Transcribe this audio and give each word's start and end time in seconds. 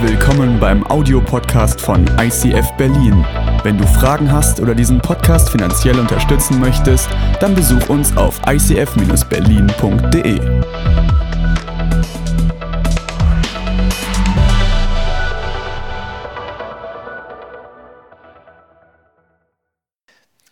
Willkommen 0.00 0.60
beim 0.60 0.86
Audiopodcast 0.86 1.80
von 1.80 2.06
ICF 2.20 2.70
Berlin. 2.76 3.26
Wenn 3.64 3.76
du 3.76 3.84
Fragen 3.84 4.30
hast 4.30 4.60
oder 4.60 4.72
diesen 4.72 5.00
Podcast 5.00 5.50
finanziell 5.50 5.98
unterstützen 5.98 6.60
möchtest, 6.60 7.08
dann 7.40 7.52
besuch 7.56 7.88
uns 7.88 8.16
auf 8.16 8.40
icf-berlin.de. 8.46 10.38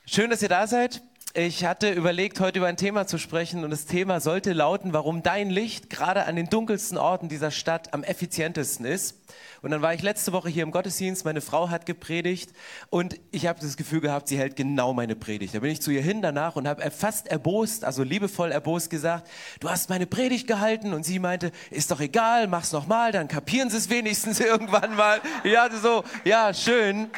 Schön, 0.06 0.30
dass 0.30 0.42
ihr 0.42 0.48
da 0.48 0.66
seid. 0.66 1.00
Ich 1.38 1.66
hatte 1.66 1.90
überlegt, 1.90 2.40
heute 2.40 2.60
über 2.60 2.66
ein 2.66 2.78
Thema 2.78 3.06
zu 3.06 3.18
sprechen 3.18 3.62
und 3.62 3.68
das 3.68 3.84
Thema 3.84 4.20
sollte 4.20 4.54
lauten, 4.54 4.94
warum 4.94 5.22
dein 5.22 5.50
Licht 5.50 5.90
gerade 5.90 6.24
an 6.24 6.34
den 6.34 6.48
dunkelsten 6.48 6.96
Orten 6.96 7.28
dieser 7.28 7.50
Stadt 7.50 7.92
am 7.92 8.02
effizientesten 8.02 8.86
ist. 8.86 9.20
Und 9.60 9.70
dann 9.70 9.82
war 9.82 9.92
ich 9.92 10.00
letzte 10.00 10.32
Woche 10.32 10.48
hier 10.48 10.62
im 10.62 10.70
Gottesdienst, 10.70 11.26
meine 11.26 11.42
Frau 11.42 11.68
hat 11.68 11.84
gepredigt 11.84 12.52
und 12.88 13.16
ich 13.32 13.46
habe 13.46 13.60
das 13.60 13.76
Gefühl 13.76 14.00
gehabt, 14.00 14.28
sie 14.28 14.38
hält 14.38 14.56
genau 14.56 14.94
meine 14.94 15.14
Predigt. 15.14 15.54
Da 15.54 15.58
bin 15.58 15.70
ich 15.70 15.82
zu 15.82 15.90
ihr 15.90 16.00
hin 16.00 16.22
danach 16.22 16.56
und 16.56 16.66
habe 16.66 16.90
fast 16.90 17.28
erbost, 17.28 17.84
also 17.84 18.02
liebevoll 18.02 18.50
erbost 18.50 18.88
gesagt, 18.88 19.28
du 19.60 19.68
hast 19.68 19.90
meine 19.90 20.06
Predigt 20.06 20.46
gehalten 20.46 20.94
und 20.94 21.04
sie 21.04 21.18
meinte, 21.18 21.52
ist 21.70 21.90
doch 21.90 22.00
egal, 22.00 22.46
mach's 22.46 22.72
nochmal, 22.72 23.12
dann 23.12 23.28
kapieren 23.28 23.68
sie 23.68 23.76
es 23.76 23.90
wenigstens 23.90 24.40
irgendwann 24.40 24.96
mal. 24.96 25.20
Ja, 25.44 25.68
so, 25.70 26.02
ja, 26.24 26.54
schön. 26.54 27.10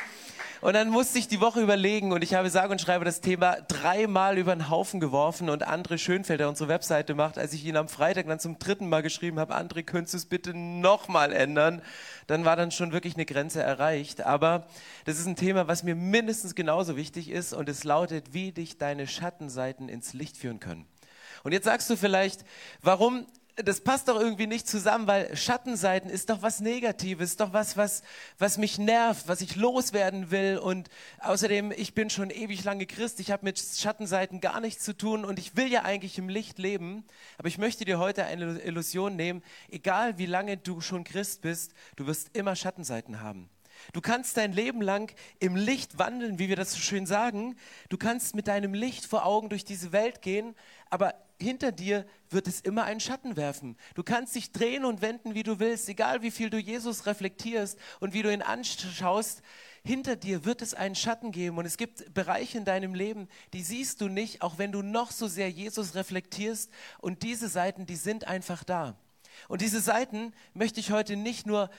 Und 0.60 0.74
dann 0.74 0.90
musste 0.90 1.20
ich 1.20 1.28
die 1.28 1.40
Woche 1.40 1.60
überlegen 1.60 2.10
und 2.10 2.24
ich 2.24 2.34
habe 2.34 2.50
sage 2.50 2.72
und 2.72 2.80
schreibe 2.80 3.04
das 3.04 3.20
Thema 3.20 3.58
dreimal 3.68 4.38
über 4.38 4.56
den 4.56 4.68
Haufen 4.68 4.98
geworfen 4.98 5.50
und 5.50 5.66
André 5.68 5.98
Schönfelder 5.98 6.48
unsere 6.48 6.68
Webseite 6.68 7.14
macht, 7.14 7.38
als 7.38 7.52
ich 7.52 7.64
ihn 7.64 7.76
am 7.76 7.86
Freitag 7.86 8.26
dann 8.26 8.40
zum 8.40 8.58
dritten 8.58 8.88
Mal 8.88 9.02
geschrieben 9.02 9.38
habe, 9.38 9.54
André, 9.54 9.84
könntest 9.84 10.14
du 10.14 10.18
es 10.18 10.26
bitte 10.26 10.54
nochmal 10.54 11.32
ändern? 11.32 11.80
Dann 12.26 12.44
war 12.44 12.56
dann 12.56 12.72
schon 12.72 12.92
wirklich 12.92 13.14
eine 13.14 13.24
Grenze 13.24 13.62
erreicht. 13.62 14.22
Aber 14.22 14.66
das 15.04 15.20
ist 15.20 15.26
ein 15.26 15.36
Thema, 15.36 15.68
was 15.68 15.84
mir 15.84 15.94
mindestens 15.94 16.56
genauso 16.56 16.96
wichtig 16.96 17.30
ist 17.30 17.52
und 17.52 17.68
es 17.68 17.84
lautet, 17.84 18.34
wie 18.34 18.50
dich 18.50 18.78
deine 18.78 19.06
Schattenseiten 19.06 19.88
ins 19.88 20.12
Licht 20.12 20.36
führen 20.36 20.58
können. 20.58 20.86
Und 21.44 21.52
jetzt 21.52 21.66
sagst 21.66 21.88
du 21.88 21.96
vielleicht, 21.96 22.44
warum 22.82 23.26
das 23.64 23.80
passt 23.80 24.08
doch 24.08 24.20
irgendwie 24.20 24.46
nicht 24.46 24.68
zusammen, 24.68 25.06
weil 25.06 25.36
Schattenseiten 25.36 26.10
ist 26.10 26.30
doch 26.30 26.42
was 26.42 26.60
Negatives, 26.60 27.36
doch 27.36 27.52
was, 27.52 27.76
was, 27.76 28.02
was 28.38 28.56
mich 28.56 28.78
nervt, 28.78 29.26
was 29.26 29.40
ich 29.40 29.56
loswerden 29.56 30.30
will. 30.30 30.58
Und 30.58 30.88
außerdem, 31.20 31.72
ich 31.72 31.94
bin 31.94 32.08
schon 32.08 32.30
ewig 32.30 32.62
lange 32.64 32.86
Christ, 32.86 33.18
ich 33.20 33.30
habe 33.30 33.44
mit 33.44 33.58
Schattenseiten 33.58 34.40
gar 34.40 34.60
nichts 34.60 34.84
zu 34.84 34.96
tun 34.96 35.24
und 35.24 35.38
ich 35.38 35.56
will 35.56 35.68
ja 35.68 35.82
eigentlich 35.82 36.18
im 36.18 36.28
Licht 36.28 36.58
leben. 36.58 37.04
Aber 37.36 37.48
ich 37.48 37.58
möchte 37.58 37.84
dir 37.84 37.98
heute 37.98 38.24
eine 38.24 38.60
Illusion 38.60 39.16
nehmen, 39.16 39.42
egal 39.70 40.18
wie 40.18 40.26
lange 40.26 40.56
du 40.56 40.80
schon 40.80 41.02
Christ 41.04 41.42
bist, 41.42 41.72
du 41.96 42.06
wirst 42.06 42.30
immer 42.36 42.54
Schattenseiten 42.54 43.20
haben. 43.20 43.50
Du 43.92 44.00
kannst 44.00 44.36
dein 44.36 44.52
Leben 44.52 44.82
lang 44.82 45.14
im 45.38 45.56
Licht 45.56 45.98
wandeln, 45.98 46.38
wie 46.38 46.48
wir 46.48 46.56
das 46.56 46.72
so 46.72 46.78
schön 46.78 47.06
sagen. 47.06 47.56
Du 47.88 47.96
kannst 47.96 48.34
mit 48.34 48.48
deinem 48.48 48.74
Licht 48.74 49.06
vor 49.06 49.24
Augen 49.24 49.48
durch 49.48 49.64
diese 49.64 49.92
Welt 49.92 50.20
gehen, 50.22 50.54
aber 50.90 51.14
hinter 51.40 51.72
dir 51.72 52.04
wird 52.30 52.48
es 52.48 52.60
immer 52.60 52.84
einen 52.84 53.00
Schatten 53.00 53.36
werfen. 53.36 53.76
Du 53.94 54.02
kannst 54.02 54.34
dich 54.34 54.52
drehen 54.52 54.84
und 54.84 55.02
wenden, 55.02 55.34
wie 55.34 55.44
du 55.44 55.58
willst, 55.58 55.88
egal 55.88 56.22
wie 56.22 56.30
viel 56.30 56.50
du 56.50 56.58
Jesus 56.58 57.06
reflektierst 57.06 57.78
und 58.00 58.12
wie 58.12 58.22
du 58.22 58.32
ihn 58.32 58.42
anschaust. 58.42 59.42
Hinter 59.84 60.16
dir 60.16 60.44
wird 60.44 60.62
es 60.62 60.74
einen 60.74 60.96
Schatten 60.96 61.30
geben 61.30 61.58
und 61.58 61.64
es 61.64 61.76
gibt 61.76 62.12
Bereiche 62.12 62.58
in 62.58 62.64
deinem 62.64 62.94
Leben, 62.94 63.28
die 63.52 63.62
siehst 63.62 64.00
du 64.00 64.08
nicht, 64.08 64.42
auch 64.42 64.58
wenn 64.58 64.72
du 64.72 64.82
noch 64.82 65.12
so 65.12 65.28
sehr 65.28 65.50
Jesus 65.50 65.94
reflektierst. 65.94 66.70
Und 66.98 67.22
diese 67.22 67.48
Seiten, 67.48 67.86
die 67.86 67.96
sind 67.96 68.26
einfach 68.26 68.64
da. 68.64 68.96
Und 69.46 69.60
diese 69.62 69.80
Seiten 69.80 70.32
möchte 70.52 70.80
ich 70.80 70.90
heute 70.90 71.16
nicht 71.16 71.46
nur 71.46 71.70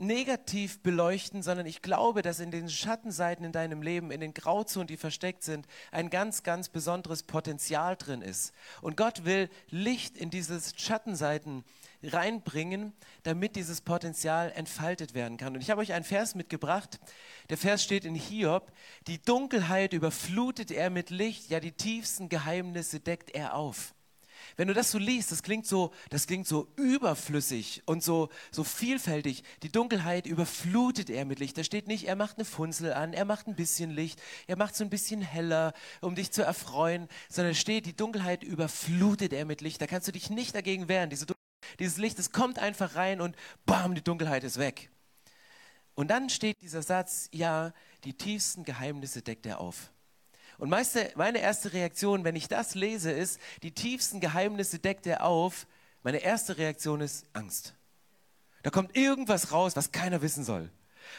negativ 0.00 0.82
beleuchten, 0.82 1.42
sondern 1.42 1.66
ich 1.66 1.82
glaube, 1.82 2.22
dass 2.22 2.40
in 2.40 2.50
den 2.50 2.68
Schattenseiten 2.68 3.44
in 3.44 3.52
deinem 3.52 3.82
Leben, 3.82 4.10
in 4.10 4.20
den 4.20 4.34
Grauzonen, 4.34 4.86
die 4.86 4.96
versteckt 4.96 5.42
sind, 5.42 5.66
ein 5.90 6.10
ganz, 6.10 6.42
ganz 6.42 6.68
besonderes 6.68 7.22
Potenzial 7.22 7.96
drin 7.96 8.22
ist. 8.22 8.52
Und 8.80 8.96
Gott 8.96 9.24
will 9.24 9.48
Licht 9.70 10.16
in 10.16 10.30
diese 10.30 10.60
Schattenseiten 10.76 11.64
reinbringen, 12.02 12.92
damit 13.24 13.56
dieses 13.56 13.80
Potenzial 13.80 14.52
entfaltet 14.52 15.14
werden 15.14 15.36
kann. 15.36 15.54
Und 15.54 15.60
ich 15.60 15.70
habe 15.70 15.80
euch 15.80 15.92
einen 15.92 16.04
Vers 16.04 16.34
mitgebracht. 16.34 17.00
Der 17.50 17.58
Vers 17.58 17.82
steht 17.82 18.04
in 18.04 18.14
Hiob. 18.14 18.72
Die 19.06 19.20
Dunkelheit 19.20 19.92
überflutet 19.92 20.70
er 20.70 20.90
mit 20.90 21.10
Licht, 21.10 21.50
ja 21.50 21.60
die 21.60 21.72
tiefsten 21.72 22.28
Geheimnisse 22.28 23.00
deckt 23.00 23.30
er 23.30 23.54
auf. 23.54 23.94
Wenn 24.56 24.68
du 24.68 24.74
das 24.74 24.90
so 24.90 24.98
liest, 24.98 25.32
das 25.32 25.42
klingt 25.42 25.66
so, 25.66 25.92
das 26.10 26.26
klingt 26.26 26.46
so 26.46 26.68
überflüssig 26.76 27.82
und 27.86 28.02
so, 28.02 28.28
so 28.50 28.64
vielfältig. 28.64 29.42
Die 29.62 29.72
Dunkelheit 29.72 30.26
überflutet 30.26 31.10
er 31.10 31.24
mit 31.24 31.38
Licht. 31.38 31.58
Da 31.58 31.64
steht 31.64 31.86
nicht, 31.88 32.04
er 32.04 32.16
macht 32.16 32.36
eine 32.36 32.44
Funzel 32.44 32.92
an, 32.92 33.12
er 33.12 33.24
macht 33.24 33.46
ein 33.46 33.54
bisschen 33.54 33.90
Licht, 33.90 34.20
er 34.46 34.56
macht 34.56 34.74
so 34.76 34.84
ein 34.84 34.90
bisschen 34.90 35.22
heller, 35.22 35.72
um 36.00 36.14
dich 36.14 36.30
zu 36.32 36.42
erfreuen, 36.42 37.08
sondern 37.28 37.54
steht, 37.54 37.86
die 37.86 37.96
Dunkelheit 37.96 38.42
überflutet 38.42 39.32
er 39.32 39.44
mit 39.44 39.60
Licht. 39.60 39.80
Da 39.80 39.86
kannst 39.86 40.08
du 40.08 40.12
dich 40.12 40.30
nicht 40.30 40.54
dagegen 40.54 40.88
wehren. 40.88 41.10
Diese, 41.10 41.26
dieses 41.78 41.98
Licht, 41.98 42.18
es 42.18 42.32
kommt 42.32 42.58
einfach 42.58 42.94
rein 42.94 43.20
und 43.20 43.36
bam, 43.66 43.94
die 43.94 44.02
Dunkelheit 44.02 44.44
ist 44.44 44.58
weg. 44.58 44.90
Und 45.94 46.08
dann 46.08 46.30
steht 46.30 46.62
dieser 46.62 46.82
Satz, 46.82 47.28
ja, 47.32 47.72
die 48.04 48.14
tiefsten 48.14 48.62
Geheimnisse 48.62 49.20
deckt 49.20 49.46
er 49.46 49.60
auf. 49.60 49.90
Und 50.58 50.70
meine 50.70 51.38
erste 51.38 51.72
Reaktion, 51.72 52.24
wenn 52.24 52.36
ich 52.36 52.48
das 52.48 52.74
lese, 52.74 53.12
ist, 53.12 53.40
die 53.62 53.70
tiefsten 53.70 54.20
Geheimnisse 54.20 54.80
deckt 54.80 55.06
er 55.06 55.24
auf. 55.24 55.66
Meine 56.02 56.18
erste 56.18 56.58
Reaktion 56.58 57.00
ist 57.00 57.26
Angst. 57.32 57.74
Da 58.64 58.70
kommt 58.70 58.96
irgendwas 58.96 59.52
raus, 59.52 59.76
was 59.76 59.92
keiner 59.92 60.20
wissen 60.20 60.44
soll. 60.44 60.70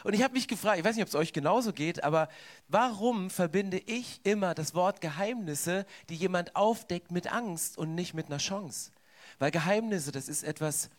Und 0.03 0.13
ich 0.13 0.21
habe 0.23 0.33
mich 0.33 0.47
gefragt, 0.47 0.77
ich 0.77 0.85
weiß 0.85 0.95
nicht, 0.95 1.03
ob 1.03 1.09
es 1.09 1.15
euch 1.15 1.33
genauso 1.33 1.73
geht, 1.73 2.03
aber 2.03 2.29
warum 2.67 3.29
verbinde 3.29 3.77
ich 3.77 4.19
immer 4.23 4.53
das 4.53 4.75
Wort 4.75 5.01
Geheimnisse, 5.01 5.85
die 6.09 6.15
jemand 6.15 6.55
aufdeckt, 6.55 7.11
mit 7.11 7.31
Angst 7.31 7.77
und 7.77 7.95
nicht 7.95 8.13
mit 8.13 8.27
einer 8.27 8.37
Chance? 8.37 8.91
Weil 9.39 9.51
Geheimnisse, 9.51 10.11
das 10.11 10.27
ist 10.27 10.43
etwas, 10.43 10.89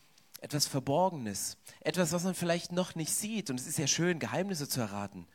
etwas 0.41 0.67
Verborgenes, 0.67 1.59
etwas, 1.81 2.13
was 2.13 2.25
man 2.25 2.35
vielleicht 2.35 2.73
noch 2.73 2.95
nicht 2.95 3.13
sieht. 3.13 3.51
Und 3.51 3.61
es 3.61 3.67
ist 3.67 3.79
ja 3.79 3.87
schön, 3.87 4.19
Geheimnisse 4.19 4.69
zu 4.69 4.81
erraten. 4.81 5.27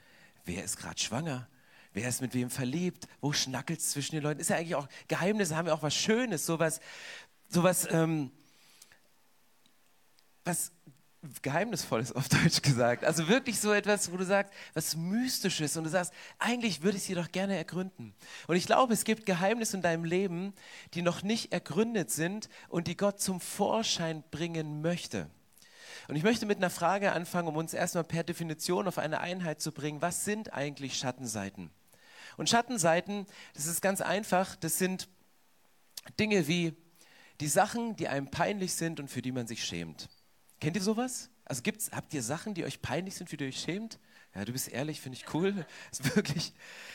Wer 0.43 0.63
ist 0.63 0.77
gerade 0.77 0.99
schwanger? 0.99 1.47
Wer 1.95 2.09
ist 2.09 2.19
mit 2.19 2.33
wem 2.33 2.49
verliebt? 2.49 3.07
Wo 3.21 3.31
schnackelt 3.31 3.79
es 3.79 3.91
zwischen 3.91 4.15
den 4.15 4.23
Leuten? 4.23 4.41
Ist 4.41 4.49
ja 4.49 4.57
eigentlich 4.57 4.75
auch, 4.75 4.89
Geheimnisse 5.07 5.55
haben 5.55 5.67
ja 5.67 5.73
auch 5.73 5.81
was 5.81 5.95
Schönes, 5.95 6.45
sowas, 6.45 6.81
sowas, 7.47 7.87
ähm, 7.89 8.31
was 10.43 10.73
Geheimnisvolles 11.41 12.11
auf 12.11 12.27
Deutsch 12.27 12.61
gesagt. 12.61 13.05
Also 13.05 13.29
wirklich 13.29 13.61
so 13.61 13.71
etwas, 13.71 14.11
wo 14.11 14.17
du 14.17 14.25
sagst, 14.25 14.51
was 14.73 14.97
Mystisches 14.97 15.77
und 15.77 15.85
du 15.85 15.89
sagst, 15.89 16.11
eigentlich 16.37 16.83
würde 16.83 16.97
ich 16.97 17.03
sie 17.03 17.15
doch 17.15 17.31
gerne 17.31 17.55
ergründen. 17.55 18.13
Und 18.47 18.57
ich 18.57 18.65
glaube, 18.65 18.93
es 18.93 19.05
gibt 19.05 19.25
Geheimnisse 19.25 19.77
in 19.77 19.81
deinem 19.81 20.03
Leben, 20.03 20.53
die 20.95 21.01
noch 21.01 21.23
nicht 21.23 21.53
ergründet 21.53 22.11
sind 22.11 22.49
und 22.67 22.87
die 22.87 22.97
Gott 22.97 23.21
zum 23.21 23.39
Vorschein 23.39 24.21
bringen 24.31 24.81
möchte. 24.81 25.29
Und 26.09 26.17
ich 26.17 26.23
möchte 26.23 26.45
mit 26.45 26.57
einer 26.57 26.69
Frage 26.69 27.13
anfangen, 27.13 27.47
um 27.47 27.55
uns 27.55 27.73
erstmal 27.73 28.03
per 28.03 28.25
Definition 28.25 28.85
auf 28.85 28.97
eine 28.97 29.21
Einheit 29.21 29.61
zu 29.61 29.71
bringen. 29.71 30.01
Was 30.01 30.25
sind 30.25 30.51
eigentlich 30.51 30.97
Schattenseiten? 30.97 31.71
Und 32.37 32.49
Schattenseiten, 32.49 33.25
das 33.53 33.65
ist 33.65 33.81
ganz 33.81 34.01
einfach, 34.01 34.55
das 34.55 34.77
sind 34.77 35.07
Dinge 36.19 36.47
wie 36.47 36.75
die 37.39 37.47
Sachen, 37.47 37.95
die 37.95 38.07
einem 38.07 38.29
peinlich 38.29 38.73
sind 38.73 38.99
und 38.99 39.09
für 39.09 39.21
die 39.21 39.31
man 39.31 39.47
sich 39.47 39.63
schämt. 39.63 40.09
Kennt 40.59 40.75
ihr 40.75 40.81
sowas? 40.81 41.29
Also 41.43 41.61
gibt's, 41.61 41.91
habt 41.91 42.13
ihr 42.13 42.23
Sachen, 42.23 42.53
die 42.53 42.65
euch 42.65 42.81
peinlich 42.81 43.15
sind, 43.15 43.29
für 43.29 43.37
die 43.37 43.45
ihr 43.45 43.49
euch 43.49 43.59
schämt? 43.59 43.99
Ja, 44.33 44.43
du 44.43 44.51
bist 44.51 44.67
ehrlich, 44.67 44.99
finde 44.99 45.17
ich 45.17 45.33
cool. 45.33 45.65
Ist 45.91 46.15
wirklich. 46.15 46.53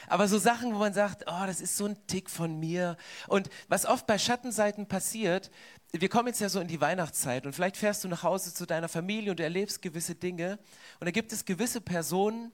Aber 0.09 0.28
so 0.28 0.39
Sachen, 0.39 0.75
wo 0.75 0.78
man 0.78 0.93
sagt, 0.93 1.25
oh, 1.27 1.47
das 1.47 1.61
ist 1.61 1.77
so 1.77 1.87
ein 1.87 1.97
Tick 2.07 2.28
von 2.28 2.59
mir. 2.59 2.97
Und 3.28 3.48
was 3.69 3.87
oft 3.87 4.07
bei 4.07 4.19
Schattenseiten 4.19 4.87
passiert, 4.87 5.51
wir 5.92 6.09
kommen 6.09 6.28
jetzt 6.28 6.41
ja 6.41 6.48
so 6.48 6.60
in 6.60 6.69
die 6.69 6.81
Weihnachtszeit 6.81 7.47
und 7.47 7.53
vielleicht 7.54 7.77
fährst 7.77 8.04
du 8.04 8.09
nach 8.09 8.22
Hause 8.22 8.53
zu 8.53 8.66
deiner 8.66 8.89
Familie 8.89 9.31
und 9.31 9.41
erlebst 9.41 9.81
gewisse 9.81 10.15
Dinge. 10.15 10.59
Und 11.01 11.07
da 11.07 11.10
gibt 11.10 11.33
es 11.33 11.45
gewisse 11.45 11.81
Personen, 11.81 12.53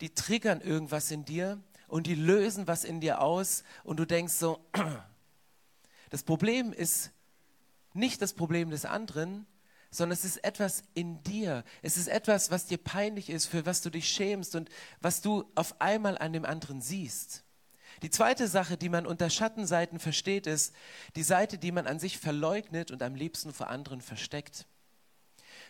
die 0.00 0.12
triggern 0.14 0.60
irgendwas 0.60 1.10
in 1.10 1.24
dir 1.24 1.62
und 1.90 2.06
die 2.06 2.14
lösen 2.14 2.66
was 2.66 2.84
in 2.84 3.00
dir 3.00 3.20
aus 3.20 3.64
und 3.82 3.98
du 3.98 4.06
denkst 4.06 4.34
so, 4.34 4.64
das 6.10 6.22
Problem 6.22 6.72
ist 6.72 7.10
nicht 7.92 8.22
das 8.22 8.32
Problem 8.32 8.70
des 8.70 8.84
anderen, 8.84 9.46
sondern 9.90 10.16
es 10.16 10.24
ist 10.24 10.44
etwas 10.44 10.84
in 10.94 11.20
dir. 11.24 11.64
Es 11.82 11.96
ist 11.96 12.06
etwas, 12.06 12.52
was 12.52 12.66
dir 12.66 12.78
peinlich 12.78 13.28
ist, 13.28 13.46
für 13.46 13.66
was 13.66 13.82
du 13.82 13.90
dich 13.90 14.08
schämst 14.08 14.54
und 14.54 14.70
was 15.00 15.20
du 15.20 15.50
auf 15.56 15.80
einmal 15.80 16.16
an 16.16 16.32
dem 16.32 16.44
anderen 16.44 16.80
siehst. 16.80 17.42
Die 18.02 18.10
zweite 18.10 18.46
Sache, 18.46 18.76
die 18.76 18.88
man 18.88 19.04
unter 19.04 19.28
Schattenseiten 19.28 19.98
versteht, 19.98 20.46
ist 20.46 20.72
die 21.16 21.24
Seite, 21.24 21.58
die 21.58 21.72
man 21.72 21.88
an 21.88 21.98
sich 21.98 22.18
verleugnet 22.18 22.92
und 22.92 23.02
am 23.02 23.16
liebsten 23.16 23.52
vor 23.52 23.68
anderen 23.68 24.00
versteckt. 24.00 24.64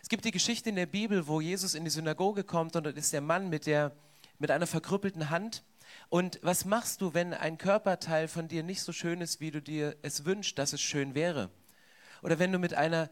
Es 0.03 0.09
gibt 0.09 0.23
die 0.23 0.31
Geschichte 0.31 0.69
in 0.69 0.75
der 0.75 0.85
Bibel, 0.85 1.27
wo 1.27 1.41
Jesus 1.41 1.73
in 1.73 1.83
die 1.83 1.89
Synagoge 1.89 2.43
kommt 2.43 2.75
und 2.75 2.83
dort 2.83 2.97
ist 2.97 3.11
der 3.11 3.21
Mann 3.21 3.49
mit, 3.49 3.65
der, 3.65 3.95
mit 4.37 4.51
einer 4.51 4.67
verkrüppelten 4.67 5.31
Hand 5.31 5.63
und 6.11 6.39
was 6.41 6.65
machst 6.65 6.99
du, 6.99 7.13
wenn 7.13 7.33
ein 7.33 7.57
Körperteil 7.57 8.27
von 8.27 8.49
dir 8.49 8.63
nicht 8.63 8.81
so 8.81 8.91
schön 8.91 9.21
ist, 9.21 9.39
wie 9.39 9.49
du 9.49 9.61
dir 9.61 9.95
es 10.01 10.25
wünschst, 10.25 10.59
dass 10.59 10.73
es 10.73 10.81
schön 10.81 11.15
wäre? 11.15 11.49
Oder 12.21 12.37
wenn 12.37 12.51
du 12.51 12.59
mit 12.59 12.73
einer 12.73 13.09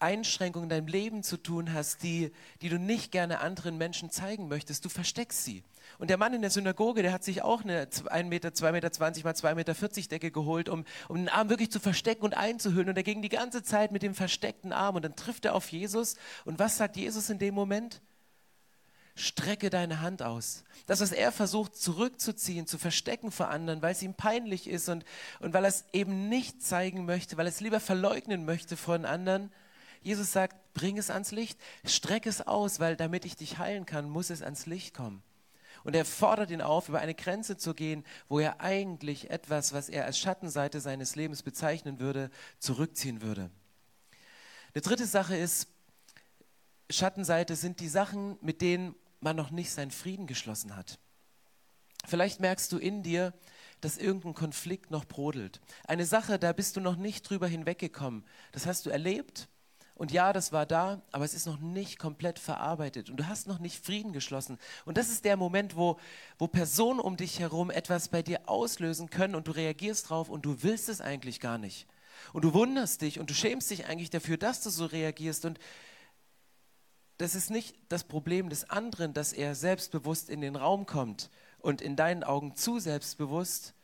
Einschränkungen 0.00 0.64
in 0.64 0.68
deinem 0.70 0.88
Leben 0.88 1.22
zu 1.22 1.36
tun 1.36 1.72
hast, 1.72 2.02
die, 2.02 2.32
die 2.60 2.68
du 2.68 2.80
nicht 2.80 3.12
gerne 3.12 3.38
anderen 3.38 3.78
Menschen 3.78 4.10
zeigen 4.10 4.48
möchtest. 4.48 4.84
Du 4.84 4.88
versteckst 4.88 5.44
sie. 5.44 5.62
Und 6.00 6.10
der 6.10 6.16
Mann 6.16 6.34
in 6.34 6.40
der 6.40 6.50
Synagoge, 6.50 7.02
der 7.02 7.12
hat 7.12 7.22
sich 7.22 7.42
auch 7.42 7.62
eine 7.62 7.86
1 8.06 8.28
Meter, 8.28 8.48
2,20 8.48 8.72
Meter 8.72 8.90
mal 9.22 9.34
2,40 9.34 9.54
Meter 9.54 10.08
Decke 10.08 10.32
geholt, 10.32 10.68
um, 10.68 10.84
um 11.06 11.18
den 11.18 11.28
Arm 11.28 11.48
wirklich 11.48 11.70
zu 11.70 11.78
verstecken 11.78 12.24
und 12.24 12.34
einzuhüllen. 12.34 12.88
Und 12.88 12.96
er 12.96 13.04
ging 13.04 13.22
die 13.22 13.28
ganze 13.28 13.62
Zeit 13.62 13.92
mit 13.92 14.02
dem 14.02 14.16
versteckten 14.16 14.72
Arm. 14.72 14.96
Und 14.96 15.04
dann 15.04 15.14
trifft 15.14 15.44
er 15.44 15.54
auf 15.54 15.70
Jesus. 15.70 16.16
Und 16.44 16.58
was 16.58 16.76
sagt 16.76 16.96
Jesus 16.96 17.30
in 17.30 17.38
dem 17.38 17.54
Moment? 17.54 18.02
Strecke 19.14 19.68
deine 19.68 20.00
Hand 20.00 20.22
aus. 20.22 20.64
Das, 20.86 21.00
was 21.00 21.12
er 21.12 21.32
versucht 21.32 21.76
zurückzuziehen, 21.76 22.66
zu 22.66 22.78
verstecken 22.78 23.30
vor 23.30 23.48
anderen, 23.48 23.82
weil 23.82 23.92
es 23.92 24.02
ihm 24.02 24.14
peinlich 24.14 24.66
ist 24.66 24.88
und, 24.88 25.04
und 25.40 25.52
weil 25.52 25.64
er 25.64 25.68
es 25.68 25.84
eben 25.92 26.28
nicht 26.28 26.62
zeigen 26.62 27.04
möchte, 27.04 27.36
weil 27.36 27.46
er 27.46 27.52
es 27.52 27.60
lieber 27.60 27.80
verleugnen 27.80 28.44
möchte 28.44 28.76
von 28.76 29.04
anderen. 29.04 29.52
Jesus 30.00 30.32
sagt, 30.32 30.56
bring 30.74 30.98
es 30.98 31.10
ans 31.10 31.30
Licht, 31.30 31.60
streck 31.84 32.26
es 32.26 32.40
aus, 32.46 32.80
weil 32.80 32.96
damit 32.96 33.24
ich 33.24 33.36
dich 33.36 33.58
heilen 33.58 33.86
kann, 33.86 34.08
muss 34.08 34.30
es 34.30 34.42
ans 34.42 34.66
Licht 34.66 34.94
kommen. 34.94 35.22
Und 35.84 35.94
er 35.94 36.04
fordert 36.04 36.50
ihn 36.50 36.62
auf, 36.62 36.88
über 36.88 37.00
eine 37.00 37.14
Grenze 37.14 37.56
zu 37.56 37.74
gehen, 37.74 38.04
wo 38.28 38.38
er 38.38 38.60
eigentlich 38.60 39.30
etwas, 39.30 39.72
was 39.72 39.88
er 39.88 40.04
als 40.06 40.18
Schattenseite 40.18 40.80
seines 40.80 41.16
Lebens 41.16 41.42
bezeichnen 41.42 41.98
würde, 41.98 42.30
zurückziehen 42.58 43.20
würde. 43.20 43.50
Eine 44.74 44.82
dritte 44.82 45.06
Sache 45.06 45.36
ist, 45.36 45.68
Schattenseite 46.88 47.56
sind 47.56 47.80
die 47.80 47.88
Sachen, 47.88 48.38
mit 48.40 48.60
denen 48.60 48.94
man 49.22 49.36
noch 49.36 49.50
nicht 49.50 49.70
seinen 49.70 49.90
Frieden 49.90 50.26
geschlossen 50.26 50.76
hat. 50.76 50.98
Vielleicht 52.06 52.40
merkst 52.40 52.72
du 52.72 52.78
in 52.78 53.02
dir, 53.02 53.32
dass 53.80 53.98
irgendein 53.98 54.34
Konflikt 54.34 54.90
noch 54.90 55.04
brodelt. 55.04 55.60
Eine 55.84 56.06
Sache, 56.06 56.38
da 56.38 56.52
bist 56.52 56.76
du 56.76 56.80
noch 56.80 56.96
nicht 56.96 57.28
drüber 57.28 57.46
hinweggekommen. 57.46 58.24
Das 58.52 58.66
hast 58.66 58.86
du 58.86 58.90
erlebt 58.90 59.48
und 59.94 60.10
ja, 60.10 60.32
das 60.32 60.52
war 60.52 60.66
da, 60.66 61.02
aber 61.12 61.24
es 61.24 61.34
ist 61.34 61.46
noch 61.46 61.60
nicht 61.60 61.98
komplett 61.98 62.38
verarbeitet 62.38 63.10
und 63.10 63.18
du 63.18 63.28
hast 63.28 63.46
noch 63.46 63.58
nicht 63.58 63.84
Frieden 63.84 64.12
geschlossen. 64.12 64.58
Und 64.84 64.96
das 64.96 65.10
ist 65.10 65.24
der 65.24 65.36
Moment, 65.36 65.76
wo, 65.76 65.98
wo 66.38 66.48
Personen 66.48 66.98
um 66.98 67.16
dich 67.16 67.38
herum 67.38 67.70
etwas 67.70 68.08
bei 68.08 68.22
dir 68.22 68.48
auslösen 68.48 69.10
können 69.10 69.34
und 69.34 69.48
du 69.48 69.52
reagierst 69.52 70.10
drauf 70.10 70.28
und 70.28 70.44
du 70.44 70.62
willst 70.62 70.88
es 70.88 71.00
eigentlich 71.00 71.40
gar 71.40 71.58
nicht. 71.58 71.86
Und 72.32 72.42
du 72.42 72.54
wunderst 72.54 73.02
dich 73.02 73.20
und 73.20 73.30
du 73.30 73.34
schämst 73.34 73.70
dich 73.70 73.86
eigentlich 73.86 74.10
dafür, 74.10 74.38
dass 74.38 74.62
du 74.62 74.70
so 74.70 74.86
reagierst. 74.86 75.44
Und 75.44 75.58
das 77.22 77.36
ist 77.36 77.50
nicht 77.50 77.76
das 77.88 78.02
Problem 78.02 78.48
des 78.48 78.68
anderen, 78.68 79.14
dass 79.14 79.32
er 79.32 79.54
selbstbewusst 79.54 80.28
in 80.28 80.40
den 80.40 80.56
Raum 80.56 80.86
kommt 80.86 81.30
und 81.60 81.80
in 81.80 81.94
deinen 81.94 82.24
Augen 82.24 82.56
zu 82.56 82.80
selbstbewusst, 82.80 83.74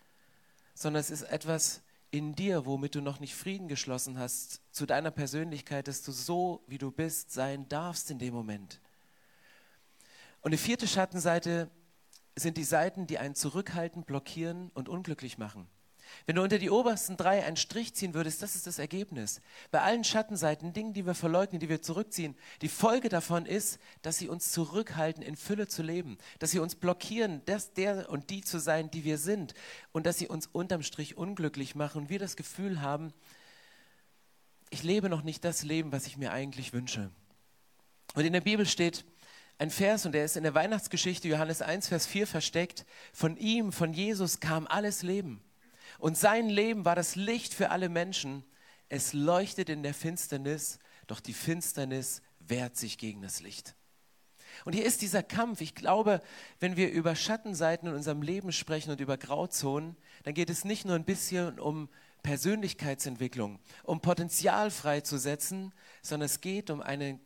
sondern 0.74 1.00
es 1.00 1.10
ist 1.10 1.22
etwas 1.22 1.82
in 2.10 2.34
dir, 2.34 2.66
womit 2.66 2.96
du 2.96 3.00
noch 3.00 3.20
nicht 3.20 3.36
Frieden 3.36 3.68
geschlossen 3.68 4.18
hast, 4.18 4.60
zu 4.72 4.86
deiner 4.86 5.12
Persönlichkeit, 5.12 5.86
dass 5.86 6.02
du 6.02 6.10
so, 6.10 6.64
wie 6.66 6.78
du 6.78 6.90
bist, 6.90 7.30
sein 7.30 7.68
darfst 7.68 8.10
in 8.10 8.18
dem 8.18 8.34
Moment. 8.34 8.80
Und 10.40 10.50
die 10.50 10.58
vierte 10.58 10.88
Schattenseite 10.88 11.70
sind 12.34 12.56
die 12.56 12.64
Seiten, 12.64 13.06
die 13.06 13.18
einen 13.18 13.36
zurückhalten, 13.36 14.02
blockieren 14.02 14.72
und 14.74 14.88
unglücklich 14.88 15.38
machen. 15.38 15.68
Wenn 16.26 16.36
du 16.36 16.42
unter 16.42 16.58
die 16.58 16.70
obersten 16.70 17.16
drei 17.16 17.44
einen 17.44 17.56
Strich 17.56 17.94
ziehen 17.94 18.14
würdest, 18.14 18.42
das 18.42 18.54
ist 18.54 18.66
das 18.66 18.78
Ergebnis. 18.78 19.40
Bei 19.70 19.82
allen 19.82 20.04
Schattenseiten, 20.04 20.72
Dingen, 20.72 20.92
die 20.92 21.06
wir 21.06 21.14
verleugnen, 21.14 21.60
die 21.60 21.68
wir 21.68 21.82
zurückziehen, 21.82 22.36
die 22.62 22.68
Folge 22.68 23.08
davon 23.08 23.46
ist, 23.46 23.78
dass 24.02 24.18
sie 24.18 24.28
uns 24.28 24.52
zurückhalten, 24.52 25.22
in 25.22 25.36
Fülle 25.36 25.68
zu 25.68 25.82
leben, 25.82 26.18
dass 26.38 26.50
sie 26.50 26.58
uns 26.58 26.74
blockieren, 26.74 27.42
das, 27.46 27.72
der 27.72 28.10
und 28.10 28.30
die 28.30 28.42
zu 28.42 28.58
sein, 28.58 28.90
die 28.90 29.04
wir 29.04 29.18
sind 29.18 29.54
und 29.92 30.06
dass 30.06 30.18
sie 30.18 30.28
uns 30.28 30.46
unterm 30.46 30.82
Strich 30.82 31.16
unglücklich 31.16 31.74
machen 31.74 32.02
und 32.02 32.10
wir 32.10 32.18
das 32.18 32.36
Gefühl 32.36 32.80
haben, 32.80 33.12
ich 34.70 34.82
lebe 34.82 35.08
noch 35.08 35.22
nicht 35.22 35.44
das 35.44 35.62
Leben, 35.62 35.92
was 35.92 36.06
ich 36.06 36.16
mir 36.16 36.32
eigentlich 36.32 36.72
wünsche. 36.72 37.10
Und 38.14 38.24
in 38.24 38.32
der 38.32 38.40
Bibel 38.40 38.66
steht, 38.66 39.04
ein 39.60 39.70
Vers, 39.70 40.06
und 40.06 40.12
der 40.12 40.24
ist 40.24 40.36
in 40.36 40.44
der 40.44 40.54
Weihnachtsgeschichte 40.54 41.26
Johannes 41.26 41.62
1, 41.62 41.88
Vers 41.88 42.06
4 42.06 42.28
versteckt. 42.28 42.86
Von 43.12 43.36
ihm, 43.36 43.72
von 43.72 43.92
Jesus 43.92 44.38
kam 44.38 44.68
alles 44.68 45.02
Leben. 45.02 45.42
Und 45.98 46.16
sein 46.16 46.48
Leben 46.48 46.84
war 46.84 46.94
das 46.94 47.16
Licht 47.16 47.52
für 47.52 47.70
alle 47.70 47.88
Menschen. 47.88 48.44
Es 48.88 49.12
leuchtet 49.12 49.68
in 49.68 49.82
der 49.82 49.94
Finsternis, 49.94 50.78
doch 51.06 51.20
die 51.20 51.34
Finsternis 51.34 52.22
wehrt 52.38 52.76
sich 52.76 52.98
gegen 52.98 53.20
das 53.20 53.40
Licht. 53.40 53.74
Und 54.64 54.72
hier 54.72 54.84
ist 54.84 55.02
dieser 55.02 55.22
Kampf. 55.22 55.60
Ich 55.60 55.74
glaube, 55.74 56.22
wenn 56.60 56.76
wir 56.76 56.90
über 56.90 57.14
Schattenseiten 57.14 57.88
in 57.88 57.94
unserem 57.94 58.22
Leben 58.22 58.52
sprechen 58.52 58.90
und 58.90 59.00
über 59.00 59.18
Grauzonen, 59.18 59.96
dann 60.22 60.34
geht 60.34 60.50
es 60.50 60.64
nicht 60.64 60.84
nur 60.84 60.94
ein 60.94 61.04
bisschen 61.04 61.60
um 61.60 61.88
Persönlichkeitsentwicklung, 62.22 63.58
um 63.84 64.00
Potenzial 64.00 64.70
freizusetzen, 64.70 65.72
sondern 66.02 66.26
es 66.26 66.40
geht 66.40 66.70
um 66.70 66.80
eine 66.80 67.20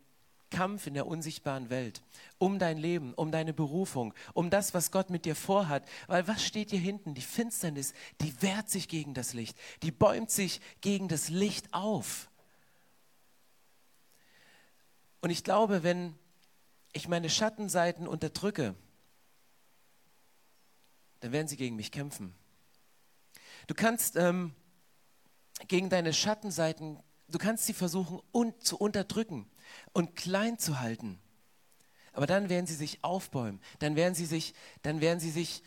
Kampf 0.52 0.86
in 0.86 0.94
der 0.94 1.06
unsichtbaren 1.06 1.70
Welt, 1.70 2.02
um 2.38 2.58
dein 2.58 2.78
Leben, 2.78 3.14
um 3.14 3.32
deine 3.32 3.52
Berufung, 3.52 4.14
um 4.34 4.50
das, 4.50 4.74
was 4.74 4.92
Gott 4.92 5.10
mit 5.10 5.24
dir 5.24 5.34
vorhat. 5.34 5.88
Weil 6.06 6.28
was 6.28 6.44
steht 6.44 6.70
hier 6.70 6.78
hinten? 6.78 7.14
Die 7.14 7.22
Finsternis, 7.22 7.94
die 8.20 8.40
wehrt 8.42 8.70
sich 8.70 8.86
gegen 8.86 9.14
das 9.14 9.32
Licht, 9.32 9.58
die 9.82 9.90
bäumt 9.90 10.30
sich 10.30 10.60
gegen 10.80 11.08
das 11.08 11.30
Licht 11.30 11.72
auf. 11.72 12.30
Und 15.22 15.30
ich 15.30 15.42
glaube, 15.42 15.82
wenn 15.82 16.14
ich 16.92 17.08
meine 17.08 17.30
Schattenseiten 17.30 18.06
unterdrücke, 18.06 18.74
dann 21.20 21.32
werden 21.32 21.48
sie 21.48 21.56
gegen 21.56 21.76
mich 21.76 21.90
kämpfen. 21.90 22.34
Du 23.68 23.74
kannst 23.74 24.16
ähm, 24.16 24.52
gegen 25.68 25.88
deine 25.88 26.12
Schattenseiten, 26.12 26.98
du 27.28 27.38
kannst 27.38 27.64
sie 27.66 27.72
versuchen 27.72 28.20
un 28.32 28.52
zu 28.60 28.76
unterdrücken 28.76 29.48
und 29.92 30.16
klein 30.16 30.58
zu 30.58 30.80
halten. 30.80 31.18
Aber 32.12 32.26
dann 32.26 32.48
werden 32.48 32.66
sie 32.66 32.74
sich 32.74 33.02
aufbäumen, 33.02 33.60
dann 33.78 33.96
werden 33.96 34.14
sie 34.14 34.26
sich, 34.26 34.54
dann 34.82 35.00
werden 35.00 35.20
sie 35.20 35.30
sich 35.30 35.62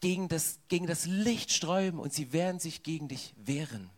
gegen 0.00 0.28
das, 0.28 0.60
gegen 0.68 0.86
das 0.86 1.06
Licht 1.06 1.52
sträuben 1.52 1.98
und 1.98 2.12
sie 2.12 2.32
werden 2.32 2.60
sich 2.60 2.82
gegen 2.82 3.08
dich 3.08 3.34
wehren. 3.36 3.90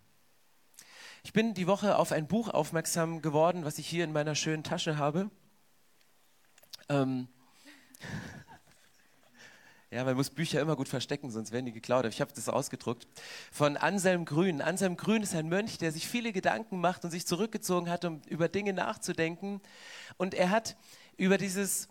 Ich 1.25 1.33
bin 1.33 1.55
die 1.55 1.67
Woche 1.67 1.97
auf 1.97 2.13
ein 2.13 2.29
Buch 2.29 2.49
aufmerksam 2.49 3.21
geworden, 3.21 3.65
was 3.65 3.79
ich 3.79 3.89
hier 3.89 4.05
in 4.05 4.13
meiner 4.13 4.35
schönen 4.35 4.63
Tasche 4.63 4.97
habe. 4.97 5.31
Ähm 6.89 7.29
ja, 9.91 10.05
man 10.05 10.17
muss 10.17 10.29
Bücher 10.29 10.61
immer 10.61 10.77
gut 10.77 10.89
verstecken, 10.89 11.31
sonst 11.31 11.51
werden 11.51 11.65
die 11.65 11.73
geklaut. 11.73 12.05
Ich 12.07 12.21
habe 12.21 12.31
das 12.35 12.49
ausgedruckt. 12.49 13.07
Von 13.51 13.79
Anselm 13.79 14.27
Grün. 14.27 14.61
Anselm 14.61 14.97
Grün 14.97 15.23
ist 15.23 15.35
ein 15.35 15.49
Mönch, 15.49 15.79
der 15.79 15.93
sich 15.93 16.07
viele 16.07 16.33
Gedanken 16.33 16.81
macht 16.81 17.05
und 17.05 17.11
sich 17.11 17.27
zurückgezogen 17.27 17.89
hat, 17.89 18.05
um 18.05 18.21
über 18.29 18.49
Dinge 18.49 18.75
nachzudenken. 18.75 19.63
Und 20.19 20.35
er 20.35 20.51
hat 20.51 20.77
über 21.17 21.39
dieses 21.39 21.89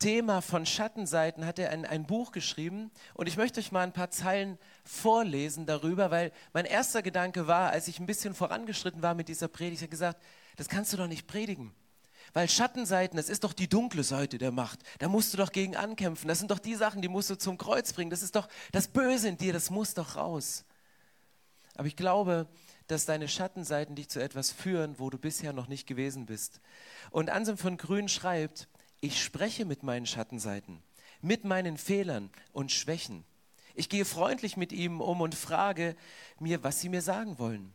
Thema 0.00 0.40
von 0.40 0.64
Schattenseiten 0.64 1.44
hat 1.44 1.58
er 1.58 1.70
ein, 1.70 1.84
ein 1.84 2.06
Buch 2.06 2.32
geschrieben 2.32 2.90
und 3.12 3.26
ich 3.28 3.36
möchte 3.36 3.60
euch 3.60 3.70
mal 3.70 3.82
ein 3.82 3.92
paar 3.92 4.10
Zeilen 4.10 4.56
vorlesen 4.82 5.66
darüber, 5.66 6.10
weil 6.10 6.32
mein 6.54 6.64
erster 6.64 7.02
Gedanke 7.02 7.46
war, 7.46 7.70
als 7.70 7.86
ich 7.86 8.00
ein 8.00 8.06
bisschen 8.06 8.32
vorangeschritten 8.32 9.02
war 9.02 9.14
mit 9.14 9.28
dieser 9.28 9.48
Predigt, 9.48 9.80
ich 9.80 9.82
habe 9.82 9.90
gesagt, 9.90 10.22
das 10.56 10.70
kannst 10.70 10.94
du 10.94 10.96
doch 10.96 11.06
nicht 11.06 11.26
predigen. 11.26 11.74
Weil 12.32 12.48
Schattenseiten, 12.48 13.16
das 13.16 13.28
ist 13.28 13.44
doch 13.44 13.52
die 13.52 13.68
dunkle 13.68 14.04
Seite 14.04 14.38
der 14.38 14.52
Macht. 14.52 14.80
Da 14.98 15.08
musst 15.08 15.32
du 15.32 15.36
doch 15.36 15.52
gegen 15.52 15.76
ankämpfen. 15.76 16.28
Das 16.28 16.38
sind 16.38 16.50
doch 16.50 16.58
die 16.58 16.74
Sachen, 16.74 17.02
die 17.02 17.08
musst 17.08 17.30
du 17.30 17.36
zum 17.36 17.58
Kreuz 17.58 17.92
bringen. 17.92 18.10
Das 18.10 18.22
ist 18.22 18.36
doch 18.36 18.48
das 18.72 18.88
Böse 18.88 19.28
in 19.28 19.36
dir, 19.36 19.52
das 19.52 19.70
muss 19.70 19.94
doch 19.94 20.16
raus. 20.16 20.64
Aber 21.74 21.88
ich 21.88 21.96
glaube, 21.96 22.46
dass 22.86 23.06
deine 23.06 23.28
Schattenseiten 23.28 23.94
dich 23.94 24.08
zu 24.08 24.20
etwas 24.20 24.50
führen, 24.50 24.98
wo 24.98 25.10
du 25.10 25.18
bisher 25.18 25.52
noch 25.52 25.68
nicht 25.68 25.86
gewesen 25.86 26.26
bist. 26.26 26.60
Und 27.10 27.30
Anselm 27.30 27.56
von 27.56 27.76
Grün 27.76 28.08
schreibt, 28.08 28.68
ich 29.00 29.22
spreche 29.22 29.64
mit 29.64 29.82
meinen 29.82 30.06
Schattenseiten, 30.06 30.82
mit 31.22 31.44
meinen 31.44 31.78
Fehlern 31.78 32.30
und 32.52 32.72
Schwächen. 32.72 33.24
Ich 33.74 33.88
gehe 33.88 34.04
freundlich 34.04 34.56
mit 34.56 34.72
ihm 34.72 35.00
um 35.00 35.20
und 35.20 35.34
frage 35.34 35.96
mir, 36.38 36.62
was 36.62 36.80
sie 36.80 36.88
mir 36.88 37.02
sagen 37.02 37.38
wollen. 37.38 37.72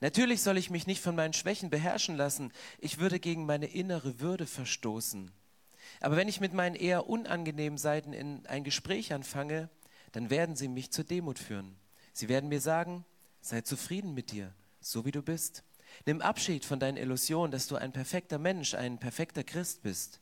Natürlich 0.00 0.42
soll 0.42 0.58
ich 0.58 0.70
mich 0.70 0.86
nicht 0.86 1.00
von 1.00 1.16
meinen 1.16 1.32
Schwächen 1.32 1.70
beherrschen 1.70 2.16
lassen. 2.16 2.52
Ich 2.78 2.98
würde 2.98 3.20
gegen 3.20 3.46
meine 3.46 3.66
innere 3.66 4.20
Würde 4.20 4.46
verstoßen. 4.46 5.30
Aber 6.00 6.16
wenn 6.16 6.28
ich 6.28 6.40
mit 6.40 6.52
meinen 6.52 6.74
eher 6.74 7.08
unangenehmen 7.08 7.78
Seiten 7.78 8.12
in 8.12 8.46
ein 8.46 8.64
Gespräch 8.64 9.12
anfange, 9.12 9.70
dann 10.12 10.30
werden 10.30 10.56
sie 10.56 10.68
mich 10.68 10.90
zur 10.90 11.04
Demut 11.04 11.38
führen. 11.38 11.76
Sie 12.12 12.28
werden 12.28 12.48
mir 12.48 12.60
sagen, 12.60 13.04
sei 13.40 13.60
zufrieden 13.60 14.14
mit 14.14 14.30
dir, 14.30 14.52
so 14.80 15.04
wie 15.04 15.10
du 15.10 15.22
bist. 15.22 15.64
Nimm 16.06 16.20
Abschied 16.20 16.64
von 16.64 16.80
deinen 16.80 16.96
Illusionen, 16.96 17.52
dass 17.52 17.66
du 17.66 17.76
ein 17.76 17.92
perfekter 17.92 18.38
Mensch, 18.38 18.74
ein 18.74 18.98
perfekter 18.98 19.44
Christ 19.44 19.82
bist. 19.82 20.20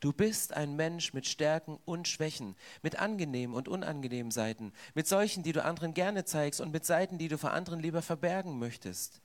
Du 0.00 0.12
bist 0.12 0.52
ein 0.52 0.76
Mensch 0.76 1.14
mit 1.14 1.26
Stärken 1.26 1.78
und 1.84 2.08
Schwächen, 2.08 2.54
mit 2.82 2.98
angenehmen 2.98 3.56
und 3.56 3.68
unangenehmen 3.68 4.30
Seiten, 4.30 4.72
mit 4.94 5.06
solchen, 5.06 5.42
die 5.42 5.52
du 5.52 5.64
anderen 5.64 5.94
gerne 5.94 6.24
zeigst 6.24 6.60
und 6.60 6.72
mit 6.72 6.84
Seiten, 6.84 7.18
die 7.18 7.28
du 7.28 7.38
vor 7.38 7.52
anderen 7.52 7.80
lieber 7.80 8.02
verbergen 8.02 8.58
möchtest. 8.58 9.20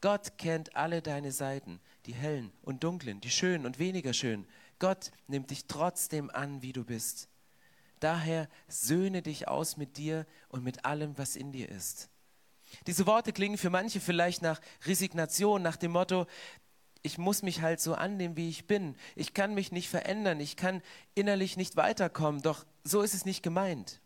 Gott 0.00 0.36
kennt 0.36 0.76
alle 0.76 1.00
deine 1.00 1.32
Seiten, 1.32 1.80
die 2.06 2.14
hellen 2.14 2.52
und 2.62 2.84
dunklen, 2.84 3.20
die 3.20 3.30
schönen 3.30 3.66
und 3.66 3.78
weniger 3.78 4.12
schönen. 4.12 4.46
Gott 4.78 5.10
nimmt 5.26 5.50
dich 5.50 5.66
trotzdem 5.66 6.30
an, 6.30 6.60
wie 6.60 6.72
du 6.72 6.84
bist. 6.84 7.28
Daher 8.00 8.48
söhne 8.68 9.22
dich 9.22 9.48
aus 9.48 9.76
mit 9.76 9.96
dir 9.96 10.26
und 10.48 10.62
mit 10.62 10.84
allem, 10.84 11.16
was 11.16 11.34
in 11.34 11.52
dir 11.52 11.70
ist. 11.70 12.10
Diese 12.86 13.06
Worte 13.06 13.32
klingen 13.32 13.58
für 13.58 13.70
manche 13.70 14.00
vielleicht 14.00 14.42
nach 14.42 14.60
Resignation, 14.84 15.62
nach 15.62 15.76
dem 15.76 15.92
Motto, 15.92 16.26
ich 17.06 17.18
muss 17.18 17.42
mich 17.42 17.62
halt 17.62 17.80
so 17.80 17.94
annehmen, 17.94 18.36
wie 18.36 18.48
ich 18.48 18.66
bin. 18.66 18.96
Ich 19.14 19.32
kann 19.32 19.54
mich 19.54 19.72
nicht 19.72 19.88
verändern, 19.88 20.40
ich 20.40 20.56
kann 20.56 20.82
innerlich 21.14 21.56
nicht 21.56 21.76
weiterkommen, 21.76 22.42
doch 22.42 22.66
so 22.84 23.00
ist 23.00 23.14
es 23.14 23.24
nicht 23.24 23.42
gemeint. 23.42 24.00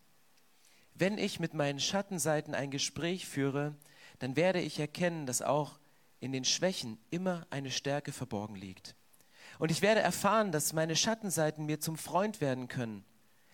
Wenn 0.93 1.17
ich 1.17 1.39
mit 1.39 1.53
meinen 1.53 1.79
Schattenseiten 1.79 2.53
ein 2.53 2.69
Gespräch 2.69 3.27
führe, 3.27 3.75
dann 4.19 4.35
werde 4.35 4.61
ich 4.61 4.79
erkennen, 4.79 5.25
dass 5.25 5.41
auch 5.41 5.79
in 6.19 6.31
den 6.31 6.45
Schwächen 6.45 6.99
immer 7.09 7.47
eine 7.49 7.71
Stärke 7.71 8.11
verborgen 8.11 8.55
liegt. 8.55 8.95
Und 9.57 9.71
ich 9.71 9.81
werde 9.81 10.01
erfahren, 10.01 10.51
dass 10.51 10.73
meine 10.73 10.95
Schattenseiten 10.95 11.65
mir 11.65 11.79
zum 11.79 11.97
Freund 11.97 12.39
werden 12.39 12.67
können. 12.67 13.03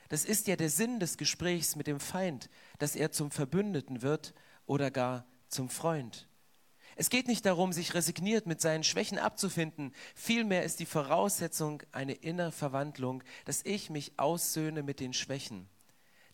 Das 0.10 0.25
ist 0.25 0.48
ja 0.48 0.58
der 0.58 0.70
Sinn 0.70 1.00
des 1.00 1.18
Gesprächs 1.18 1.75
mit 1.75 1.88
dem 1.88 2.00
Feind, 2.00 2.50
dass 2.80 2.96
er 2.96 3.12
zum 3.12 3.32
Verbündeten 3.32 4.01
wird 4.01 4.34
oder 4.66 4.92
gar 4.92 5.25
zum 5.48 5.70
Freund. 5.70 6.26
Es 7.00 7.12
geht 7.12 7.27
nicht 7.27 7.46
darum, 7.46 7.74
sich 7.74 7.94
resigniert 7.94 8.48
mit 8.48 8.60
seinen 8.60 8.84
Schwächen 8.84 9.20
abzufinden. 9.20 9.94
Vielmehr 10.16 10.63
ist 10.63 10.80
die 10.80 10.88
Voraussetzung 10.88 11.84
eine 11.92 12.13
innere 12.13 12.51
Verwandlung, 12.51 13.24
dass 13.46 13.63
ich 13.63 13.92
mich 13.92 14.18
aussöhne 14.18 14.82
mit 14.82 15.00
den 15.00 15.13
Schwächen. 15.13 15.70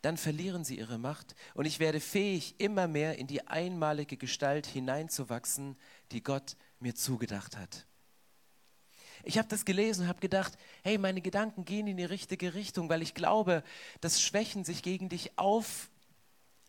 Dann 0.01 0.15
verlieren 0.15 0.63
sie 0.63 0.77
ihre 0.77 0.97
Macht 0.97 1.35
und 1.53 1.65
ich 1.65 1.79
werde 1.79 1.99
fähig, 1.99 2.55
immer 2.59 2.87
mehr 2.87 3.17
in 3.17 3.27
die 3.27 3.45
einmalige 3.45 4.15
Gestalt 4.15 4.65
hineinzuwachsen, 4.65 5.75
die 6.13 6.23
Gott 6.23 6.55
mir 6.79 6.95
zugedacht 6.95 7.57
hat. 7.57 7.85
Ich 9.25 9.37
habe 9.37 9.49
das 9.49 9.65
gelesen 9.65 10.03
und 10.03 10.07
habe 10.07 10.21
gedacht, 10.21 10.57
hey, 10.81 10.97
meine 10.97 11.19
Gedanken 11.19 11.65
gehen 11.65 11.87
in 11.87 11.97
die 11.97 12.05
richtige 12.05 12.53
Richtung, 12.53 12.87
weil 12.87 13.01
ich 13.01 13.13
glaube, 13.13 13.63
dass 13.99 14.21
Schwächen 14.21 14.63
sich 14.63 14.81
gegen 14.81 15.09
dich 15.09 15.37
auf, 15.37 15.89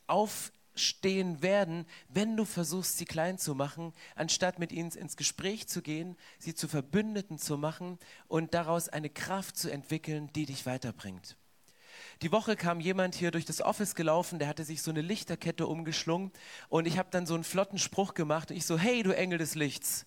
auf 0.09 0.53
stehen 0.75 1.43
werden, 1.43 1.87
wenn 2.09 2.37
du 2.37 2.45
versuchst, 2.45 2.99
sie 2.99 3.05
klein 3.05 3.39
zu 3.39 3.55
machen, 3.55 3.93
anstatt 4.15 4.59
mit 4.59 4.73
ihnen 4.73 4.91
ins 4.91 5.17
Gespräch 5.17 5.69
zu 5.69 5.83
gehen, 5.83 6.17
sie 6.39 6.55
zu 6.55 6.69
Verbündeten 6.69 7.39
zu 7.39 7.57
machen 7.57 7.99
und 8.29 8.55
daraus 8.55 8.89
eine 8.89 9.11
Kraft 9.11 9.57
zu 9.57 9.71
entwickeln, 9.71 10.31
die 10.35 10.47
dich 10.47 10.67
weiterbringt. 10.67 11.37
Die 12.23 12.33
Woche 12.33 12.57
kam 12.57 12.81
jemand 12.81 13.15
hier 13.15 13.31
durch 13.31 13.45
das 13.45 13.61
Office 13.61 13.95
gelaufen, 13.95 14.39
der 14.39 14.49
hatte 14.49 14.65
sich 14.65 14.83
so 14.83 14.91
eine 14.91 15.01
Lichterkette 15.01 15.67
umgeschlungen 15.67 16.33
und 16.69 16.87
ich 16.87 16.99
habe 16.99 17.09
dann 17.11 17.27
so 17.27 17.35
einen 17.35 17.45
flotten 17.45 17.79
Spruch 17.79 18.15
gemacht 18.15 18.51
und 18.51 18.57
ich 18.57 18.67
so, 18.67 18.79
hey 18.79 19.03
du 19.03 19.15
Engel 19.15 19.39
des 19.39 19.55
Lichts, 19.55 20.07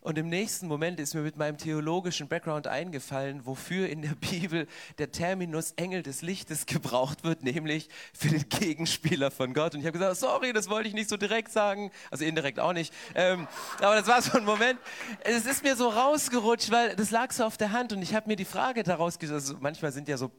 und 0.00 0.18
im 0.18 0.28
nächsten 0.28 0.68
Moment 0.68 1.00
ist 1.00 1.14
mir 1.14 1.22
mit 1.22 1.36
meinem 1.36 1.58
theologischen 1.58 2.28
Background 2.28 2.66
eingefallen, 2.66 3.46
wofür 3.46 3.88
in 3.88 4.02
der 4.02 4.14
Bibel 4.20 4.66
der 4.98 5.10
Terminus 5.10 5.72
Engel 5.72 6.02
des 6.02 6.22
Lichtes 6.22 6.66
gebraucht 6.66 7.24
wird, 7.24 7.42
nämlich 7.42 7.88
für 8.12 8.28
den 8.28 8.48
Gegenspieler 8.48 9.30
von 9.30 9.54
Gott. 9.54 9.74
Und 9.74 9.80
ich 9.80 9.86
habe 9.86 9.98
gesagt, 9.98 10.16
sorry, 10.16 10.52
das 10.52 10.68
wollte 10.68 10.88
ich 10.88 10.94
nicht 10.94 11.08
so 11.08 11.16
direkt 11.16 11.50
sagen, 11.50 11.90
also 12.10 12.24
indirekt 12.24 12.60
auch 12.60 12.72
nicht. 12.72 12.92
Ähm, 13.14 13.48
aber 13.80 13.96
das 13.96 14.06
war 14.06 14.22
so 14.22 14.38
ein 14.38 14.44
Moment. 14.44 14.78
Es 15.20 15.46
ist 15.46 15.62
mir 15.62 15.76
so 15.76 15.88
rausgerutscht, 15.88 16.70
weil 16.70 16.96
das 16.96 17.10
lag 17.10 17.32
so 17.32 17.44
auf 17.44 17.56
der 17.56 17.72
Hand 17.72 17.92
und 17.92 18.02
ich 18.02 18.14
habe 18.14 18.28
mir 18.28 18.36
die 18.36 18.44
Frage 18.44 18.82
daraus 18.82 19.18
gestellt. 19.18 19.40
Also 19.40 19.56
manchmal 19.60 19.92
sind 19.92 20.08
ja 20.08 20.16
so 20.16 20.30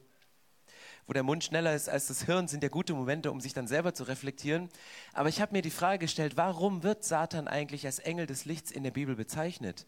wo 1.06 1.12
der 1.12 1.22
Mund 1.22 1.44
schneller 1.44 1.74
ist 1.74 1.88
als 1.88 2.06
das 2.06 2.24
Hirn, 2.24 2.48
sind 2.48 2.62
ja 2.62 2.68
gute 2.68 2.94
Momente, 2.94 3.30
um 3.30 3.40
sich 3.40 3.52
dann 3.52 3.66
selber 3.66 3.94
zu 3.94 4.04
reflektieren. 4.04 4.68
Aber 5.12 5.28
ich 5.28 5.40
habe 5.40 5.52
mir 5.52 5.62
die 5.62 5.70
Frage 5.70 5.98
gestellt, 5.98 6.36
warum 6.36 6.82
wird 6.82 7.04
Satan 7.04 7.48
eigentlich 7.48 7.86
als 7.86 7.98
Engel 7.98 8.26
des 8.26 8.44
Lichts 8.44 8.70
in 8.70 8.84
der 8.84 8.90
Bibel 8.90 9.16
bezeichnet? 9.16 9.86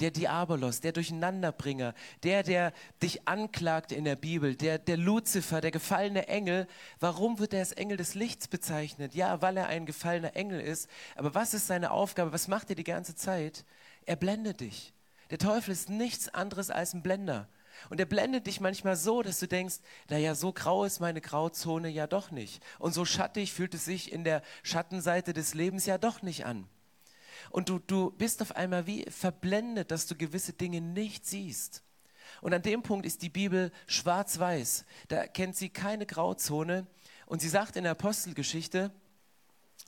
Der 0.00 0.10
Diabolos, 0.10 0.80
der 0.80 0.92
Durcheinanderbringer, 0.92 1.94
der, 2.22 2.42
der 2.42 2.72
dich 3.02 3.28
anklagt 3.28 3.92
in 3.92 4.04
der 4.04 4.16
Bibel, 4.16 4.56
der, 4.56 4.78
der 4.78 4.96
Luzifer, 4.96 5.60
der 5.60 5.70
gefallene 5.70 6.28
Engel. 6.28 6.66
Warum 6.98 7.38
wird 7.38 7.52
er 7.52 7.60
als 7.60 7.72
Engel 7.72 7.98
des 7.98 8.14
Lichts 8.14 8.48
bezeichnet? 8.48 9.14
Ja, 9.14 9.42
weil 9.42 9.56
er 9.56 9.66
ein 9.66 9.84
gefallener 9.84 10.34
Engel 10.34 10.60
ist. 10.60 10.88
Aber 11.14 11.34
was 11.34 11.52
ist 11.52 11.66
seine 11.66 11.90
Aufgabe? 11.90 12.32
Was 12.32 12.48
macht 12.48 12.70
er 12.70 12.76
die 12.76 12.84
ganze 12.84 13.14
Zeit? 13.14 13.64
Er 14.06 14.16
blendet 14.16 14.60
dich. 14.60 14.94
Der 15.30 15.38
Teufel 15.38 15.72
ist 15.72 15.90
nichts 15.90 16.28
anderes 16.28 16.70
als 16.70 16.94
ein 16.94 17.02
Blender. 17.02 17.48
Und 17.90 18.00
er 18.00 18.06
blendet 18.06 18.46
dich 18.46 18.60
manchmal 18.60 18.96
so, 18.96 19.22
dass 19.22 19.38
du 19.38 19.48
denkst, 19.48 19.76
naja, 20.08 20.34
so 20.34 20.52
grau 20.52 20.84
ist 20.84 21.00
meine 21.00 21.20
Grauzone 21.20 21.88
ja 21.88 22.06
doch 22.06 22.30
nicht. 22.30 22.62
Und 22.78 22.92
so 22.94 23.04
schattig 23.04 23.52
fühlt 23.52 23.74
es 23.74 23.84
sich 23.84 24.12
in 24.12 24.24
der 24.24 24.42
Schattenseite 24.62 25.32
des 25.32 25.54
Lebens 25.54 25.86
ja 25.86 25.98
doch 25.98 26.22
nicht 26.22 26.44
an. 26.46 26.68
Und 27.50 27.68
du, 27.68 27.78
du 27.78 28.10
bist 28.10 28.40
auf 28.42 28.56
einmal 28.56 28.86
wie 28.86 29.04
verblendet, 29.10 29.90
dass 29.90 30.06
du 30.06 30.14
gewisse 30.14 30.52
Dinge 30.52 30.80
nicht 30.80 31.26
siehst. 31.26 31.82
Und 32.40 32.54
an 32.54 32.62
dem 32.62 32.82
Punkt 32.82 33.06
ist 33.06 33.22
die 33.22 33.28
Bibel 33.28 33.70
schwarz-weiß. 33.86 34.84
Da 35.08 35.26
kennt 35.26 35.56
sie 35.56 35.68
keine 35.68 36.06
Grauzone. 36.06 36.86
Und 37.26 37.40
sie 37.40 37.48
sagt 37.48 37.76
in 37.76 37.84
der 37.84 37.92
Apostelgeschichte, 37.92 38.90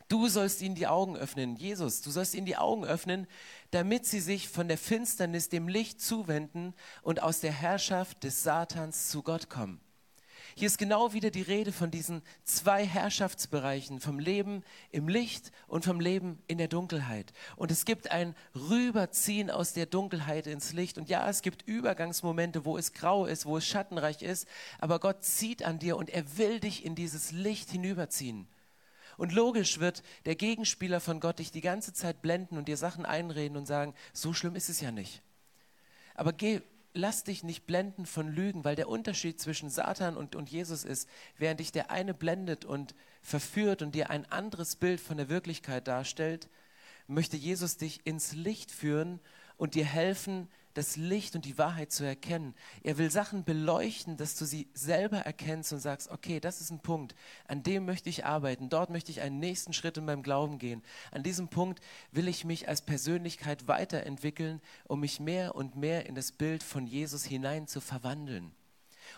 Du 0.09 0.29
sollst 0.29 0.61
ihnen 0.61 0.75
die 0.75 0.87
Augen 0.87 1.17
öffnen, 1.17 1.57
Jesus, 1.57 2.03
du 2.03 2.11
sollst 2.11 2.35
ihnen 2.35 2.47
die 2.47 2.59
Augen 2.59 2.85
öffnen, 2.85 3.27
damit 3.71 4.05
sie 4.05 4.21
sich 4.21 4.49
von 4.49 4.69
der 4.69 4.77
Finsternis 4.77 5.49
dem 5.49 5.67
Licht 5.67 6.01
zuwenden 6.01 6.75
und 7.03 7.23
aus 7.23 7.41
der 7.41 7.53
Herrschaft 7.53 8.23
des 8.23 8.43
Satans 8.43 9.09
zu 9.09 9.23
Gott 9.23 9.49
kommen. 9.49 9.81
Hier 10.57 10.67
ist 10.67 10.79
genau 10.79 11.13
wieder 11.13 11.31
die 11.31 11.43
Rede 11.43 11.73
von 11.73 11.91
diesen 11.91 12.23
zwei 12.45 12.87
Herrschaftsbereichen, 12.87 13.99
vom 13.99 14.21
Leben 14.21 14.63
im 14.93 15.09
Licht 15.09 15.51
und 15.67 15.85
vom 15.85 15.99
Leben 15.99 16.39
in 16.47 16.59
der 16.59 16.69
Dunkelheit. 16.69 17.33
Und 17.57 17.73
es 17.73 17.85
gibt 17.85 18.13
ein 18.13 18.37
Rüberziehen 18.55 19.51
aus 19.51 19.73
der 19.73 19.87
Dunkelheit 19.87 20.47
ins 20.47 20.73
Licht. 20.73 20.97
Und 20.97 21.09
ja, 21.09 21.29
es 21.29 21.43
gibt 21.43 21.63
Übergangsmomente, 21.67 22.65
wo 22.65 22.79
es 22.79 22.93
grau 22.93 23.27
ist, 23.27 23.47
wo 23.47 23.57
es 23.57 23.67
schattenreich 23.67 24.23
ist, 24.23 24.47
aber 24.79 25.01
Gott 25.01 25.25
zieht 25.25 25.65
an 25.65 25.81
dir 25.81 25.97
und 25.97 26.09
er 26.09 26.37
will 26.37 26.61
dich 26.61 26.85
in 26.85 26.95
dieses 26.95 27.33
Licht 27.33 27.71
hinüberziehen. 27.71 28.47
Und 29.17 29.33
logisch 29.33 29.81
wird 29.81 30.03
der 30.25 30.35
Gegenspieler 30.35 31.01
von 31.01 31.21
Gott 31.21 31.39
dich 31.39 31.51
die 31.51 31.61
ganze 31.61 31.93
Zeit 31.93 32.23
blenden 32.23 32.59
und 32.59 32.69
dir 32.69 32.77
Sachen 32.77 33.07
einreden 33.07 33.57
und 33.57 33.67
sagen, 33.67 33.95
so 34.13 34.33
schlimm 34.33 34.57
ist 34.57 34.69
es 34.69 34.81
ja 34.81 34.91
nicht. 34.91 35.23
Aber 36.15 36.33
geh, 36.33 36.61
lass 36.95 37.25
dich 37.25 37.43
nicht 37.43 37.67
blenden 37.67 38.07
von 38.07 38.29
Lügen, 38.29 38.65
weil 38.65 38.77
der 38.77 38.89
Unterschied 38.89 39.41
zwischen 39.41 39.69
Satan 39.69 40.17
und, 40.17 40.37
und 40.37 40.51
Jesus 40.51 40.85
ist, 40.85 41.09
während 41.37 41.61
dich 41.61 41.73
der 41.73 41.91
eine 41.91 42.15
blendet 42.15 42.65
und 42.65 42.95
verführt 43.21 43.83
und 43.83 43.95
dir 43.95 44.11
ein 44.11 44.31
anderes 44.31 44.77
Bild 44.77 45.01
von 45.01 45.17
der 45.17 45.29
Wirklichkeit 45.29 45.89
darstellt, 45.89 46.49
möchte 47.07 47.37
Jesus 47.37 47.77
dich 47.77 48.07
ins 48.07 48.33
Licht 48.33 48.71
führen 48.71 49.21
und 49.57 49.75
dir 49.75 49.85
helfen, 49.85 50.49
das 50.75 50.97
Licht 50.97 51.35
und 51.37 51.45
die 51.45 51.57
Wahrheit 51.57 51.93
zu 51.93 52.05
erkennen. 52.05 52.55
Er 52.83 52.99
will 52.99 53.11
Sachen 53.11 53.45
beleuchten, 53.45 54.17
dass 54.17 54.35
du 54.35 54.45
sie 54.45 54.69
selber 54.75 55.19
erkennst 55.19 55.73
und 55.73 55.79
sagst, 55.79 56.11
okay, 56.11 56.41
das 56.41 56.61
ist 56.61 56.71
ein 56.71 56.81
Punkt, 56.81 57.15
an 57.47 57.63
dem 57.63 57.87
möchte 57.87 58.11
ich 58.11 58.25
arbeiten, 58.25 58.69
dort 58.69 58.91
möchte 58.91 59.11
ich 59.11 59.21
einen 59.21 59.39
nächsten 59.39 59.73
Schritt 59.73 59.97
in 59.97 60.05
meinem 60.05 60.23
Glauben 60.23 60.59
gehen. 60.59 60.83
An 61.13 61.23
diesem 61.23 61.49
Punkt 61.49 61.81
will 62.11 62.29
ich 62.29 62.45
mich 62.45 62.69
als 62.69 62.83
Persönlichkeit 62.83 63.69
weiterentwickeln, 63.69 64.61
um 64.87 65.01
mich 65.01 65.21
mehr 65.21 65.55
und 65.55 65.77
mehr 65.77 66.07
in 66.07 66.15
das 66.15 66.33
Bild 66.33 66.63
von 66.63 66.87
Jesus 66.87 67.25
hinein 67.25 67.67
zu 67.69 67.81
verwandeln. 67.81 68.53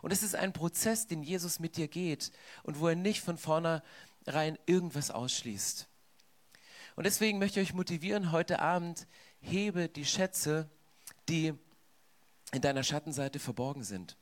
Und 0.02 0.12
es 0.12 0.22
ist 0.22 0.34
ein 0.34 0.52
Prozess, 0.52 1.06
den 1.06 1.22
Jesus 1.22 1.58
mit 1.58 1.76
dir 1.76 1.88
geht 1.88 2.32
und 2.62 2.80
wo 2.80 2.88
er 2.88 2.96
nicht 2.96 3.22
von 3.22 3.38
vornherein 3.38 4.58
irgendwas 4.66 5.10
ausschließt. 5.10 5.88
Und 6.96 7.04
deswegen 7.04 7.38
möchte 7.38 7.60
ich 7.60 7.68
euch 7.68 7.75
motivieren, 7.75 8.32
heute 8.32 8.60
Abend 8.60 9.06
hebe 9.40 9.88
die 9.88 10.04
Schätze, 10.04 10.68
die 11.28 11.54
in 12.52 12.61
deiner 12.61 12.83
Schattenseite 12.83 13.38
verborgen 13.38 13.85
sind. 13.85 14.16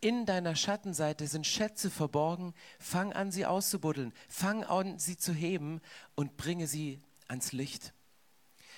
In 0.00 0.26
deiner 0.26 0.54
Schattenseite 0.54 1.26
sind 1.26 1.46
Schätze 1.46 1.90
verborgen. 1.90 2.54
Fang 2.78 3.12
an, 3.12 3.32
sie 3.32 3.46
auszubuddeln. 3.46 4.12
Fang 4.28 4.64
an, 4.64 4.98
sie 4.98 5.16
zu 5.16 5.32
heben 5.32 5.80
und 6.14 6.36
bringe 6.36 6.66
sie 6.66 7.00
ans 7.26 7.52
Licht. 7.52 7.94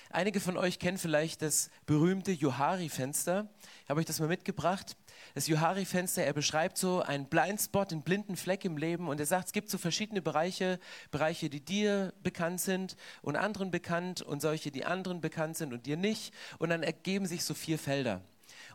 Einige 0.09 0.39
von 0.39 0.57
euch 0.57 0.79
kennen 0.79 0.97
vielleicht 0.97 1.41
das 1.41 1.69
berühmte 1.85 2.31
Johari-Fenster. 2.31 3.49
Habe 3.87 4.01
ich 4.01 4.07
das 4.07 4.19
mal 4.19 4.27
mitgebracht? 4.27 4.97
Das 5.33 5.47
Johari-Fenster, 5.47 6.23
er 6.23 6.33
beschreibt 6.33 6.77
so 6.77 7.01
einen 7.01 7.25
Blindspot, 7.25 7.91
einen 7.91 8.01
blinden 8.01 8.35
Fleck 8.35 8.65
im 8.65 8.77
Leben 8.77 9.07
und 9.07 9.19
er 9.19 9.25
sagt, 9.25 9.47
es 9.47 9.53
gibt 9.53 9.69
so 9.69 9.77
verschiedene 9.77 10.21
Bereiche, 10.21 10.79
Bereiche, 11.11 11.49
die 11.49 11.61
dir 11.61 12.13
bekannt 12.23 12.59
sind 12.61 12.95
und 13.21 13.35
anderen 13.35 13.71
bekannt 13.71 14.21
und 14.21 14.41
solche, 14.41 14.71
die 14.71 14.85
anderen 14.85 15.21
bekannt 15.21 15.57
sind 15.57 15.73
und 15.73 15.85
dir 15.85 15.97
nicht. 15.97 16.33
Und 16.59 16.69
dann 16.69 16.83
ergeben 16.83 17.25
sich 17.25 17.43
so 17.43 17.53
vier 17.53 17.79
Felder. 17.79 18.21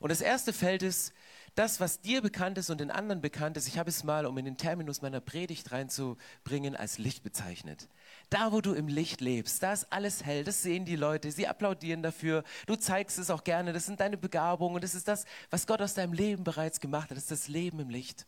Und 0.00 0.10
das 0.10 0.20
erste 0.20 0.52
Feld 0.52 0.82
ist 0.82 1.12
das, 1.56 1.80
was 1.80 2.02
dir 2.02 2.20
bekannt 2.20 2.58
ist 2.58 2.68
und 2.68 2.78
den 2.80 2.90
anderen 2.90 3.22
bekannt 3.22 3.56
ist. 3.56 3.66
Ich 3.66 3.78
habe 3.78 3.88
es 3.88 4.04
mal, 4.04 4.26
um 4.26 4.36
in 4.36 4.44
den 4.44 4.58
Terminus 4.58 5.00
meiner 5.00 5.22
Predigt 5.22 5.72
reinzubringen, 5.72 6.76
als 6.76 6.98
Licht 6.98 7.22
bezeichnet. 7.22 7.88
Da, 8.28 8.52
wo 8.52 8.60
du 8.60 8.75
im 8.75 8.88
Licht 8.88 9.22
lebst, 9.22 9.62
da 9.62 9.72
ist 9.72 9.90
alles 9.90 10.22
hell, 10.22 10.44
das 10.44 10.62
sehen 10.62 10.84
die 10.84 10.96
Leute, 10.96 11.32
sie 11.32 11.48
applaudieren 11.48 12.02
dafür, 12.02 12.44
du 12.66 12.76
zeigst 12.76 13.18
es 13.18 13.30
auch 13.30 13.42
gerne, 13.42 13.72
das 13.72 13.86
sind 13.86 14.00
deine 14.00 14.18
Begabungen, 14.18 14.82
das 14.82 14.94
ist 14.94 15.08
das, 15.08 15.25
was 15.48 15.66
Gott 15.66 15.80
aus 15.80 15.94
deinem 15.94 16.12
Leben 16.12 16.44
bereits 16.44 16.78
gemacht 16.78 17.10
hat, 17.10 17.16
das 17.16 17.25
ist 17.25 17.30
das 17.30 17.48
Leben 17.48 17.80
im 17.80 17.88
Licht. 17.88 18.26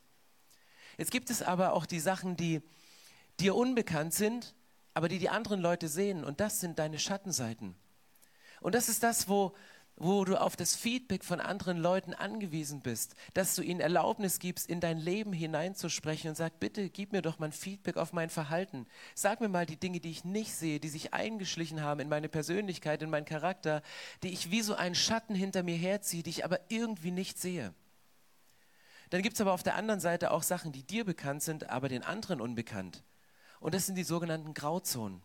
Jetzt 0.97 1.11
gibt 1.11 1.29
es 1.29 1.43
aber 1.43 1.75
auch 1.75 1.85
die 1.85 2.01
Sachen, 2.01 2.35
die 2.35 2.63
dir 3.41 3.55
unbekannt 3.55 4.15
sind, 4.15 4.55
aber 4.95 5.09
die 5.09 5.19
die 5.19 5.29
anderen 5.29 5.61
Leute 5.61 5.89
sehen 5.89 6.25
und 6.25 6.41
das 6.41 6.61
sind 6.61 6.79
deine 6.79 6.99
Schattenseiten. 6.99 7.77
Und 8.61 8.75
das 8.75 8.89
ist 8.89 9.03
das, 9.03 9.29
wo, 9.29 9.55
wo 10.01 10.25
du 10.25 10.41
auf 10.41 10.55
das 10.55 10.77
Feedback 10.77 11.25
von 11.25 11.41
anderen 11.41 11.79
Leuten 11.79 12.15
angewiesen 12.15 12.81
bist, 12.81 13.15
dass 13.35 13.57
du 13.57 13.63
ihnen 13.63 13.81
Erlaubnis 13.81 14.39
gibst, 14.39 14.69
in 14.69 14.81
dein 14.81 14.99
Leben 14.99 15.33
hineinzusprechen 15.33 16.31
und 16.31 16.37
sag, 16.37 16.61
bitte 16.61 16.89
gib 16.89 17.13
mir 17.13 17.21
doch 17.21 17.39
mal 17.39 17.47
ein 17.47 17.53
Feedback 17.53 17.97
auf 17.97 18.13
mein 18.13 18.31
Verhalten. 18.31 18.87
Sag 19.15 19.41
mir 19.41 19.49
mal 19.49 19.67
die 19.67 19.77
Dinge, 19.77 19.99
die 19.99 20.11
ich 20.11 20.25
nicht 20.25 20.55
sehe, 20.55 20.79
die 20.79 20.89
sich 20.89 21.15
eingeschlichen 21.15 21.83
haben 21.83 22.01
in 22.01 22.09
meine 22.09 22.29
Persönlichkeit, 22.29 23.03
in 23.03 23.11
meinen 23.11 23.25
Charakter, 23.25 23.83
die 24.23 24.33
ich 24.33 24.53
wie 24.53 24.63
so 24.63 24.75
einen 24.75 24.95
Schatten 24.95 25.35
hinter 25.35 25.65
mir 25.65 25.77
herziehe, 25.77 26.23
die 26.23 26.31
ich 26.31 26.45
aber 26.45 26.61
irgendwie 26.69 27.11
nicht 27.11 27.39
sehe. 27.39 27.75
Dann 29.11 29.23
gibt 29.23 29.35
es 29.35 29.41
aber 29.41 29.53
auf 29.53 29.63
der 29.63 29.75
anderen 29.75 30.01
Seite 30.01 30.31
auch 30.31 30.43
Sachen, 30.43 30.71
die 30.71 30.85
dir 30.85 31.05
bekannt 31.05 31.43
sind, 31.43 31.71
aber 31.71 31.89
den 31.89 32.05
anderen 32.05 32.41
unbekannt. 32.41 33.03
Und 33.59 33.75
das 33.75 33.87
sind 33.87 33.97
die 33.97 34.05
sogenannten 34.05 34.55
Grauzonen. 34.55 35.23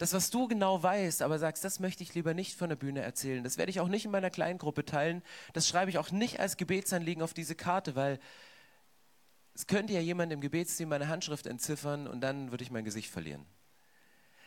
Das, 0.00 0.14
was 0.14 0.30
du 0.30 0.48
genau 0.48 0.82
weißt, 0.82 1.20
aber 1.20 1.38
sagst, 1.38 1.62
das 1.62 1.78
möchte 1.78 2.02
ich 2.02 2.14
lieber 2.14 2.32
nicht 2.32 2.56
von 2.56 2.70
der 2.70 2.76
Bühne 2.76 3.02
erzählen. 3.02 3.44
Das 3.44 3.58
werde 3.58 3.68
ich 3.68 3.80
auch 3.80 3.88
nicht 3.88 4.06
in 4.06 4.10
meiner 4.10 4.30
Kleingruppe 4.30 4.86
teilen. 4.86 5.22
Das 5.52 5.68
schreibe 5.68 5.90
ich 5.90 5.98
auch 5.98 6.10
nicht 6.10 6.40
als 6.40 6.56
Gebetsanliegen 6.56 7.22
auf 7.22 7.34
diese 7.34 7.54
Karte, 7.54 7.96
weil 7.96 8.18
es 9.52 9.66
könnte 9.66 9.92
ja 9.92 10.00
jemand 10.00 10.32
im 10.32 10.40
Gebetsteam 10.40 10.88
meine 10.88 11.08
Handschrift 11.08 11.46
entziffern 11.46 12.06
und 12.06 12.22
dann 12.22 12.50
würde 12.50 12.64
ich 12.64 12.70
mein 12.70 12.86
Gesicht 12.86 13.10
verlieren. 13.10 13.44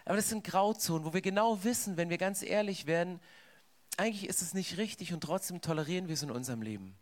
Aber 0.05 0.15
das 0.15 0.27
sind 0.27 0.43
Grauzonen, 0.43 1.05
wo 1.05 1.13
wir 1.13 1.21
genau 1.21 1.63
wissen, 1.63 1.97
wenn 1.97 2.09
wir 2.09 2.17
ganz 2.17 2.41
ehrlich 2.41 2.87
werden, 2.87 3.19
eigentlich 3.97 4.27
ist 4.27 4.41
es 4.41 4.55
nicht 4.55 4.77
richtig 4.77 5.13
und 5.13 5.21
trotzdem 5.21 5.61
tolerieren 5.61 6.07
wir 6.07 6.15
es 6.15 6.23
in 6.23 6.31
unserem 6.31 6.63
Leben. 6.63 6.95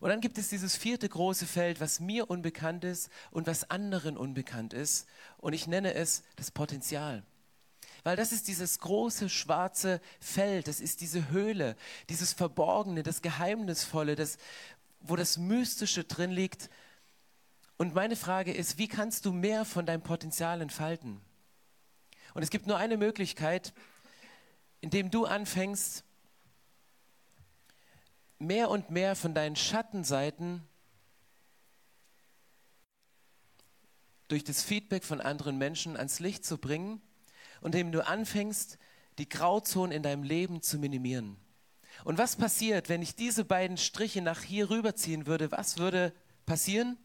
Und 0.00 0.10
dann 0.10 0.20
gibt 0.20 0.36
es 0.36 0.48
dieses 0.48 0.74
vierte 0.74 1.08
große 1.08 1.46
Feld, 1.46 1.80
was 1.80 2.00
mir 2.00 2.28
unbekannt 2.28 2.82
ist 2.82 3.08
und 3.30 3.46
was 3.46 3.70
anderen 3.70 4.16
unbekannt 4.16 4.72
ist. 4.72 5.06
Und 5.38 5.52
ich 5.52 5.68
nenne 5.68 5.94
es 5.94 6.24
das 6.34 6.50
Potenzial. 6.50 7.22
Weil 8.06 8.14
das 8.14 8.30
ist 8.30 8.46
dieses 8.46 8.78
große 8.78 9.28
schwarze 9.28 10.00
Feld, 10.20 10.68
das 10.68 10.78
ist 10.78 11.00
diese 11.00 11.28
Höhle, 11.30 11.74
dieses 12.08 12.32
Verborgene, 12.32 13.02
das 13.02 13.20
Geheimnisvolle, 13.20 14.14
das, 14.14 14.38
wo 15.00 15.16
das 15.16 15.38
Mystische 15.38 16.04
drin 16.04 16.30
liegt. 16.30 16.70
Und 17.78 17.96
meine 17.96 18.14
Frage 18.14 18.54
ist, 18.54 18.78
wie 18.78 18.86
kannst 18.86 19.26
du 19.26 19.32
mehr 19.32 19.64
von 19.64 19.86
deinem 19.86 20.02
Potenzial 20.02 20.60
entfalten? 20.60 21.20
Und 22.32 22.44
es 22.44 22.50
gibt 22.50 22.68
nur 22.68 22.76
eine 22.76 22.96
Möglichkeit, 22.96 23.74
indem 24.80 25.10
du 25.10 25.24
anfängst, 25.24 26.04
mehr 28.38 28.70
und 28.70 28.88
mehr 28.88 29.16
von 29.16 29.34
deinen 29.34 29.56
Schattenseiten 29.56 30.62
durch 34.28 34.44
das 34.44 34.62
Feedback 34.62 35.02
von 35.02 35.20
anderen 35.20 35.58
Menschen 35.58 35.96
ans 35.96 36.20
Licht 36.20 36.44
zu 36.44 36.56
bringen 36.56 37.02
und 37.60 37.74
indem 37.74 37.92
du 37.92 38.06
anfängst, 38.06 38.78
die 39.18 39.28
Grauzonen 39.28 39.92
in 39.92 40.02
deinem 40.02 40.22
Leben 40.22 40.62
zu 40.62 40.78
minimieren. 40.78 41.36
Und 42.04 42.18
was 42.18 42.36
passiert, 42.36 42.88
wenn 42.88 43.02
ich 43.02 43.14
diese 43.14 43.44
beiden 43.44 43.76
Striche 43.76 44.20
nach 44.20 44.42
hier 44.42 44.70
rüberziehen 44.70 45.26
würde? 45.26 45.50
Was 45.50 45.78
würde 45.78 46.12
passieren? 46.44 46.98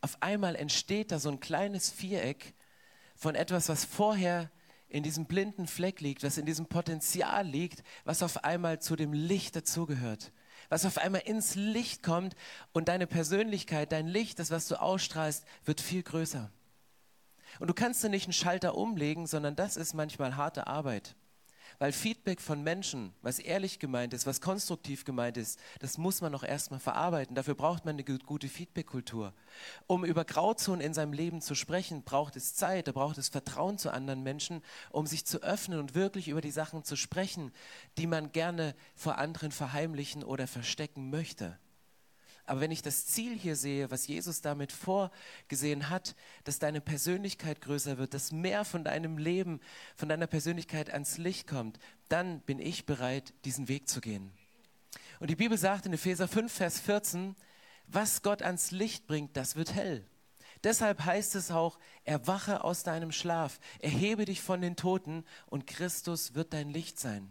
Auf 0.00 0.22
einmal 0.22 0.54
entsteht 0.54 1.10
da 1.10 1.18
so 1.18 1.30
ein 1.30 1.40
kleines 1.40 1.90
Viereck 1.90 2.54
von 3.16 3.34
etwas, 3.34 3.68
was 3.68 3.84
vorher 3.84 4.50
in 4.88 5.02
diesem 5.02 5.26
blinden 5.26 5.66
Fleck 5.66 6.00
liegt, 6.00 6.22
was 6.22 6.38
in 6.38 6.46
diesem 6.46 6.66
Potenzial 6.66 7.46
liegt, 7.46 7.82
was 8.04 8.22
auf 8.22 8.44
einmal 8.44 8.80
zu 8.80 8.96
dem 8.96 9.12
Licht 9.12 9.56
dazugehört, 9.56 10.30
was 10.68 10.84
auf 10.84 10.98
einmal 10.98 11.22
ins 11.22 11.54
Licht 11.56 12.02
kommt 12.02 12.36
und 12.72 12.88
deine 12.88 13.06
Persönlichkeit, 13.06 13.92
dein 13.92 14.06
Licht, 14.06 14.38
das, 14.38 14.50
was 14.50 14.68
du 14.68 14.80
ausstrahlst, 14.80 15.44
wird 15.64 15.80
viel 15.80 16.02
größer. 16.02 16.50
Und 17.60 17.68
du 17.68 17.74
kannst 17.74 18.02
dir 18.02 18.08
nicht 18.08 18.26
einen 18.26 18.32
Schalter 18.32 18.76
umlegen, 18.76 19.26
sondern 19.26 19.56
das 19.56 19.76
ist 19.76 19.94
manchmal 19.94 20.36
harte 20.36 20.66
Arbeit. 20.66 21.14
Weil 21.78 21.92
Feedback 21.92 22.40
von 22.40 22.62
Menschen, 22.62 23.12
was 23.22 23.38
ehrlich 23.38 23.78
gemeint 23.78 24.14
ist, 24.14 24.26
was 24.26 24.40
konstruktiv 24.40 25.04
gemeint 25.04 25.36
ist, 25.36 25.58
das 25.80 25.98
muss 25.98 26.20
man 26.20 26.30
noch 26.30 26.44
erstmal 26.44 26.78
verarbeiten. 26.78 27.34
Dafür 27.34 27.54
braucht 27.54 27.84
man 27.84 27.96
eine 27.96 28.04
gute 28.04 28.48
Feedback-Kultur. 28.48 29.32
Um 29.86 30.04
über 30.04 30.24
Grauzonen 30.24 30.80
in 30.80 30.94
seinem 30.94 31.12
Leben 31.12 31.40
zu 31.40 31.54
sprechen, 31.54 32.04
braucht 32.04 32.36
es 32.36 32.54
Zeit, 32.54 32.86
da 32.86 32.92
braucht 32.92 33.18
es 33.18 33.28
Vertrauen 33.28 33.78
zu 33.78 33.90
anderen 33.92 34.22
Menschen, 34.22 34.62
um 34.90 35.06
sich 35.06 35.26
zu 35.26 35.42
öffnen 35.42 35.80
und 35.80 35.94
wirklich 35.94 36.28
über 36.28 36.40
die 36.40 36.52
Sachen 36.52 36.84
zu 36.84 36.96
sprechen, 36.96 37.52
die 37.98 38.06
man 38.06 38.30
gerne 38.30 38.76
vor 38.94 39.18
anderen 39.18 39.50
verheimlichen 39.50 40.22
oder 40.22 40.46
verstecken 40.46 41.10
möchte. 41.10 41.58
Aber 42.46 42.60
wenn 42.60 42.70
ich 42.70 42.82
das 42.82 43.06
Ziel 43.06 43.38
hier 43.38 43.56
sehe, 43.56 43.90
was 43.90 44.06
Jesus 44.06 44.42
damit 44.42 44.70
vorgesehen 44.70 45.88
hat, 45.88 46.14
dass 46.44 46.58
deine 46.58 46.80
Persönlichkeit 46.80 47.62
größer 47.62 47.96
wird, 47.96 48.12
dass 48.12 48.32
mehr 48.32 48.64
von 48.64 48.84
deinem 48.84 49.16
Leben, 49.16 49.60
von 49.96 50.08
deiner 50.08 50.26
Persönlichkeit 50.26 50.90
ans 50.90 51.16
Licht 51.16 51.46
kommt, 51.46 51.78
dann 52.08 52.40
bin 52.40 52.58
ich 52.58 52.84
bereit, 52.84 53.32
diesen 53.44 53.68
Weg 53.68 53.88
zu 53.88 54.00
gehen. 54.00 54.30
Und 55.20 55.30
die 55.30 55.36
Bibel 55.36 55.56
sagt 55.56 55.86
in 55.86 55.94
Epheser 55.94 56.28
5, 56.28 56.52
Vers 56.52 56.80
14, 56.80 57.34
was 57.86 58.22
Gott 58.22 58.42
ans 58.42 58.70
Licht 58.70 59.06
bringt, 59.06 59.36
das 59.36 59.56
wird 59.56 59.74
hell. 59.74 60.04
Deshalb 60.64 61.04
heißt 61.04 61.34
es 61.34 61.50
auch, 61.50 61.78
erwache 62.04 62.64
aus 62.64 62.82
deinem 62.82 63.12
Schlaf, 63.12 63.60
erhebe 63.80 64.24
dich 64.24 64.40
von 64.40 64.60
den 64.60 64.76
Toten 64.76 65.24
und 65.46 65.66
Christus 65.66 66.34
wird 66.34 66.52
dein 66.52 66.70
Licht 66.70 66.98
sein. 66.98 67.30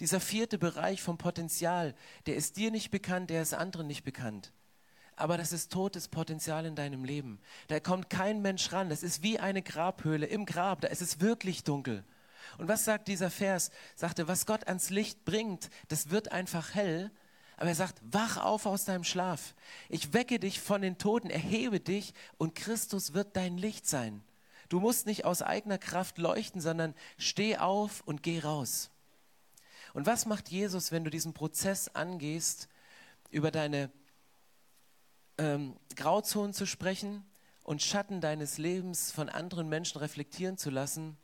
Dieser 0.00 0.20
vierte 0.20 0.58
Bereich 0.58 1.02
vom 1.02 1.18
Potenzial, 1.18 1.94
der 2.26 2.36
ist 2.36 2.56
dir 2.56 2.70
nicht 2.70 2.90
bekannt, 2.90 3.30
der 3.30 3.42
ist 3.42 3.54
anderen 3.54 3.86
nicht 3.86 4.02
bekannt. 4.02 4.52
Aber 5.14 5.36
das 5.36 5.52
ist 5.52 5.70
totes 5.70 6.08
Potenzial 6.08 6.64
in 6.64 6.74
deinem 6.74 7.04
Leben. 7.04 7.40
Da 7.68 7.78
kommt 7.78 8.08
kein 8.08 8.40
Mensch 8.40 8.72
ran. 8.72 8.88
Das 8.88 9.02
ist 9.02 9.22
wie 9.22 9.38
eine 9.38 9.60
Grabhöhle 9.60 10.24
im 10.24 10.46
Grab. 10.46 10.80
Da 10.80 10.88
ist 10.88 11.02
es 11.02 11.20
wirklich 11.20 11.62
dunkel. 11.62 12.04
Und 12.56 12.68
was 12.68 12.86
sagt 12.86 13.08
dieser 13.08 13.30
Vers? 13.30 13.70
Sagte, 13.94 14.28
was 14.28 14.46
Gott 14.46 14.66
ans 14.66 14.88
Licht 14.88 15.26
bringt, 15.26 15.68
das 15.88 16.08
wird 16.08 16.32
einfach 16.32 16.74
hell. 16.74 17.10
Aber 17.58 17.68
er 17.68 17.74
sagt, 17.74 18.00
wach 18.02 18.38
auf 18.38 18.64
aus 18.64 18.86
deinem 18.86 19.04
Schlaf. 19.04 19.54
Ich 19.90 20.14
wecke 20.14 20.38
dich 20.38 20.60
von 20.60 20.80
den 20.80 20.96
Toten, 20.96 21.28
erhebe 21.28 21.80
dich 21.80 22.14
und 22.38 22.54
Christus 22.54 23.12
wird 23.12 23.36
dein 23.36 23.58
Licht 23.58 23.86
sein. 23.86 24.22
Du 24.70 24.80
musst 24.80 25.04
nicht 25.04 25.26
aus 25.26 25.42
eigener 25.42 25.76
Kraft 25.76 26.16
leuchten, 26.16 26.62
sondern 26.62 26.94
steh 27.18 27.58
auf 27.58 28.02
und 28.06 28.22
geh 28.22 28.38
raus. 28.38 28.90
Und 29.92 30.06
was 30.06 30.26
macht 30.26 30.48
Jesus, 30.48 30.92
wenn 30.92 31.04
du 31.04 31.10
diesen 31.10 31.34
Prozess 31.34 31.88
angehst, 31.88 32.68
über 33.30 33.50
deine 33.50 33.90
ähm, 35.38 35.76
Grauzonen 35.96 36.52
zu 36.52 36.66
sprechen 36.66 37.24
und 37.64 37.82
Schatten 37.82 38.20
deines 38.20 38.58
Lebens 38.58 39.12
von 39.12 39.28
anderen 39.28 39.68
Menschen 39.68 39.98
reflektieren 39.98 40.56
zu 40.56 40.70
lassen? 40.70 41.16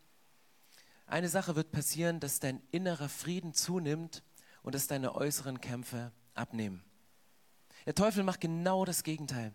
Eine 1.07 1.29
Sache 1.29 1.55
wird 1.55 1.71
passieren, 1.71 2.19
dass 2.19 2.41
dein 2.41 2.61
innerer 2.73 3.09
Frieden 3.09 3.55
zunimmt 3.55 4.25
und 4.63 4.75
dass 4.75 4.89
deine 4.89 5.15
äußeren 5.15 5.61
Kämpfe 5.61 6.11
abnehmen. 6.35 6.83
Der 7.87 7.95
Teufel 7.95 8.25
macht 8.25 8.41
genau 8.41 8.85
das 8.85 9.05
Gegenteil. 9.05 9.53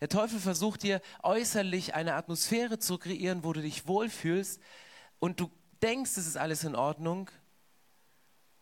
Der 0.00 0.08
Teufel 0.08 0.40
versucht 0.40 0.82
dir 0.82 1.02
äußerlich 1.22 1.94
eine 1.94 2.14
Atmosphäre 2.14 2.78
zu 2.78 2.98
kreieren, 2.98 3.44
wo 3.44 3.52
du 3.52 3.60
dich 3.60 3.86
wohlfühlst 3.86 4.60
und 5.18 5.40
du 5.40 5.50
denkst, 5.82 6.12
es 6.16 6.26
ist 6.26 6.36
alles 6.36 6.64
in 6.64 6.74
Ordnung, 6.74 7.30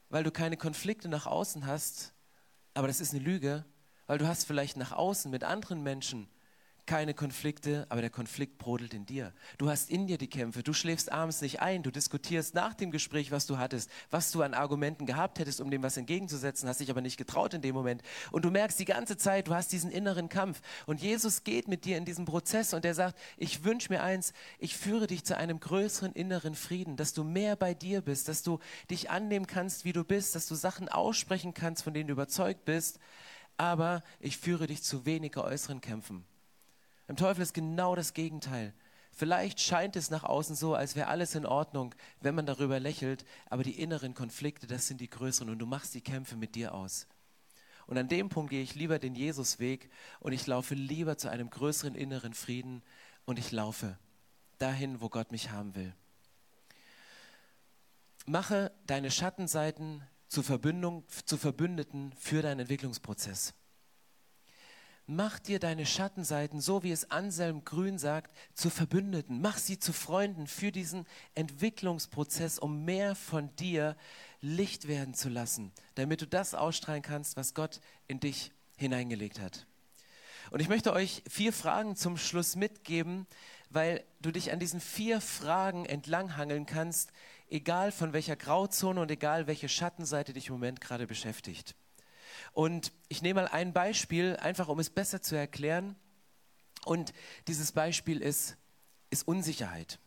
weil 0.09 0.25
du 0.25 0.31
keine 0.31 0.57
Konflikte 0.57 1.09
nach 1.09 1.27
außen 1.27 1.66
hast, 1.66 2.12
aber 2.75 2.87
das 2.87 3.01
ist 3.01 3.14
eine 3.14 3.23
Lüge, 3.23 3.64
weil 4.07 4.19
du 4.19 4.27
hast 4.27 4.45
vielleicht 4.45 4.77
nach 4.77 4.92
außen 4.92 5.31
mit 5.31 5.45
anderen 5.45 5.83
Menschen 5.83 6.29
keine 6.87 7.14
Konflikte, 7.14 7.87
aber 7.88 8.01
der 8.01 8.11
Konflikt 8.11 8.59
brodelt 8.59 8.94
in 8.94 9.07
dir. 9.07 9.33
Du 9.59 9.68
hast 9.68 9.90
in 9.90 10.07
dir 10.07 10.18
die 10.18 10.29
Kämpfe, 10.29 10.62
du 10.62 10.72
schläfst 10.72 11.12
abends 11.12 11.40
nicht 11.40 11.61
ein, 11.61 11.83
du 11.83 11.90
diskutierst 11.90 12.55
nach 12.55 12.75
dem 12.75 12.90
Gespräch, 12.90 13.31
was 13.31 13.46
du 13.46 13.59
hattest, 13.59 13.90
was 14.11 14.31
du 14.31 14.42
an 14.42 14.55
Argumenten 14.55 15.07
gehabt 15.07 15.38
hättest, 15.38 15.61
um 15.61 15.70
dem 15.70 15.83
was 15.83 15.96
entgegenzusetzen, 15.96 16.68
hast 16.68 16.81
dich 16.81 16.90
aber 16.90 17.01
nicht 17.01 17.16
getraut 17.16 17.55
in 17.55 17.62
dem 17.62 17.75
Moment. 17.75 18.03
Und 18.31 18.44
du 18.44 18.51
merkst 18.51 18.79
die 18.79 18.85
ganze 18.85 19.16
Zeit, 19.16 19.49
du 19.49 19.55
hast 19.55 19.72
diesen 19.72 19.90
inneren 19.90 20.29
Kampf. 20.29 20.61
Und 20.87 21.01
Jesus 21.01 21.44
geht 21.44 21.68
mit 21.68 21.85
dir 21.85 21.96
in 21.96 22.05
diesen 22.05 22.25
Prozess 22.25 22.72
und 22.72 22.85
er 22.85 22.94
sagt, 22.94 23.18
ich 23.37 23.64
wünsche 23.64 23.92
mir 23.92 24.03
eins, 24.03 24.33
ich 24.59 24.77
führe 24.77 25.07
dich 25.07 25.25
zu 25.25 25.37
einem 25.37 25.61
größeren 25.61 26.12
inneren 26.12 26.55
Frieden, 26.55 26.96
dass 26.96 27.12
du 27.12 27.25
mehr 27.25 27.57
bei 27.57 27.75
dir 27.75 28.01
bist, 28.01 28.29
dass 28.29 28.42
du 28.42 28.59
dich 28.90 29.11
annehmen 29.11 29.46
kannst, 29.46 29.85
wie 29.85 29.92
du 29.92 30.05
bist, 30.05 30.35
dass 30.35 30.46
du 30.46 30.55
Sachen 30.55 30.88
aussprechen 30.88 31.55
kannst, 31.55 31.83
von 31.83 31.94
denen 31.94 32.09
du 32.09 32.12
überzeugt 32.12 32.64
bist, 32.64 32.99
aber 33.57 34.03
ich 34.20 34.37
führe 34.37 34.66
dich 34.66 34.83
zu 34.83 35.07
weniger 35.07 35.44
äußeren 35.44 35.81
Kämpfen. 35.81 36.25
Im 37.09 37.16
Teufel 37.16 37.42
ist 37.42 37.55
genau 37.55 37.95
das 37.95 38.14
Gegenteil. 38.14 38.75
Vielleicht 39.12 39.61
scheint 39.61 39.97
es 39.97 40.11
nach 40.11 40.25
außen 40.25 40.57
so, 40.57 40.75
als 40.75 40.95
wäre 40.95 41.09
alles 41.09 41.35
in 41.35 41.47
Ordnung, 41.47 41.95
wenn 42.21 42.35
man 42.35 42.45
darüber 42.45 42.79
lächelt, 42.79 43.25
aber 43.49 43.62
die 43.62 43.81
inneren 43.81 44.12
Konflikte, 44.12 44.66
das 44.66 44.88
sind 44.88 45.01
die 45.01 45.09
größeren 45.09 45.49
und 45.49 45.59
du 45.59 45.66
machst 45.66 45.95
die 45.95 46.03
Kämpfe 46.03 46.37
mit 46.37 46.55
dir 46.55 46.75
aus. 46.75 47.07
Und 47.87 47.97
an 47.97 48.09
dem 48.09 48.29
Punkt 48.29 48.51
gehe 48.51 48.62
ich 48.62 48.75
lieber 48.75 48.99
den 48.99 49.14
Jesusweg 49.14 49.90
und 50.21 50.33
ich 50.33 50.47
laufe 50.47 50.75
lieber 50.75 51.16
zu 51.16 51.31
einem 51.31 51.49
größeren 51.49 51.95
inneren 51.95 52.35
Frieden 52.35 52.83
und 53.25 53.38
ich 53.38 53.53
laufe 53.53 53.97
dahin, 54.59 55.01
wo 55.01 55.09
Gott 55.09 55.33
mich 55.33 55.51
haben 55.51 55.75
will. 55.77 55.95
Mache 58.27 58.73
deine 58.87 59.11
Schattenseiten 59.11 60.03
zu, 60.29 60.42
zu 60.42 61.37
Verbündeten 61.38 62.12
für 62.19 62.42
deinen 62.42 62.61
Entwicklungsprozess. 62.61 63.55
Mach 65.07 65.38
dir 65.38 65.59
deine 65.59 65.87
Schattenseiten, 65.87 66.61
so 66.61 66.83
wie 66.83 66.90
es 66.90 67.11
Anselm 67.11 67.64
Grün 67.64 67.99
sagt, 67.99 68.37
zu 68.55 68.71
Verbündeten. 68.71 69.40
Mach 69.40 69.59
sie 69.59 69.79
zu 69.79 69.92
Freunden 69.92 70.47
für 70.47 70.73
diesen 70.73 71.07
Entwicklungsprozess, 71.35 72.59
um 72.59 72.85
mehr 72.85 73.14
von 73.14 73.55
dir 73.57 73.97
Licht 74.40 74.88
werden 74.88 75.14
zu 75.14 75.29
lassen, 75.29 75.73
damit 75.95 76.23
du 76.23 76.27
das 76.27 76.55
ausstrahlen 76.55 77.03
kannst, 77.03 77.37
was 77.37 77.55
Gott 77.55 77.81
in 78.09 78.21
dich 78.21 78.53
hineingelegt 78.77 79.40
hat. 79.40 79.66
Und 80.51 80.61
ich 80.61 80.69
möchte 80.69 80.92
euch 80.92 81.23
vier 81.29 81.53
Fragen 81.53 81.97
zum 81.97 82.16
Schluss 82.16 82.55
mitgeben, 82.55 83.27
weil 83.71 84.05
du 84.21 84.31
dich 84.31 84.53
an 84.53 84.61
diesen 84.61 84.81
vier 84.81 85.21
Fragen 85.21 85.87
entlanghangeln 85.87 86.66
kannst, 86.66 87.11
egal 87.49 87.90
von 87.90 88.12
welcher 88.12 88.37
Grauzone 88.37 89.01
und 89.01 89.11
egal 89.11 89.47
welche 89.47 89.69
Schattenseite 89.69 90.33
dich 90.33 90.49
im 90.49 90.55
Moment 90.55 90.81
gerade 90.81 91.07
beschäftigt. 91.07 91.75
Und 92.57 92.95
ich 93.11 93.21
nehme 93.21 93.42
mal 93.42 93.49
ein 93.49 93.75
Beispiel, 93.75 94.35
einfach 94.37 94.69
um 94.69 94.79
es 94.79 94.88
besser 94.88 95.21
zu 95.21 95.37
erklären. 95.37 95.95
Und 96.87 97.12
dieses 97.49 97.71
Beispiel 97.71 98.23
ist, 98.23 98.57
ist 99.11 99.29
Unsicherheit. 99.29 99.99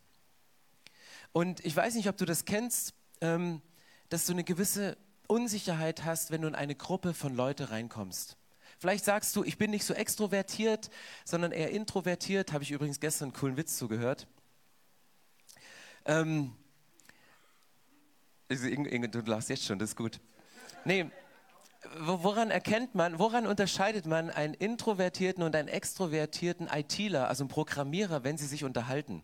Und 1.32 1.64
ich 1.64 1.76
weiß 1.76 1.94
nicht, 1.94 2.10
ob 2.10 2.18
du 2.18 2.26
das 2.26 2.46
kennst, 2.46 2.96
ähm, 3.22 3.62
dass 4.10 4.26
du 4.26 4.32
eine 4.32 4.44
gewisse 4.44 4.98
Unsicherheit 5.28 6.06
hast, 6.06 6.32
wenn 6.32 6.42
du 6.42 6.48
in 6.48 6.56
eine 6.56 6.74
Gruppe 6.74 7.14
von 7.14 7.36
Leuten 7.36 7.66
reinkommst. 7.66 8.36
Vielleicht 8.80 9.06
sagst 9.06 9.36
du, 9.36 9.44
ich 9.44 9.60
bin 9.60 9.70
nicht 9.70 9.86
so 9.86 9.94
extrovertiert, 9.94 10.90
sondern 11.26 11.52
eher 11.52 11.70
introvertiert. 11.70 12.52
Habe 12.52 12.64
ich 12.64 12.72
übrigens 12.72 13.00
gestern 13.00 13.26
einen 13.26 13.34
coolen 13.34 13.58
Witz 13.58 13.78
zugehört. 13.78 14.26
Ähm, 16.04 16.56
du 18.48 19.20
lachst 19.28 19.50
jetzt 19.50 19.66
schon, 19.66 19.78
das 19.78 19.92
ist 19.92 19.96
gut. 19.96 20.20
Nee, 20.84 21.12
woran 21.98 22.52
erkennt 22.52 22.96
man, 22.96 23.20
woran 23.20 23.48
unterscheidet 23.48 24.06
man 24.06 24.30
einen 24.30 24.54
introvertierten 24.54 25.44
und 25.44 25.56
einen 25.56 25.68
extrovertierten 25.68 26.68
ITler, 26.68 27.28
also 27.28 27.44
einen 27.44 27.50
Programmierer, 27.50 28.24
wenn 28.24 28.38
sie 28.38 28.48
sich 28.48 28.64
unterhalten? 28.64 29.24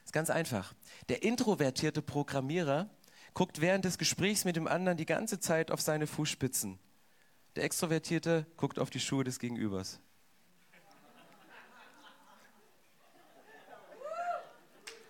Das 0.00 0.06
ist 0.06 0.12
ganz 0.12 0.30
einfach. 0.30 0.74
Der 1.08 1.22
introvertierte 1.22 2.02
Programmierer 2.02 2.90
guckt 3.34 3.60
während 3.60 3.84
des 3.84 3.98
Gesprächs 3.98 4.44
mit 4.44 4.56
dem 4.56 4.66
anderen 4.66 4.98
die 4.98 5.06
ganze 5.06 5.40
Zeit 5.40 5.70
auf 5.70 5.80
seine 5.80 6.06
Fußspitzen. 6.06 6.78
Der 7.56 7.64
Extrovertierte 7.64 8.46
guckt 8.56 8.78
auf 8.78 8.90
die 8.90 9.00
Schuhe 9.00 9.24
des 9.24 9.38
Gegenübers. 9.38 10.00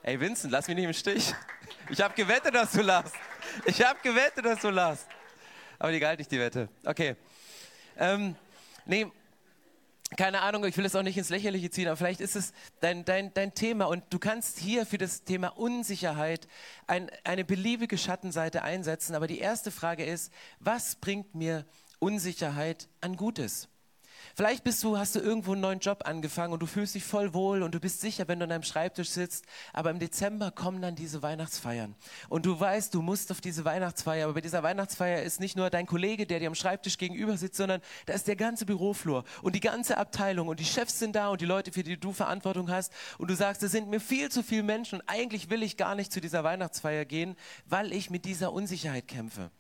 Ey 0.05 0.19
Vincent, 0.19 0.53
lass 0.53 0.67
mich 0.67 0.77
nicht 0.77 0.85
im 0.85 0.93
Stich. 0.93 1.33
Ich 1.89 2.01
habe 2.01 2.15
gewettet, 2.15 2.55
dass 2.55 2.73
du 2.73 2.83
lachst. 2.83 3.15
Ich 3.65 3.81
habe 3.85 3.99
gewettet, 4.03 4.45
dass 4.45 4.61
du 4.61 4.71
lachst. 4.71 5.07
Aber 5.83 5.91
die 5.91 5.99
galt 5.99 6.21
nicht 6.21 6.31
die 6.31 6.39
Wette. 6.39 6.69
Okay. 6.85 7.17
Ähm, 7.99 8.37
nee, 8.87 9.09
keine 10.17 10.43
Ahnung, 10.43 10.65
ich 10.65 10.77
will 10.77 10.85
es 10.85 10.95
auch 10.95 11.03
nicht 11.03 11.19
ins 11.19 11.29
Lächerliche 11.29 11.71
ziehen, 11.71 11.89
aber 11.89 11.97
vielleicht 11.97 12.21
ist 12.21 12.37
es 12.37 12.53
dein, 12.79 13.05
dein, 13.05 13.35
dein 13.35 13.53
Thema 13.53 13.87
und 13.87 14.05
du 14.11 14.21
kannst 14.21 14.61
hier 14.61 14.87
für 14.87 14.97
das 14.97 15.25
Thema 15.25 15.49
Unsicherheit 15.49 16.47
ein, 16.87 17.11
eine 17.25 17.45
beliebige 17.45 17.99
Schattenseite 17.99 18.63
einsetzen. 18.63 19.17
Aber 19.17 19.27
die 19.27 19.41
erste 19.41 19.73
Frage 19.73 20.05
ist, 20.05 20.33
was 20.61 20.95
bringt 20.95 21.35
mir 21.35 21.67
Unsicherheit 21.99 22.89
an 23.01 23.17
Gutes? 23.17 23.69
Vielleicht 24.35 24.65
bist 24.65 24.83
du, 24.83 24.99
hast 24.99 25.15
du 25.15 25.21
irgendwo 25.21 25.53
einen 25.53 25.61
neuen 25.61 25.79
Job 25.79 26.03
angefangen 26.05 26.53
und 26.53 26.61
du 26.61 26.67
fühlst 26.67 26.95
dich 26.95 27.05
voll 27.05 27.35
wohl 27.35 27.63
und 27.63 27.75
du 27.75 27.81
bist 27.81 28.01
sicher, 28.01 28.29
wenn 28.29 28.39
du 28.39 28.45
an 28.45 28.51
deinem 28.51 28.63
Schreibtisch 28.63 29.11
sitzt. 29.11 29.45
Aber 29.73 29.91
im 29.91 29.99
Dezember 29.99 30.51
kommen 30.51 30.81
dann 30.81 30.95
diese 30.95 31.23
Weihnachtsfeiern. 31.23 31.95
Und 32.29 32.47
du 32.47 32.59
weißt, 32.59 32.95
du 32.95 33.03
musst 33.03 33.31
auf 33.31 33.41
diese 33.41 33.65
Weihnachtsfeier. 33.65 34.25
Aber 34.25 34.35
bei 34.35 34.41
dieser 34.41 34.63
Weihnachtsfeier 34.63 35.23
ist 35.23 35.41
nicht 35.41 35.57
nur 35.57 35.71
dein 35.71 35.87
Kollege, 35.87 36.27
der 36.27 36.41
dir 36.41 36.49
am 36.49 36.55
Schreibtisch 36.55 36.99
gegenüber 36.99 37.37
sitzt, 37.37 37.57
sondern 37.57 37.81
da 38.07 38.15
ist 38.15 38.29
der 38.29 38.37
ganze 38.37 38.67
Büroflur 38.67 39.25
und 39.43 39.55
die 39.55 39.61
ganze 39.61 39.99
Abteilung 39.99 40.49
und 40.49 40.61
die 40.61 40.65
Chefs 40.65 40.99
sind 40.99 41.17
da 41.17 41.29
und 41.29 41.41
die 41.41 41.47
Leute, 41.47 41.73
für 41.73 41.83
die 41.83 41.99
du 41.99 42.13
Verantwortung 42.13 42.71
hast. 42.71 42.93
Und 43.19 43.31
du 43.31 43.35
sagst, 43.35 43.63
es 43.63 43.73
sind 43.73 43.89
mir 43.89 44.01
viel 44.01 44.31
zu 44.31 44.43
viele 44.43 44.63
Menschen 44.63 45.01
und 45.01 45.09
eigentlich 45.09 45.51
will 45.51 45.63
ich 45.63 45.77
gar 45.77 45.95
nicht 45.95 46.13
zu 46.13 46.21
dieser 46.21 46.45
Weihnachtsfeier 46.45 47.05
gehen, 47.05 47.37
weil 47.67 47.93
ich 47.93 48.11
mit 48.11 48.25
dieser 48.25 48.53
Unsicherheit 48.53 49.09
kämpfe. 49.09 49.51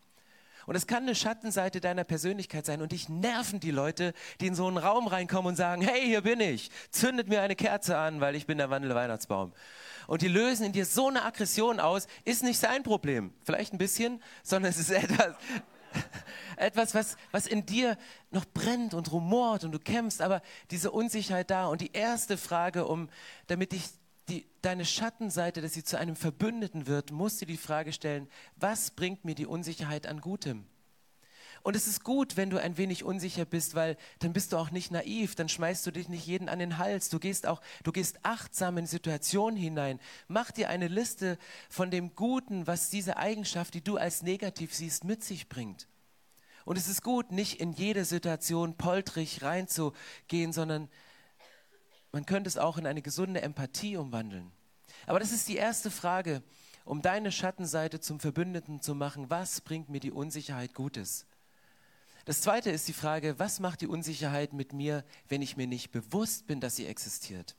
Und 0.66 0.76
es 0.76 0.86
kann 0.86 1.02
eine 1.02 1.14
Schattenseite 1.14 1.80
deiner 1.80 2.04
Persönlichkeit 2.04 2.66
sein 2.66 2.82
und 2.82 2.92
dich 2.92 3.08
nerven 3.08 3.60
die 3.60 3.70
Leute, 3.70 4.12
die 4.40 4.46
in 4.46 4.54
so 4.54 4.66
einen 4.66 4.78
Raum 4.78 5.06
reinkommen 5.06 5.48
und 5.48 5.56
sagen, 5.56 5.82
hey, 5.82 6.04
hier 6.04 6.22
bin 6.22 6.40
ich, 6.40 6.70
zündet 6.90 7.28
mir 7.28 7.42
eine 7.42 7.56
Kerze 7.56 7.96
an, 7.96 8.20
weil 8.20 8.36
ich 8.36 8.46
bin 8.46 8.58
der 8.58 8.70
wandelnde 8.70 8.94
Weihnachtsbaum. 8.94 9.52
Und 10.06 10.22
die 10.22 10.28
lösen 10.28 10.66
in 10.66 10.72
dir 10.72 10.86
so 10.86 11.08
eine 11.08 11.24
Aggression 11.24 11.80
aus, 11.80 12.06
ist 12.24 12.42
nicht 12.42 12.58
sein 12.58 12.82
Problem, 12.82 13.32
vielleicht 13.44 13.72
ein 13.72 13.78
bisschen, 13.78 14.22
sondern 14.42 14.70
es 14.70 14.78
ist 14.78 14.90
etwas, 14.90 15.34
etwas 16.56 16.94
was, 16.94 17.16
was 17.30 17.46
in 17.46 17.66
dir 17.66 17.96
noch 18.30 18.44
brennt 18.44 18.94
und 18.94 19.12
rumort 19.12 19.64
und 19.64 19.72
du 19.72 19.78
kämpfst, 19.78 20.22
aber 20.22 20.42
diese 20.70 20.90
Unsicherheit 20.90 21.50
da. 21.50 21.66
Und 21.66 21.80
die 21.80 21.92
erste 21.92 22.36
Frage, 22.36 22.86
um, 22.86 23.08
damit 23.46 23.72
ich 23.72 23.84
deine 24.62 24.84
Schattenseite, 24.84 25.60
dass 25.60 25.74
sie 25.74 25.84
zu 25.84 25.98
einem 25.98 26.16
Verbündeten 26.16 26.86
wird, 26.86 27.10
musst 27.10 27.42
du 27.42 27.46
die 27.46 27.56
Frage 27.56 27.92
stellen, 27.92 28.28
was 28.56 28.90
bringt 28.90 29.24
mir 29.24 29.34
die 29.34 29.46
Unsicherheit 29.46 30.06
an 30.06 30.20
Gutem? 30.20 30.64
Und 31.62 31.76
es 31.76 31.86
ist 31.86 32.02
gut, 32.02 32.36
wenn 32.36 32.50
du 32.50 32.60
ein 32.60 32.76
wenig 32.76 33.04
unsicher 33.04 33.44
bist, 33.44 33.76
weil 33.76 33.96
dann 34.18 34.32
bist 34.32 34.52
du 34.52 34.56
auch 34.56 34.72
nicht 34.72 34.90
naiv, 34.90 35.36
dann 35.36 35.48
schmeißt 35.48 35.86
du 35.86 35.92
dich 35.92 36.08
nicht 36.08 36.26
jeden 36.26 36.48
an 36.48 36.58
den 36.58 36.78
Hals. 36.78 37.08
Du 37.08 37.20
gehst 37.20 37.46
auch, 37.46 37.60
du 37.84 37.92
gehst 37.92 38.18
achtsam 38.24 38.78
in 38.78 38.86
Situationen 38.86 39.56
hinein. 39.56 40.00
Mach 40.26 40.50
dir 40.50 40.68
eine 40.68 40.88
Liste 40.88 41.38
von 41.68 41.90
dem 41.92 42.16
Guten, 42.16 42.66
was 42.66 42.90
diese 42.90 43.16
Eigenschaft, 43.16 43.74
die 43.74 43.84
du 43.84 43.96
als 43.96 44.22
negativ 44.22 44.74
siehst, 44.74 45.04
mit 45.04 45.22
sich 45.22 45.48
bringt. 45.48 45.86
Und 46.64 46.78
es 46.78 46.88
ist 46.88 47.02
gut, 47.02 47.30
nicht 47.30 47.60
in 47.60 47.72
jede 47.72 48.04
Situation 48.04 48.76
poltrig 48.76 49.42
reinzugehen, 49.42 50.52
sondern 50.52 50.88
man 52.12 52.26
könnte 52.26 52.48
es 52.48 52.58
auch 52.58 52.78
in 52.78 52.86
eine 52.86 53.02
gesunde 53.02 53.42
Empathie 53.42 53.96
umwandeln. 53.96 54.52
Aber 55.06 55.18
das 55.18 55.32
ist 55.32 55.48
die 55.48 55.56
erste 55.56 55.90
Frage, 55.90 56.42
um 56.84 57.02
deine 57.02 57.32
Schattenseite 57.32 58.00
zum 58.00 58.20
Verbündeten 58.20 58.80
zu 58.80 58.94
machen. 58.94 59.30
Was 59.30 59.60
bringt 59.60 59.88
mir 59.88 60.00
die 60.00 60.10
Unsicherheit 60.10 60.74
Gutes? 60.74 61.26
Das 62.24 62.40
zweite 62.40 62.70
ist 62.70 62.86
die 62.86 62.92
Frage, 62.92 63.38
was 63.38 63.58
macht 63.58 63.80
die 63.80 63.88
Unsicherheit 63.88 64.52
mit 64.52 64.72
mir, 64.72 65.04
wenn 65.28 65.42
ich 65.42 65.56
mir 65.56 65.66
nicht 65.66 65.90
bewusst 65.90 66.46
bin, 66.46 66.60
dass 66.60 66.76
sie 66.76 66.86
existiert? 66.86 67.56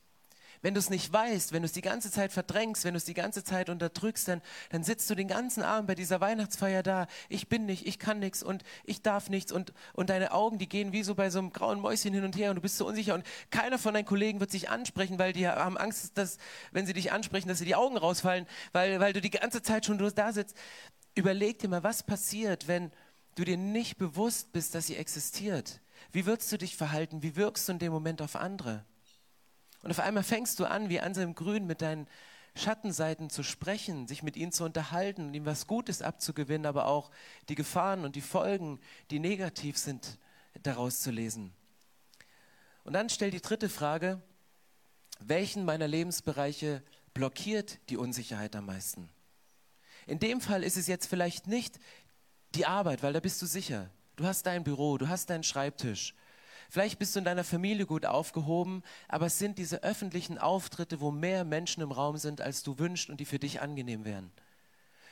Wenn 0.63 0.73
du 0.73 0.79
es 0.79 0.89
nicht 0.89 1.11
weißt, 1.11 1.51
wenn 1.51 1.61
du 1.61 1.65
es 1.65 1.73
die 1.73 1.81
ganze 1.81 2.09
Zeit 2.09 2.31
verdrängst, 2.31 2.85
wenn 2.85 2.93
du 2.93 2.97
es 2.97 3.03
die 3.03 3.13
ganze 3.13 3.43
Zeit 3.43 3.69
unterdrückst, 3.69 4.29
dann, 4.29 4.41
dann 4.69 4.83
sitzt 4.85 5.09
du 5.09 5.15
den 5.15 5.27
ganzen 5.27 5.61
Abend 5.61 5.87
bei 5.87 5.93
dieser 5.93 6.21
Weihnachtsfeier 6.21 6.81
da. 6.81 7.07
Ich 7.27 7.49
bin 7.49 7.65
nicht, 7.65 7.85
ich 7.85 7.99
kann 7.99 8.19
nichts 8.19 8.41
und 8.41 8.63
ich 8.85 9.01
darf 9.01 9.29
nichts 9.29 9.51
und, 9.51 9.73
und 9.91 10.09
deine 10.09 10.31
Augen, 10.31 10.59
die 10.59 10.69
gehen 10.69 10.93
wie 10.93 11.03
so 11.03 11.15
bei 11.15 11.29
so 11.29 11.39
einem 11.39 11.51
grauen 11.51 11.81
Mäuschen 11.81 12.13
hin 12.13 12.23
und 12.23 12.37
her 12.37 12.49
und 12.49 12.55
du 12.55 12.61
bist 12.61 12.77
so 12.77 12.87
unsicher 12.87 13.13
und 13.13 13.25
keiner 13.51 13.77
von 13.77 13.93
deinen 13.93 14.05
Kollegen 14.05 14.39
wird 14.39 14.51
sich 14.51 14.69
ansprechen, 14.69 15.19
weil 15.19 15.33
die 15.33 15.45
haben 15.45 15.77
Angst, 15.77 16.17
dass, 16.17 16.37
wenn 16.71 16.85
sie 16.85 16.93
dich 16.93 17.11
ansprechen, 17.11 17.49
dass 17.49 17.59
sie 17.59 17.65
die 17.65 17.75
Augen 17.75 17.97
rausfallen, 17.97 18.47
weil, 18.71 19.01
weil 19.01 19.11
du 19.11 19.19
die 19.19 19.31
ganze 19.31 19.61
Zeit 19.61 19.85
schon 19.85 19.97
da 20.15 20.31
sitzt. 20.31 20.55
Überleg 21.13 21.59
dir 21.59 21.67
mal, 21.67 21.83
was 21.83 22.03
passiert, 22.03 22.69
wenn 22.69 22.89
du 23.35 23.43
dir 23.43 23.57
nicht 23.57 23.97
bewusst 23.97 24.53
bist, 24.53 24.75
dass 24.75 24.87
sie 24.87 24.95
existiert. 24.95 25.81
Wie 26.13 26.25
würdest 26.25 26.51
du 26.53 26.57
dich 26.57 26.77
verhalten? 26.77 27.21
Wie 27.21 27.35
wirkst 27.35 27.67
du 27.67 27.73
in 27.73 27.79
dem 27.79 27.91
Moment 27.91 28.21
auf 28.21 28.37
andere? 28.37 28.85
Und 29.83 29.91
auf 29.91 29.99
einmal 29.99 30.23
fängst 30.23 30.59
du 30.59 30.65
an, 30.65 30.89
wie 30.89 30.99
Anselm 30.99 31.35
Grün, 31.35 31.67
mit 31.67 31.81
deinen 31.81 32.07
Schattenseiten 32.55 33.29
zu 33.29 33.43
sprechen, 33.43 34.07
sich 34.07 34.23
mit 34.23 34.37
ihnen 34.37 34.51
zu 34.51 34.63
unterhalten 34.63 35.27
und 35.27 35.33
ihm 35.33 35.45
was 35.45 35.67
Gutes 35.67 36.01
abzugewinnen, 36.01 36.65
aber 36.65 36.87
auch 36.87 37.11
die 37.49 37.55
Gefahren 37.55 38.05
und 38.05 38.15
die 38.15 38.21
Folgen, 38.21 38.79
die 39.11 39.19
negativ 39.19 39.77
sind, 39.77 40.17
daraus 40.61 41.01
zu 41.01 41.11
lesen. 41.11 41.53
Und 42.83 42.93
dann 42.93 43.09
stell 43.09 43.31
die 43.31 43.41
dritte 43.41 43.69
Frage, 43.69 44.21
welchen 45.19 45.65
meiner 45.65 45.87
Lebensbereiche 45.87 46.83
blockiert 47.13 47.79
die 47.89 47.97
Unsicherheit 47.97 48.55
am 48.55 48.65
meisten? 48.65 49.09
In 50.05 50.19
dem 50.19 50.41
Fall 50.41 50.63
ist 50.63 50.77
es 50.77 50.87
jetzt 50.87 51.07
vielleicht 51.07 51.47
nicht 51.47 51.79
die 52.55 52.65
Arbeit, 52.65 53.03
weil 53.03 53.13
da 53.13 53.19
bist 53.19 53.41
du 53.41 53.45
sicher. 53.45 53.89
Du 54.15 54.25
hast 54.25 54.45
dein 54.45 54.63
Büro, 54.63 54.97
du 54.97 55.07
hast 55.07 55.29
deinen 55.29 55.43
Schreibtisch, 55.43 56.13
Vielleicht 56.73 56.97
bist 56.97 57.13
du 57.13 57.19
in 57.19 57.25
deiner 57.25 57.43
Familie 57.43 57.85
gut 57.85 58.07
aufgehoben, 58.07 58.81
aber 59.07 59.27
es 59.27 59.37
sind 59.37 59.59
diese 59.59 59.83
öffentlichen 59.83 60.39
Auftritte, 60.39 61.01
wo 61.01 61.11
mehr 61.11 61.43
Menschen 61.43 61.83
im 61.83 61.91
Raum 61.91 62.17
sind, 62.17 62.41
als 62.41 62.63
du 62.63 62.79
wünschst 62.79 63.11
und 63.11 63.19
die 63.19 63.25
für 63.25 63.37
dich 63.37 63.61
angenehm 63.61 64.05
wären. 64.05 64.31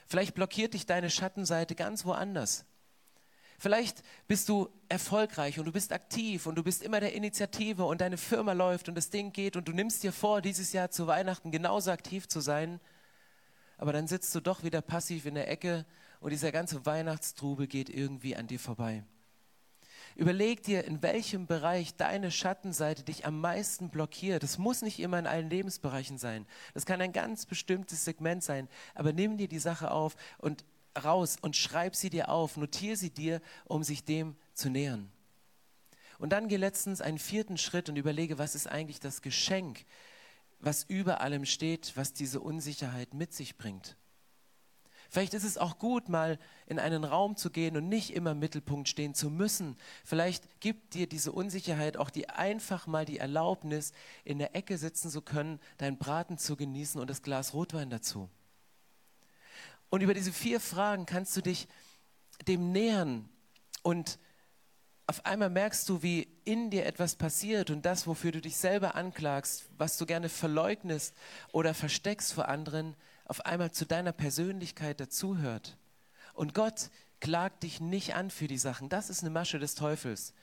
Vielleicht 0.08 0.34
blockiert 0.34 0.74
dich 0.74 0.88
deine 0.88 1.12
Schattenseite 1.12 1.76
ganz 1.76 2.04
woanders. 2.04 2.65
Vielleicht 3.60 4.02
bist 4.28 4.50
du 4.50 4.69
erfolgreich 4.89 5.60
und 5.60 5.65
du 5.65 5.71
bist 5.71 5.93
aktiv 5.93 6.47
und 6.47 6.56
du 6.56 6.63
bist 6.63 6.82
immer 6.82 7.00
der 7.00 7.13
Initiative 7.13 7.86
und 7.86 8.02
deine 8.02 8.17
Firma 8.17 8.54
läuft 8.54 8.89
und 8.89 8.95
das 8.95 9.12
Ding 9.12 9.32
geht 9.32 9.56
und 9.56 9.67
du 9.67 9.71
nimmst 9.71 10.02
dir 10.02 10.13
vor, 10.13 10.41
dieses 10.41 10.74
Jahr 10.74 10.89
zu 10.89 11.06
Weihnachten 11.06 11.52
genauso 11.52 11.91
aktiv 11.91 12.28
zu 12.28 12.39
sein, 12.39 12.80
aber 13.78 13.93
dann 13.93 14.08
sitzt 14.08 14.34
du 14.34 14.39
doch 14.39 14.63
wieder 14.63 14.82
passiv 14.82 15.28
in 15.28 15.36
der 15.36 15.47
Ecke 15.47 15.86
und 16.21 16.32
dieser 16.32 16.52
ganze 16.52 16.88
Weihnachtstrubel 16.88 17.67
geht 17.67 17.91
irgendwie 17.91 18.36
an 18.36 18.47
dir 18.47 18.60
vorbei. 18.60 19.04
Überleg 20.15 20.63
dir, 20.63 20.84
in 20.86 21.02
welchem 21.02 21.47
Bereich 21.47 21.95
deine 21.95 22.32
Schattenseite 22.32 23.04
dich 23.04 23.26
am 23.26 23.39
meisten 23.39 23.89
blockiert. 23.89 24.43
Das 24.43 24.58
muss 24.58 24.82
nicht 24.82 25.00
immer 25.00 25.19
in 25.19 25.28
allen 25.28 25.50
Lebensbereichen 25.50 26.17
sein. 26.17 26.45
Das 26.74 26.86
kann 26.86 27.02
ein 27.02 27.13
ganz 27.13 27.45
bestimmtes 27.45 28.06
Segment 28.06 28.43
sein. 28.43 28.67
Aber 28.93 29.13
nimm 29.13 29.38
dir 29.38 29.47
die 29.47 29.60
Sache 29.60 29.91
auf 29.91 30.15
und 30.38 30.65
raus 31.04 31.38
und 31.41 31.56
schreib 31.56 31.95
sie 31.95 32.10
dir 32.10 32.30
auf, 32.30 32.58
notier 32.58 32.97
sie 32.97 33.12
dir, 33.12 33.41
um 33.65 33.84
sich 33.84 34.04
dem 34.04 34.36
zu 34.54 34.69
nähern. 34.69 35.12
Und 36.19 36.34
dann 36.34 36.47
geh 36.47 36.58
letztens 36.58 37.02
einen 37.02 37.17
vierten 37.17 37.58
Schritt 37.58 37.89
und 37.89 37.95
überlege, 37.95 38.38
was 38.38 38.54
ist 38.54 38.67
eigentlich 38.67 39.00
das 39.00 39.21
Geschenk, 39.21 39.86
was 40.60 40.84
über 40.84 41.21
allem 41.21 41.45
steht, 41.45 41.93
was 41.95 42.13
diese 42.13 42.39
Unsicherheit 42.39 43.13
mit 43.13 43.34
sich 43.34 43.58
bringt. 43.58 43.97
Vielleicht 45.12 45.34
ist 45.34 45.43
es 45.43 45.58
auch 45.58 45.78
gut, 45.78 46.08
mal 46.08 46.39
in 46.67 46.80
einen 46.80 47.04
Raum 47.04 47.36
zu 47.36 47.50
gehen 47.50 47.76
und 47.76 47.89
nicht 47.89 48.13
immer 48.13 48.32
im 48.32 48.39
Mittelpunkt 48.39 48.88
stehen 48.88 49.13
zu 49.13 49.30
müssen. 49.30 49.76
Vielleicht 50.06 50.62
gibt 50.62 50.93
dir 50.93 51.06
diese 51.06 51.34
Unsicherheit 51.34 51.97
auch 51.97 52.10
die 52.10 52.30
einfach 52.30 52.88
mal 52.88 53.04
die 53.04 53.17
Erlaubnis, 53.17 53.91
in 54.24 54.39
der 54.39 54.56
Ecke 54.56 54.78
sitzen 54.78 55.12
zu 55.12 55.21
können, 55.21 55.60
deinen 55.80 55.97
Braten 55.97 56.38
zu 56.38 56.56
genießen 56.56 57.00
und 57.02 57.10
das 57.10 57.24
Glas 57.24 57.54
Rotwein 57.54 57.89
dazu. 57.89 58.30
Und 59.89 60.00
über 60.00 60.13
diese 60.13 60.32
vier 60.32 60.62
Fragen 60.62 61.06
kannst 61.06 61.36
du 61.36 61.41
dich 61.41 61.67
dem 62.47 62.71
nähern 62.71 63.28
und 63.84 64.17
auf 65.08 65.26
einmal 65.26 65.50
merkst 65.50 65.89
du, 65.89 66.02
wie 66.04 66.30
in 66.45 66.69
dir 66.69 66.86
etwas 66.86 67.17
passiert 67.17 67.69
und 67.69 67.86
das, 67.86 68.08
wofür 68.08 68.32
du 68.32 68.39
dich 68.39 68.56
selber 68.56 68.95
anklagst, 68.95 69.65
was 69.78 69.97
du 69.97 70.06
gerne 70.06 70.30
verleugnest 70.30 71.13
oder 71.52 71.74
versteckst 71.74 72.32
vor 72.32 72.47
anderen, 72.47 72.95
auf 73.32 73.46
einmal 73.46 73.72
zu 73.72 73.86
deiner 73.86 74.12
Persönlichkeit 74.12 75.00
dazuhört. 75.00 75.78
Und 76.34 76.54
Gott 76.54 76.89
klagt 77.22 77.63
dich 77.63 77.80
nicht 77.80 78.13
an 78.13 78.30
für 78.30 78.48
die 78.48 78.58
Sachen. 78.58 78.89
Das 78.89 79.10
ist 79.10 79.22
eine 79.22 79.30
Masche 79.30 79.58
des 79.58 79.74
Teufels. 79.74 80.34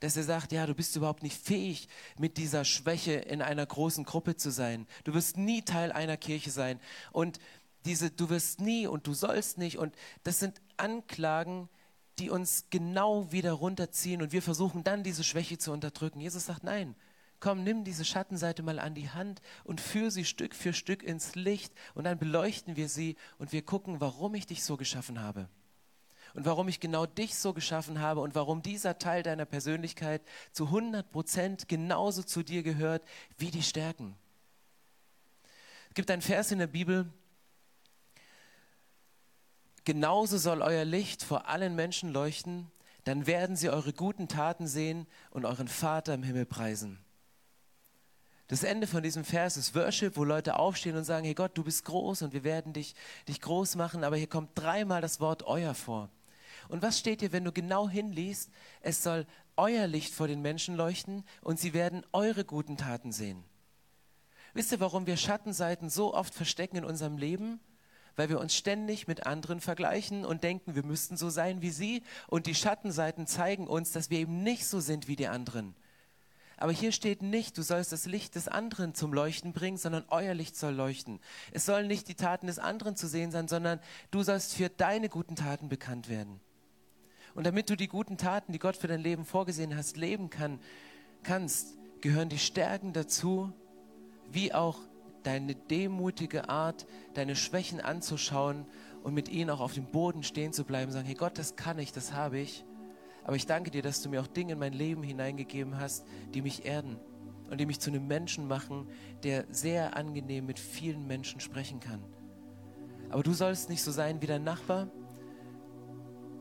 Dass 0.00 0.16
er 0.16 0.22
sagt, 0.22 0.52
ja, 0.52 0.64
du 0.64 0.74
bist 0.74 0.96
überhaupt 0.96 1.22
nicht 1.22 1.38
fähig, 1.38 1.88
mit 2.16 2.38
dieser 2.38 2.64
Schwäche 2.64 3.12
in 3.12 3.42
einer 3.42 3.66
großen 3.66 4.02
Gruppe 4.04 4.36
zu 4.36 4.48
sein. 4.48 4.86
Du 5.04 5.12
wirst 5.12 5.36
nie 5.36 5.60
Teil 5.60 5.92
einer 5.92 6.16
Kirche 6.16 6.50
sein. 6.50 6.80
Und 7.12 7.38
diese, 7.84 8.10
du 8.10 8.30
wirst 8.30 8.62
nie 8.62 8.86
und 8.86 9.06
du 9.06 9.12
sollst 9.12 9.58
nicht. 9.58 9.76
Und 9.76 9.94
das 10.22 10.38
sind 10.38 10.62
Anklagen, 10.78 11.68
die 12.18 12.30
uns 12.30 12.64
genau 12.70 13.30
wieder 13.30 13.52
runterziehen 13.52 14.22
und 14.22 14.32
wir 14.32 14.40
versuchen 14.40 14.84
dann 14.84 15.02
diese 15.02 15.22
Schwäche 15.22 15.58
zu 15.58 15.70
unterdrücken. 15.70 16.18
Jesus 16.18 16.46
sagt, 16.46 16.64
nein, 16.64 16.96
komm, 17.40 17.62
nimm 17.64 17.84
diese 17.84 18.04
Schattenseite 18.04 18.62
mal 18.62 18.78
an 18.78 18.94
die 18.94 19.10
Hand 19.10 19.40
und 19.64 19.80
führe 19.80 20.10
sie 20.10 20.24
Stück 20.24 20.54
für 20.54 20.72
Stück 20.72 21.02
ins 21.02 21.34
Licht 21.34 21.72
und 21.94 22.04
dann 22.04 22.18
beleuchten 22.18 22.76
wir 22.76 22.88
sie 22.88 23.16
und 23.38 23.52
wir 23.52 23.62
gucken, 23.62 24.00
warum 24.00 24.34
ich 24.34 24.46
dich 24.46 24.64
so 24.64 24.76
geschaffen 24.76 25.20
habe. 25.20 25.48
Und 26.34 26.44
warum 26.44 26.68
ich 26.68 26.78
genau 26.78 27.06
dich 27.06 27.34
so 27.36 27.54
geschaffen 27.54 28.00
habe 28.00 28.20
und 28.20 28.34
warum 28.34 28.62
dieser 28.62 28.98
Teil 28.98 29.22
deiner 29.22 29.46
Persönlichkeit 29.46 30.22
zu 30.52 30.66
100 30.66 31.10
Prozent 31.10 31.68
genauso 31.68 32.22
zu 32.22 32.42
dir 32.42 32.62
gehört 32.62 33.02
wie 33.38 33.50
die 33.50 33.62
Stärken. 33.62 34.14
Es 35.88 35.94
gibt 35.94 36.10
einen 36.10 36.22
Vers 36.22 36.52
in 36.52 36.58
der 36.58 36.66
Bibel, 36.66 37.10
Genauso 39.88 40.36
soll 40.36 40.60
euer 40.60 40.84
Licht 40.84 41.22
vor 41.22 41.48
allen 41.48 41.74
Menschen 41.74 42.12
leuchten, 42.12 42.70
dann 43.04 43.26
werden 43.26 43.56
sie 43.56 43.70
eure 43.70 43.94
guten 43.94 44.28
Taten 44.28 44.66
sehen 44.66 45.06
und 45.30 45.46
euren 45.46 45.66
Vater 45.66 46.12
im 46.12 46.22
Himmel 46.22 46.44
preisen. 46.44 46.98
Das 48.48 48.62
Ende 48.62 48.86
von 48.86 49.02
diesem 49.02 49.24
Vers 49.24 49.58
ist 49.58 49.74
Worship, 49.74 50.16
wo 50.16 50.24
Leute 50.24 50.58
aufstehen 50.58 50.96
und 50.96 51.04
sagen, 51.04 51.26
hey 51.26 51.34
Gott, 51.34 51.52
du 51.54 51.62
bist 51.62 51.84
groß 51.84 52.22
und 52.22 52.32
wir 52.32 52.44
werden 52.44 52.72
dich, 52.72 52.94
dich 53.28 53.42
groß 53.42 53.76
machen, 53.76 54.04
aber 54.04 54.16
hier 54.16 54.26
kommt 54.26 54.50
dreimal 54.54 55.02
das 55.02 55.20
Wort 55.20 55.42
euer 55.42 55.74
vor. 55.74 56.08
Und 56.68 56.80
was 56.80 56.98
steht 56.98 57.20
hier, 57.20 57.32
wenn 57.32 57.44
du 57.44 57.52
genau 57.52 57.90
hinliest? 57.90 58.50
Es 58.80 59.02
soll 59.02 59.26
euer 59.56 59.86
Licht 59.86 60.14
vor 60.14 60.28
den 60.28 60.40
Menschen 60.40 60.76
leuchten 60.76 61.24
und 61.42 61.60
sie 61.60 61.74
werden 61.74 62.04
eure 62.12 62.44
guten 62.44 62.78
Taten 62.78 63.12
sehen. 63.12 63.44
Wisst 64.54 64.72
ihr, 64.72 64.80
warum 64.80 65.06
wir 65.06 65.18
Schattenseiten 65.18 65.90
so 65.90 66.14
oft 66.14 66.32
verstecken 66.34 66.76
in 66.76 66.84
unserem 66.84 67.18
Leben? 67.18 67.60
weil 68.16 68.30
wir 68.30 68.40
uns 68.40 68.52
ständig 68.52 69.06
mit 69.06 69.26
anderen 69.26 69.60
vergleichen 69.60 70.24
und 70.24 70.42
denken, 70.42 70.74
wir 70.74 70.82
müssten 70.82 71.16
so 71.16 71.30
sein 71.30 71.62
wie 71.62 71.70
sie. 71.70 72.02
Und 72.26 72.46
die 72.46 72.54
Schattenseiten 72.56 73.28
zeigen 73.28 73.68
uns, 73.68 73.92
dass 73.92 74.10
wir 74.10 74.18
eben 74.18 74.42
nicht 74.42 74.66
so 74.66 74.80
sind 74.80 75.06
wie 75.06 75.14
die 75.14 75.28
anderen. 75.28 75.76
Aber 76.58 76.72
hier 76.72 76.90
steht 76.90 77.22
nicht, 77.22 77.56
du 77.56 77.62
sollst 77.62 77.92
das 77.92 78.06
Licht 78.06 78.34
des 78.34 78.48
anderen 78.48 78.92
zum 78.92 79.12
Leuchten 79.12 79.52
bringen, 79.52 79.76
sondern 79.76 80.04
euer 80.08 80.34
Licht 80.34 80.56
soll 80.56 80.74
leuchten. 80.74 81.20
Es 81.52 81.64
sollen 81.64 81.86
nicht 81.86 82.08
die 82.08 82.16
Taten 82.16 82.48
des 82.48 82.58
anderen 82.58 82.96
zu 82.96 83.06
sehen 83.06 83.30
sein, 83.30 83.46
sondern 83.46 83.78
du 84.10 84.22
sollst 84.24 84.54
für 84.54 84.68
deine 84.68 85.08
guten 85.08 85.36
Taten 85.36 85.68
bekannt 85.68 86.08
werden. 86.08 86.40
Und 87.34 87.46
damit 87.46 87.70
du 87.70 87.76
die 87.76 87.86
guten 87.86 88.18
Taten, 88.18 88.52
die 88.52 88.58
Gott 88.58 88.76
für 88.76 88.88
dein 88.88 89.00
Leben 89.00 89.24
vorgesehen 89.24 89.76
hast, 89.76 89.96
leben 89.96 90.30
kann, 90.30 90.58
kannst, 91.22 91.78
gehören 92.00 92.28
die 92.28 92.38
Stärken 92.38 92.92
dazu, 92.92 93.52
wie 94.32 94.52
auch 94.52 94.80
deine 95.22 95.54
demutige 95.54 96.48
Art, 96.48 96.86
deine 97.14 97.36
Schwächen 97.36 97.80
anzuschauen 97.80 98.66
und 99.04 99.14
mit 99.14 99.28
ihnen 99.28 99.50
auch 99.50 99.60
auf 99.60 99.74
dem 99.74 99.86
Boden 99.86 100.24
stehen 100.24 100.52
zu 100.52 100.64
bleiben, 100.64 100.90
sagen, 100.90 101.06
hey 101.06 101.14
Gott, 101.14 101.38
das 101.38 101.54
kann 101.54 101.78
ich, 101.78 101.92
das 101.92 102.12
habe 102.12 102.40
ich. 102.40 102.64
Aber 103.28 103.36
ich 103.36 103.44
danke 103.44 103.70
dir, 103.70 103.82
dass 103.82 104.00
du 104.00 104.08
mir 104.08 104.22
auch 104.22 104.26
Dinge 104.26 104.54
in 104.54 104.58
mein 104.58 104.72
Leben 104.72 105.02
hineingegeben 105.02 105.78
hast, 105.78 106.06
die 106.32 106.40
mich 106.40 106.64
erden 106.64 106.96
und 107.50 107.60
die 107.60 107.66
mich 107.66 107.78
zu 107.78 107.90
einem 107.90 108.06
Menschen 108.06 108.48
machen, 108.48 108.88
der 109.22 109.44
sehr 109.50 109.98
angenehm 109.98 110.46
mit 110.46 110.58
vielen 110.58 111.06
Menschen 111.06 111.38
sprechen 111.38 111.78
kann. 111.78 112.02
Aber 113.10 113.22
du 113.22 113.34
sollst 113.34 113.68
nicht 113.68 113.82
so 113.82 113.92
sein 113.92 114.22
wie 114.22 114.26
dein 114.26 114.44
Nachbar. 114.44 114.88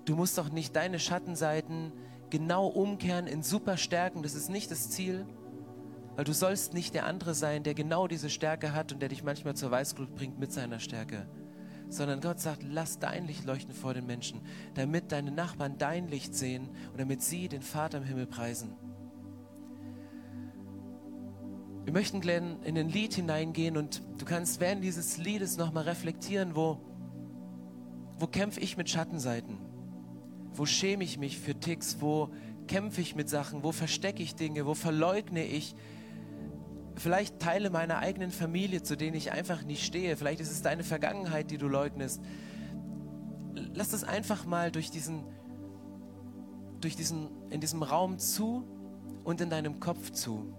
Du 0.05 0.15
musst 0.15 0.39
auch 0.39 0.47
nicht 0.47 0.77
deine 0.77 0.97
Schattenseiten 0.97 1.91
genau 2.29 2.67
umkehren 2.67 3.27
in 3.27 3.43
Superstärken. 3.43 4.23
Das 4.23 4.33
ist 4.33 4.49
nicht 4.49 4.71
das 4.71 4.89
Ziel. 4.89 5.25
Weil 6.15 6.23
du 6.23 6.33
sollst 6.33 6.73
nicht 6.73 6.93
der 6.93 7.05
andere 7.05 7.33
sein, 7.33 7.63
der 7.63 7.73
genau 7.73 8.07
diese 8.07 8.29
Stärke 8.29 8.71
hat 8.71 8.93
und 8.93 9.01
der 9.01 9.09
dich 9.09 9.25
manchmal 9.25 9.57
zur 9.57 9.71
Weißglut 9.71 10.15
bringt 10.15 10.39
mit 10.39 10.53
seiner 10.53 10.79
Stärke. 10.79 11.27
Sondern 11.89 12.19
Gott 12.21 12.39
sagt, 12.39 12.63
lass 12.63 12.99
dein 12.99 13.27
Licht 13.27 13.45
leuchten 13.45 13.73
vor 13.73 13.93
den 13.93 14.05
Menschen, 14.05 14.41
damit 14.73 15.11
deine 15.11 15.31
Nachbarn 15.31 15.77
dein 15.77 16.07
Licht 16.07 16.35
sehen 16.35 16.69
und 16.91 16.99
damit 16.99 17.23
sie 17.23 17.47
den 17.47 17.61
Vater 17.61 17.99
im 17.99 18.03
Himmel 18.03 18.27
preisen. 18.27 18.75
Wir 21.85 21.93
möchten, 21.93 22.19
Glenn, 22.19 22.61
in 22.63 22.77
ein 22.77 22.89
Lied 22.89 23.13
hineingehen 23.13 23.77
und 23.77 24.01
du 24.17 24.25
kannst 24.25 24.59
während 24.59 24.83
dieses 24.83 25.17
Liedes 25.17 25.55
nochmal 25.55 25.85
reflektieren, 25.85 26.53
wo, 26.53 26.81
wo 28.19 28.27
kämpfe 28.27 28.59
ich 28.59 28.75
mit 28.75 28.89
Schattenseiten? 28.89 29.57
Wo 30.53 30.65
schäme 30.65 31.05
ich 31.05 31.17
mich 31.17 31.39
für 31.39 31.57
Ticks? 31.57 32.01
Wo 32.01 32.29
kämpfe 32.67 32.99
ich 32.99 33.15
mit 33.15 33.29
Sachen? 33.29 33.63
Wo 33.63 33.71
verstecke 33.71 34.21
ich 34.21 34.35
Dinge? 34.35 34.65
Wo 34.65 34.73
verleugne 34.73 35.45
ich 35.45 35.75
vielleicht 36.97 37.39
Teile 37.39 37.69
meiner 37.69 37.99
eigenen 37.99 38.31
Familie, 38.31 38.83
zu 38.83 38.97
denen 38.97 39.15
ich 39.15 39.31
einfach 39.31 39.63
nicht 39.63 39.85
stehe. 39.85 40.17
Vielleicht 40.17 40.39
ist 40.39 40.51
es 40.51 40.61
deine 40.61 40.83
Vergangenheit, 40.83 41.51
die 41.51 41.57
du 41.57 41.67
leugnest. 41.67 42.21
Lass 43.73 43.89
das 43.89 44.03
einfach 44.03 44.45
mal 44.45 44.71
durch 44.71 44.91
diesen, 44.91 45.23
durch 46.81 46.95
diesen, 46.95 47.29
in 47.49 47.61
diesem 47.61 47.83
Raum 47.83 48.19
zu 48.19 48.63
und 49.23 49.41
in 49.41 49.49
deinem 49.49 49.79
Kopf 49.79 50.11
zu. 50.11 50.53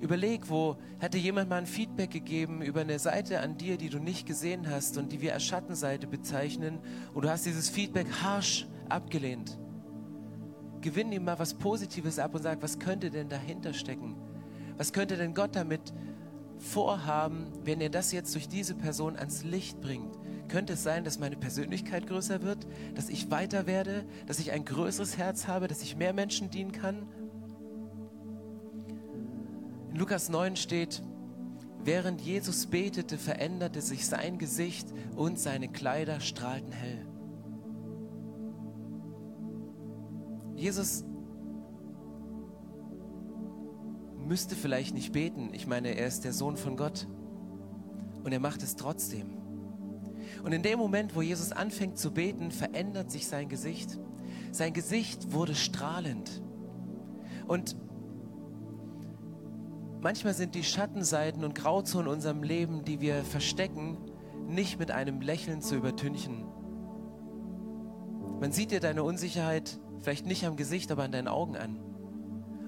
Überleg, 0.00 0.50
wo 0.50 0.76
hätte 0.98 1.16
jemand 1.16 1.48
mal 1.48 1.56
ein 1.56 1.66
Feedback 1.66 2.10
gegeben 2.10 2.60
über 2.60 2.82
eine 2.82 2.98
Seite 2.98 3.40
an 3.40 3.56
dir, 3.56 3.78
die 3.78 3.88
du 3.88 3.98
nicht 3.98 4.26
gesehen 4.26 4.68
hast 4.68 4.98
und 4.98 5.12
die 5.12 5.22
wir 5.22 5.32
als 5.32 5.44
Schattenseite 5.44 6.06
bezeichnen 6.06 6.78
und 7.14 7.24
du 7.24 7.30
hast 7.30 7.46
dieses 7.46 7.70
Feedback 7.70 8.06
harsch 8.22 8.66
abgelehnt. 8.90 9.58
Gewinn 10.82 11.10
ihm 11.12 11.24
mal 11.24 11.38
was 11.38 11.54
Positives 11.54 12.18
ab 12.18 12.34
und 12.34 12.42
sag, 12.42 12.60
was 12.60 12.78
könnte 12.78 13.10
denn 13.10 13.30
dahinter 13.30 13.72
stecken? 13.72 14.16
Was 14.76 14.92
könnte 14.92 15.16
denn 15.16 15.34
Gott 15.34 15.54
damit 15.54 15.92
vorhaben, 16.58 17.52
wenn 17.64 17.80
er 17.80 17.90
das 17.90 18.12
jetzt 18.12 18.34
durch 18.34 18.48
diese 18.48 18.74
Person 18.74 19.16
ans 19.16 19.44
Licht 19.44 19.80
bringt? 19.80 20.18
Könnte 20.48 20.74
es 20.74 20.82
sein, 20.82 21.04
dass 21.04 21.18
meine 21.18 21.36
Persönlichkeit 21.36 22.06
größer 22.06 22.42
wird, 22.42 22.66
dass 22.94 23.08
ich 23.08 23.30
weiter 23.30 23.66
werde, 23.66 24.04
dass 24.26 24.38
ich 24.38 24.52
ein 24.52 24.64
größeres 24.64 25.16
Herz 25.16 25.46
habe, 25.48 25.68
dass 25.68 25.82
ich 25.82 25.96
mehr 25.96 26.12
Menschen 26.12 26.50
dienen 26.50 26.72
kann? 26.72 27.06
In 29.90 29.96
Lukas 29.96 30.28
9 30.28 30.56
steht, 30.56 31.02
während 31.82 32.20
Jesus 32.20 32.66
betete, 32.66 33.16
veränderte 33.16 33.80
sich 33.80 34.06
sein 34.06 34.38
Gesicht 34.38 34.88
und 35.14 35.38
seine 35.38 35.68
Kleider 35.68 36.20
strahlten 36.20 36.72
hell. 36.72 37.06
Jesus 40.56 41.04
müsste 44.24 44.56
vielleicht 44.56 44.94
nicht 44.94 45.12
beten. 45.12 45.50
Ich 45.52 45.66
meine, 45.66 45.96
er 45.96 46.06
ist 46.06 46.24
der 46.24 46.32
Sohn 46.32 46.56
von 46.56 46.76
Gott. 46.76 47.06
Und 48.22 48.32
er 48.32 48.40
macht 48.40 48.62
es 48.62 48.76
trotzdem. 48.76 49.36
Und 50.42 50.52
in 50.52 50.62
dem 50.62 50.78
Moment, 50.78 51.14
wo 51.14 51.22
Jesus 51.22 51.52
anfängt 51.52 51.98
zu 51.98 52.12
beten, 52.12 52.50
verändert 52.50 53.10
sich 53.10 53.26
sein 53.26 53.48
Gesicht. 53.48 53.98
Sein 54.50 54.72
Gesicht 54.72 55.32
wurde 55.32 55.54
strahlend. 55.54 56.42
Und 57.46 57.76
manchmal 60.00 60.34
sind 60.34 60.54
die 60.54 60.64
Schattenseiten 60.64 61.44
und 61.44 61.54
Grauzonen 61.54 62.06
in 62.06 62.12
unserem 62.14 62.42
Leben, 62.42 62.84
die 62.84 63.00
wir 63.00 63.22
verstecken, 63.24 63.98
nicht 64.48 64.78
mit 64.78 64.90
einem 64.90 65.20
Lächeln 65.20 65.60
zu 65.60 65.76
übertünchen. 65.76 66.44
Man 68.40 68.52
sieht 68.52 68.70
dir 68.70 68.80
deine 68.80 69.02
Unsicherheit 69.02 69.78
vielleicht 70.00 70.26
nicht 70.26 70.44
am 70.44 70.56
Gesicht, 70.56 70.92
aber 70.92 71.04
an 71.04 71.12
deinen 71.12 71.28
Augen 71.28 71.56
an. 71.56 71.93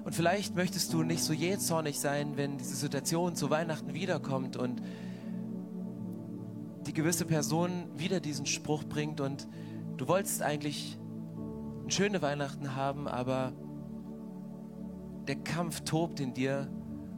Und 0.07 0.13
vielleicht 0.13 0.55
möchtest 0.55 0.93
du 0.93 1.03
nicht 1.03 1.21
so 1.21 1.33
jähzornig 1.33 1.99
sein, 1.99 2.37
wenn 2.37 2.57
diese 2.57 2.77
Situation 2.77 3.35
zu 3.35 3.49
Weihnachten 3.49 3.93
wiederkommt 3.93 4.55
und 4.55 4.81
die 6.85 6.93
gewisse 6.93 7.25
Person 7.25 7.89
wieder 7.97 8.21
diesen 8.21 8.45
Spruch 8.45 8.85
bringt 8.85 9.19
und 9.19 9.49
du 9.97 10.07
wolltest 10.07 10.41
eigentlich 10.41 10.97
eine 11.81 11.91
schöne 11.91 12.21
Weihnachten 12.21 12.73
haben, 12.73 13.09
aber 13.09 13.51
der 15.27 15.35
Kampf 15.35 15.81
tobt 15.81 16.21
in 16.21 16.33
dir 16.33 16.71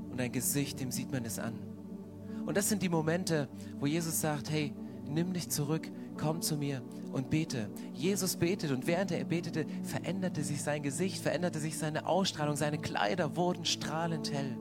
und 0.09 0.19
dein 0.19 0.31
Gesicht, 0.31 0.79
dem 0.79 0.89
sieht 0.89 1.11
man 1.11 1.25
es 1.25 1.37
an. 1.37 1.59
Und 2.47 2.57
das 2.57 2.69
sind 2.69 2.81
die 2.81 2.89
Momente, 2.89 3.49
wo 3.77 3.85
Jesus 3.85 4.19
sagt, 4.19 4.49
hey, 4.49 4.73
nimm 5.07 5.33
dich 5.33 5.49
zurück, 5.49 5.91
komm 6.17 6.41
zu 6.41 6.57
mir 6.57 6.81
und 7.11 7.29
bete. 7.29 7.69
Jesus 7.93 8.35
betet 8.37 8.71
und 8.71 8.87
während 8.87 9.11
er 9.11 9.23
betete, 9.23 9.65
veränderte 9.83 10.43
sich 10.43 10.61
sein 10.61 10.83
Gesicht, 10.83 11.21
veränderte 11.21 11.59
sich 11.59 11.77
seine 11.77 12.07
Ausstrahlung, 12.07 12.55
seine 12.55 12.77
Kleider 12.79 13.35
wurden 13.35 13.65
strahlend 13.65 14.31
hell. 14.31 14.57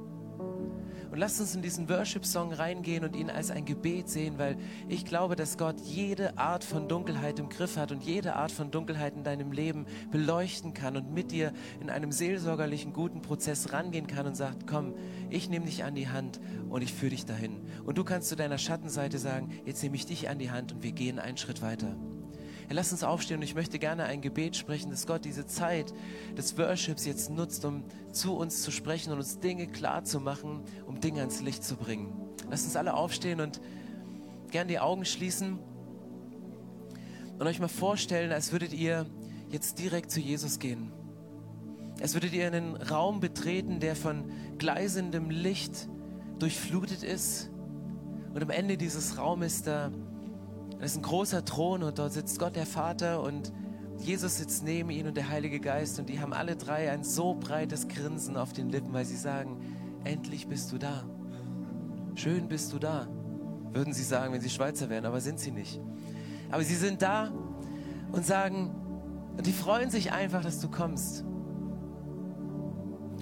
Und 1.11 1.19
lasst 1.19 1.41
uns 1.41 1.55
in 1.55 1.63
diesen 1.63 1.89
Worship-Song 1.89 2.53
reingehen 2.53 3.03
und 3.03 3.17
ihn 3.17 3.31
als 3.31 3.51
ein 3.51 3.65
Gebet 3.65 4.11
sehen, 4.11 4.39
weil 4.39 4.59
ich 4.89 5.07
glaube, 5.07 5.37
dass 5.37 5.57
Gott 5.57 5.81
jede 5.81 6.37
Art 6.37 6.65
von 6.65 6.87
Dunkelheit 6.87 7.39
im 7.39 7.49
Griff 7.49 7.79
hat 7.79 7.93
und 7.93 8.05
jede 8.05 8.37
Art 8.37 8.53
von 8.53 8.71
Dunkelheit 8.71 9.15
in 9.15 9.25
deinem 9.25 9.53
Leben 9.53 9.87
beleuchten 10.11 10.75
kann 10.75 10.97
und 10.97 11.13
mit 11.13 11.33
dir 11.33 11.53
in 11.81 11.89
einem 11.89 12.13
seelsorgerlichen, 12.13 12.93
guten 12.93 13.23
Prozess 13.23 13.73
rangehen 13.73 14.07
kann 14.07 14.27
und 14.27 14.37
sagt, 14.37 14.67
komm, 14.67 14.95
ich 15.31 15.49
nehme 15.49 15.65
dich 15.65 15.83
an 15.83 15.95
die 15.95 16.09
Hand 16.09 16.41
und 16.69 16.83
ich 16.83 16.93
führe 16.93 17.11
dich 17.11 17.25
dahin. 17.25 17.63
Und 17.85 17.97
du 17.97 18.05
kannst 18.05 18.29
zu 18.29 18.37
deiner 18.37 18.59
Schattenseite 18.59 19.19
sagen, 19.19 19.49
jetzt 19.65 19.83
nehme 19.83 19.97
ich 19.97 20.05
dich 20.05 20.29
an 20.29 20.39
die 20.39 20.51
Hand 20.51 20.73
und 20.75 20.83
wir 20.83 20.93
gehen 20.93 21.19
einen 21.19 21.39
Schritt 21.39 21.63
weiter. 21.63 21.97
Herr, 22.69 22.75
lass 22.75 22.93
uns 22.93 23.03
aufstehen 23.03 23.39
und 23.39 23.43
ich 23.43 23.55
möchte 23.55 23.79
gerne 23.79 24.05
ein 24.05 24.21
Gebet 24.21 24.55
sprechen, 24.55 24.91
dass 24.91 25.07
Gott 25.07 25.25
diese 25.25 25.47
Zeit 25.47 25.95
des 26.37 26.59
Worships 26.59 27.07
jetzt 27.07 27.31
nutzt, 27.31 27.65
um 27.65 27.83
zu 28.13 28.37
uns 28.37 28.63
zu 28.63 28.71
sprechen 28.71 29.11
und 29.11 29.19
uns 29.19 29.41
Dinge 29.41 29.67
klar 29.67 30.05
zu 30.05 30.21
machen, 30.21 30.61
um 30.87 31.01
Dinge 31.01 31.21
ans 31.21 31.41
Licht 31.41 31.65
zu 31.65 31.77
bringen. 31.77 32.13
Lass 32.51 32.65
uns 32.65 32.77
alle 32.77 32.93
aufstehen 32.93 33.41
und 33.41 33.63
gerne 34.51 34.69
die 34.69 34.79
Augen 34.79 35.07
schließen 35.07 35.59
und 37.39 37.47
euch 37.47 37.59
mal 37.59 37.69
vorstellen, 37.69 38.33
als 38.33 38.53
würdet 38.53 38.75
ihr 38.75 39.07
jetzt 39.49 39.79
direkt 39.79 40.11
zu 40.11 40.21
Jesus 40.21 40.59
gehen. 40.59 40.93
Als 42.03 42.13
würdet 42.13 42.35
ihr 42.35 42.47
einen 42.47 42.77
Raum 42.77 43.21
betreten, 43.21 43.81
der 43.81 43.97
von 43.97 44.31
gleisendem 44.59 45.31
Licht 45.31 45.89
durchflutet 46.39 47.03
ist. 47.03 47.51
Und 48.35 48.43
am 48.43 48.51
Ende 48.51 48.77
dieses 48.77 49.17
Raumes 49.17 49.63
da 49.63 49.91
das 50.81 50.93
ist 50.93 50.99
ein 50.99 51.03
großer 51.03 51.45
Thron 51.45 51.83
und 51.83 51.99
dort 51.99 52.13
sitzt 52.13 52.39
Gott 52.39 52.55
der 52.55 52.67
Vater 52.67 53.23
und 53.23 53.53
Jesus 53.99 54.37
sitzt 54.37 54.63
neben 54.63 54.91
ihm 54.91 55.07
und 55.07 55.17
der 55.17 55.29
Heilige 55.29 55.59
Geist 55.59 55.99
und 55.99 56.09
die 56.09 56.21
haben 56.21 56.33
alle 56.33 56.57
drei 56.57 56.91
ein 56.91 57.03
so 57.03 57.35
breites 57.35 57.89
Grinsen 57.89 58.37
auf 58.37 58.53
den 58.53 58.69
Lippen, 58.69 58.93
weil 58.93 59.05
sie 59.05 59.17
sagen, 59.17 59.61
endlich 60.05 60.47
bist 60.47 60.71
du 60.71 60.79
da. 60.79 61.05
Schön 62.15 62.49
bist 62.49 62.73
du 62.73 62.79
da, 62.79 63.09
würden 63.73 63.93
sie 63.93 64.05
sagen, 64.05 64.33
wenn 64.33 64.41
sie 64.41 64.51
Schweizer 64.51 64.89
wären, 64.89 65.05
aber 65.05 65.21
sind 65.21 65.41
sie 65.41 65.51
nicht. 65.51 65.81
Aber 66.51 66.63
sie 66.63 66.77
sind 66.77 67.03
da 67.03 67.33
und 68.13 68.25
sagen, 68.25 68.71
und 69.37 69.47
die 69.47 69.53
freuen 69.53 69.91
sich 69.91 70.13
einfach, 70.13 70.43
dass 70.43 70.61
du 70.61 70.69
kommst. 70.69 71.25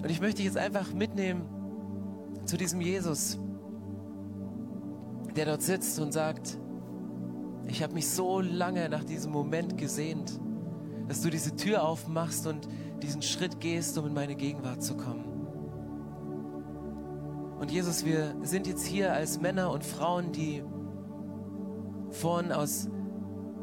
Und 0.03 0.11
ich 0.11 0.21
möchte 0.21 0.37
dich 0.37 0.47
jetzt 0.47 0.59
einfach 0.59 0.93
mitnehmen 0.93 1.43
zu 2.45 2.57
diesem 2.57 2.81
Jesus, 2.81 3.39
der 5.35 5.47
dort 5.47 5.63
sitzt 5.63 5.99
und 5.99 6.13
sagt, 6.13 6.59
ich 7.69 7.83
habe 7.83 7.95
mich 7.95 8.09
so 8.09 8.41
lange 8.41 8.89
nach 8.89 9.05
diesem 9.05 9.33
Moment 9.33 9.77
gesehnt, 9.79 10.41
dass 11.09 11.21
du 11.21 11.31
diese 11.31 11.55
Tür 11.57 11.85
aufmachst 11.85 12.47
und 12.47 12.69
diesen 13.03 13.23
Schritt 13.23 13.61
gehst, 13.61 13.97
um 13.99 14.07
in 14.07 14.15
meine 14.15 14.35
Gegenwart 14.35 14.83
zu 14.83 14.97
kommen. 14.97 15.25
Und 17.59 17.71
Jesus, 17.71 18.05
wir 18.05 18.35
sind 18.43 18.67
jetzt 18.67 18.87
hier 18.87 19.13
als 19.13 19.41
Männer 19.41 19.71
und 19.71 19.85
Frauen, 19.85 20.33
die 20.33 20.63
vorhin 22.11 22.53
aus 22.53 22.89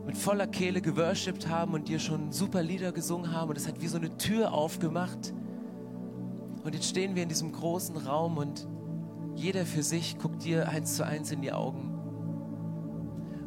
mit 0.06 0.18
voller 0.18 0.48
Kehle 0.48 0.82
geworshipped 0.82 1.48
haben 1.48 1.74
und 1.74 1.88
dir 1.88 2.00
schon 2.00 2.32
super 2.32 2.62
Lieder 2.62 2.92
gesungen 2.92 3.32
haben 3.32 3.50
und 3.50 3.58
es 3.58 3.68
hat 3.68 3.82
wie 3.82 3.88
so 3.88 3.98
eine 3.98 4.18
Tür 4.18 4.52
aufgemacht. 4.54 5.34
Und 6.64 6.76
jetzt 6.76 6.90
stehen 6.90 7.16
wir 7.16 7.24
in 7.24 7.30
diesem 7.30 7.52
großen 7.52 7.96
Raum 7.98 8.38
und 8.38 8.68
jeder 9.36 9.66
für 9.66 9.84
sich 9.84 10.18
guckt 10.18 10.44
dir 10.44 10.68
eins 10.70 10.96
zu 10.96 11.06
eins 11.06 11.32
in 11.32 11.42
die 11.42 11.54
Augen. 11.54 11.93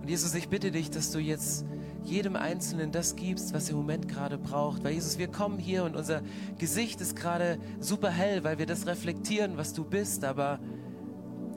Und 0.06 0.10
Jesus, 0.10 0.36
ich 0.36 0.48
bitte 0.48 0.70
dich, 0.70 0.88
dass 0.88 1.10
du 1.10 1.18
jetzt 1.18 1.66
jedem 2.04 2.36
Einzelnen 2.36 2.92
das 2.92 3.16
gibst, 3.16 3.52
was 3.52 3.64
er 3.64 3.70
im 3.72 3.78
Moment 3.78 4.06
gerade 4.06 4.38
braucht. 4.38 4.84
Weil 4.84 4.92
Jesus, 4.92 5.18
wir 5.18 5.26
kommen 5.26 5.58
hier 5.58 5.82
und 5.82 5.96
unser 5.96 6.22
Gesicht 6.58 7.00
ist 7.00 7.16
gerade 7.16 7.58
super 7.80 8.10
hell, 8.10 8.44
weil 8.44 8.60
wir 8.60 8.66
das 8.66 8.86
reflektieren, 8.86 9.56
was 9.56 9.72
du 9.72 9.82
bist. 9.82 10.22
Aber 10.22 10.60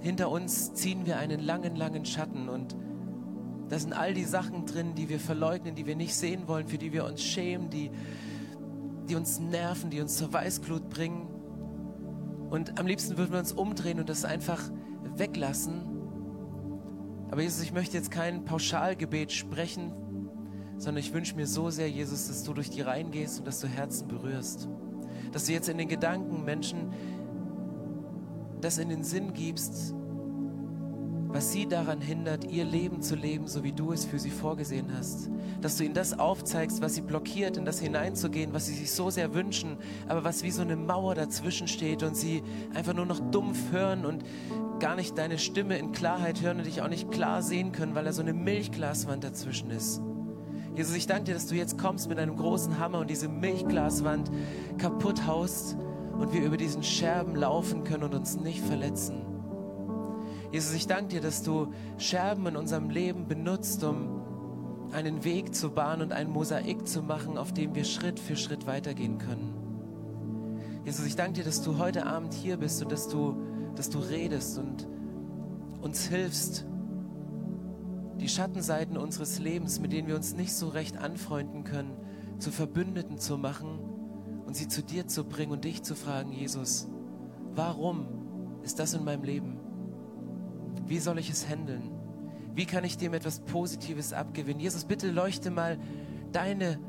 hinter 0.02 0.32
uns 0.32 0.74
ziehen 0.74 1.06
wir 1.06 1.20
einen 1.20 1.40
langen, 1.40 1.76
langen 1.76 2.06
Schatten 2.06 2.50
und 2.50 2.76
da 3.70 3.78
sind 3.78 3.94
all 3.94 4.16
die 4.16 4.24
Sachen 4.24 4.66
drin, 4.66 4.96
die 4.96 5.10
wir 5.10 5.20
verleugnen, 5.20 5.76
die 5.76 5.86
wir 5.86 5.96
nicht 5.96 6.16
sehen 6.16 6.48
wollen, 6.48 6.68
für 6.68 6.80
die 6.80 6.92
wir 6.92 7.06
uns 7.06 7.22
schämen, 7.22 7.70
die, 7.70 7.92
die 9.08 9.16
uns 9.16 9.38
nerven, 9.40 9.92
die 9.92 10.02
uns 10.02 10.18
zur 10.18 10.34
Weißglut 10.34 10.90
bringen. 10.90 11.28
Und 12.50 12.80
am 12.80 12.88
liebsten 12.88 13.16
würden 13.16 13.32
wir 13.32 13.38
uns 13.38 13.52
umdrehen 13.52 14.00
und 14.00 14.10
das 14.10 14.26
einfach 14.26 14.72
weglassen 15.18 15.99
aber 17.32 17.42
Jesus, 17.42 17.62
ich 17.62 17.74
möchte 17.74 17.96
jetzt 17.98 18.12
kein 18.12 18.46
Pauschalgebet 18.46 19.32
sprechen, 19.32 19.92
sondern 20.78 21.04
ich 21.04 21.14
wünsche 21.14 21.36
mir 21.36 21.46
so 21.46 21.70
sehr, 21.70 21.90
Jesus, 21.90 22.28
dass 22.28 22.44
du 22.44 22.54
durch 22.54 22.70
die 22.70 22.82
Reihen 22.82 23.12
gehst 23.12 23.40
und 23.40 23.48
dass 23.48 23.60
du 23.60 23.68
Herzen 23.68 24.08
berührst. 24.08 24.68
Dass 25.32 25.46
du 25.46 25.52
jetzt 25.52 25.70
in 25.70 25.78
den 25.78 25.88
Gedanken 25.88 26.44
Menschen 26.44 26.92
das 28.62 28.78
in 28.78 28.90
den 28.90 29.04
Sinn 29.04 29.34
gibst, 29.34 29.94
was 31.32 31.52
sie 31.52 31.68
daran 31.68 32.02
hindert, 32.02 32.46
ihr 32.46 32.66
Leben 32.66 33.04
zu 33.04 33.16
leben, 33.16 33.48
so 33.48 33.64
wie 33.64 33.72
du 33.72 33.92
es 33.92 34.04
für 34.04 34.18
sie 34.18 34.32
vorgesehen 34.32 34.88
hast. 34.98 35.30
Dass 35.62 35.78
du 35.78 35.84
ihnen 35.84 35.94
das 35.94 36.18
aufzeigst, 36.18 36.82
was 36.82 36.96
sie 36.96 37.02
blockiert, 37.02 37.56
in 37.56 37.66
das 37.66 37.80
hineinzugehen, 37.80 38.52
was 38.52 38.66
sie 38.66 38.74
sich 38.74 38.92
so 38.92 39.12
sehr 39.12 39.36
wünschen, 39.36 39.78
aber 40.08 40.24
was 40.24 40.42
wie 40.42 40.50
so 40.50 40.64
eine 40.64 40.76
Mauer 40.76 41.14
dazwischen 41.14 41.68
steht 41.68 42.02
und 42.02 42.18
sie 42.18 42.42
einfach 42.74 42.96
nur 42.96 43.06
noch 43.06 43.20
dumpf 43.20 43.72
hören 43.72 44.06
und 44.06 44.24
gar 44.80 44.96
nicht 44.96 45.18
deine 45.18 45.38
Stimme 45.38 45.78
in 45.78 45.92
Klarheit 45.92 46.42
hören 46.42 46.58
und 46.58 46.66
dich 46.66 46.82
auch 46.82 46.88
nicht 46.88 47.12
klar 47.12 47.42
sehen 47.42 47.72
können, 47.72 47.96
weil 47.96 48.06
da 48.06 48.14
so 48.14 48.22
eine 48.22 48.34
Milchglaswand 48.34 49.24
dazwischen 49.24 49.70
ist. 49.72 50.02
Jesus, 50.76 50.96
ich 50.96 51.08
danke 51.08 51.26
dir, 51.26 51.34
dass 51.34 51.48
du 51.48 51.56
jetzt 51.56 51.78
kommst 51.78 52.08
mit 52.10 52.20
einem 52.20 52.38
großen 52.38 52.80
Hammer 52.80 53.00
und 53.00 53.10
diese 53.10 53.28
Milchglaswand 53.28 54.32
kaputt 54.78 55.26
haust 55.28 55.76
und 56.18 56.34
wir 56.34 56.42
über 56.42 56.58
diesen 56.58 56.84
Scherben 56.84 57.36
laufen 57.36 57.84
können 57.84 58.04
und 58.04 58.14
uns 58.14 58.40
nicht 58.40 58.62
verletzen. 58.62 59.26
Jesus, 60.52 60.74
ich 60.74 60.88
danke 60.88 61.10
dir, 61.10 61.22
dass 61.22 61.44
du 61.44 61.74
Scherben 61.98 62.48
in 62.48 62.56
unserem 62.56 62.90
Leben 62.90 63.28
benutzt, 63.28 63.84
um 63.84 64.22
einen 64.92 65.24
Weg 65.24 65.54
zu 65.54 65.70
bahnen 65.70 66.02
und 66.02 66.14
ein 66.14 66.30
Mosaik 66.30 66.88
zu 66.88 67.04
machen, 67.04 67.38
auf 67.38 67.54
dem 67.54 67.76
wir 67.76 67.84
Schritt 67.84 68.20
für 68.20 68.36
Schritt 68.36 68.66
weitergehen 68.66 69.18
können. 69.18 69.54
Jesus, 70.86 71.06
ich 71.06 71.16
danke 71.16 71.34
dir, 71.34 71.44
dass 71.44 71.62
du 71.62 71.78
heute 71.78 72.08
Abend 72.08 72.34
hier 72.34 72.58
bist 72.58 72.82
und 72.82 72.92
dass 72.92 73.08
du 73.08 73.40
dass 73.80 73.90
du 73.90 74.00
redest 74.00 74.58
und 74.58 74.90
uns 75.80 76.06
hilfst, 76.06 76.66
die 78.20 78.28
Schattenseiten 78.28 78.98
unseres 78.98 79.40
Lebens, 79.40 79.80
mit 79.80 79.94
denen 79.94 80.06
wir 80.06 80.18
uns 80.18 80.36
nicht 80.36 80.54
so 80.54 80.68
recht 80.68 80.98
anfreunden 80.98 81.64
können, 81.64 81.96
zu 82.40 82.52
Verbündeten 82.52 83.20
zu 83.20 83.38
machen 83.38 83.80
und 84.46 84.54
sie 84.58 84.68
zu 84.68 84.84
dir 84.84 85.08
zu 85.08 85.24
bringen 85.24 85.54
und 85.54 85.64
dich 85.64 85.82
zu 85.82 85.96
fragen, 85.96 86.34
Jesus, 86.34 86.90
warum 87.56 88.06
ist 88.64 88.80
das 88.80 88.94
in 88.94 89.06
meinem 89.06 89.24
Leben? 89.24 89.58
Wie 90.86 91.00
soll 91.00 91.18
ich 91.18 91.30
es 91.30 91.48
handeln? 91.48 91.90
Wie 92.54 92.66
kann 92.66 92.84
ich 92.84 92.98
dem 92.98 93.14
etwas 93.14 93.40
Positives 93.40 94.12
abgewinnen? 94.12 94.60
Jesus, 94.60 94.84
bitte 94.84 95.10
leuchte 95.10 95.52
mal 95.52 95.80
deine, 96.34 96.82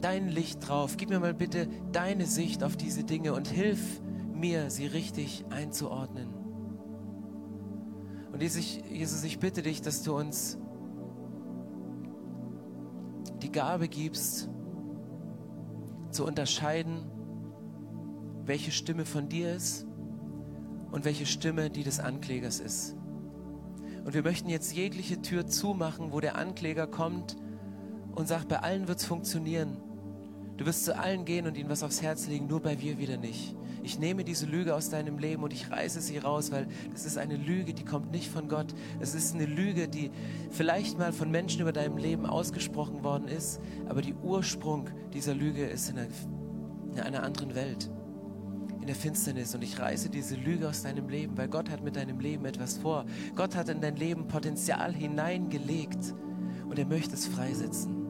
dein 0.00 0.28
Licht 0.28 0.66
drauf. 0.66 0.96
Gib 0.96 1.08
mir 1.08 1.20
mal 1.20 1.34
bitte 1.34 1.68
deine 1.92 2.26
Sicht 2.26 2.64
auf 2.64 2.76
diese 2.76 3.04
Dinge 3.04 3.32
und 3.32 3.46
hilf 3.46 4.02
mir, 4.42 4.70
sie 4.70 4.86
richtig 4.86 5.44
einzuordnen. 5.50 6.28
Und 8.32 8.42
Jesus, 8.42 9.24
ich 9.24 9.38
bitte 9.38 9.62
dich, 9.62 9.80
dass 9.82 10.02
du 10.02 10.16
uns 10.16 10.58
die 13.40 13.52
Gabe 13.52 13.88
gibst, 13.88 14.48
zu 16.10 16.26
unterscheiden, 16.26 17.04
welche 18.44 18.72
Stimme 18.72 19.04
von 19.04 19.28
dir 19.28 19.54
ist 19.54 19.86
und 20.90 21.04
welche 21.04 21.24
Stimme 21.24 21.70
die 21.70 21.84
des 21.84 22.00
Anklägers 22.00 22.60
ist. 22.60 22.96
Und 24.04 24.14
wir 24.14 24.22
möchten 24.22 24.48
jetzt 24.48 24.74
jegliche 24.74 25.22
Tür 25.22 25.46
zumachen, 25.46 26.12
wo 26.12 26.20
der 26.20 26.36
Ankläger 26.36 26.86
kommt 26.86 27.36
und 28.14 28.26
sagt, 28.26 28.48
bei 28.48 28.58
allen 28.58 28.88
wird 28.88 28.98
es 28.98 29.04
funktionieren. 29.04 29.76
Du 30.56 30.66
wirst 30.66 30.84
zu 30.84 30.98
allen 30.98 31.24
gehen 31.24 31.46
und 31.46 31.56
ihnen 31.56 31.70
was 31.70 31.82
aufs 31.82 32.02
Herz 32.02 32.26
legen, 32.26 32.46
nur 32.46 32.60
bei 32.60 32.76
mir 32.76 32.98
wieder 32.98 33.16
nicht. 33.16 33.56
Ich 33.82 33.98
nehme 33.98 34.24
diese 34.24 34.46
Lüge 34.46 34.74
aus 34.74 34.90
deinem 34.90 35.18
Leben 35.18 35.42
und 35.42 35.52
ich 35.52 35.70
reiße 35.70 36.00
sie 36.00 36.18
raus, 36.18 36.52
weil 36.52 36.68
das 36.92 37.04
ist 37.04 37.18
eine 37.18 37.36
Lüge, 37.36 37.74
die 37.74 37.84
kommt 37.84 38.12
nicht 38.12 38.30
von 38.30 38.48
Gott. 38.48 38.74
Es 39.00 39.14
ist 39.14 39.34
eine 39.34 39.46
Lüge, 39.46 39.88
die 39.88 40.10
vielleicht 40.50 40.98
mal 40.98 41.12
von 41.12 41.30
Menschen 41.30 41.60
über 41.60 41.72
deinem 41.72 41.96
Leben 41.96 42.26
ausgesprochen 42.26 43.02
worden 43.02 43.26
ist, 43.26 43.60
aber 43.88 44.00
die 44.02 44.14
Ursprung 44.14 44.88
dieser 45.12 45.34
Lüge 45.34 45.64
ist 45.64 45.90
in 45.90 45.98
einer, 45.98 46.08
in 46.92 47.00
einer 47.00 47.22
anderen 47.24 47.54
Welt, 47.56 47.90
in 48.80 48.86
der 48.86 48.96
Finsternis. 48.96 49.54
Und 49.54 49.62
ich 49.62 49.78
reiße 49.78 50.10
diese 50.10 50.36
Lüge 50.36 50.68
aus 50.68 50.82
deinem 50.82 51.08
Leben, 51.08 51.36
weil 51.36 51.48
Gott 51.48 51.68
hat 51.68 51.82
mit 51.82 51.96
deinem 51.96 52.20
Leben 52.20 52.44
etwas 52.44 52.78
vor. 52.78 53.04
Gott 53.34 53.56
hat 53.56 53.68
in 53.68 53.80
dein 53.80 53.96
Leben 53.96 54.28
Potenzial 54.28 54.94
hineingelegt 54.94 56.14
und 56.68 56.78
er 56.78 56.86
möchte 56.86 57.14
es 57.14 57.26
freisetzen. 57.26 58.01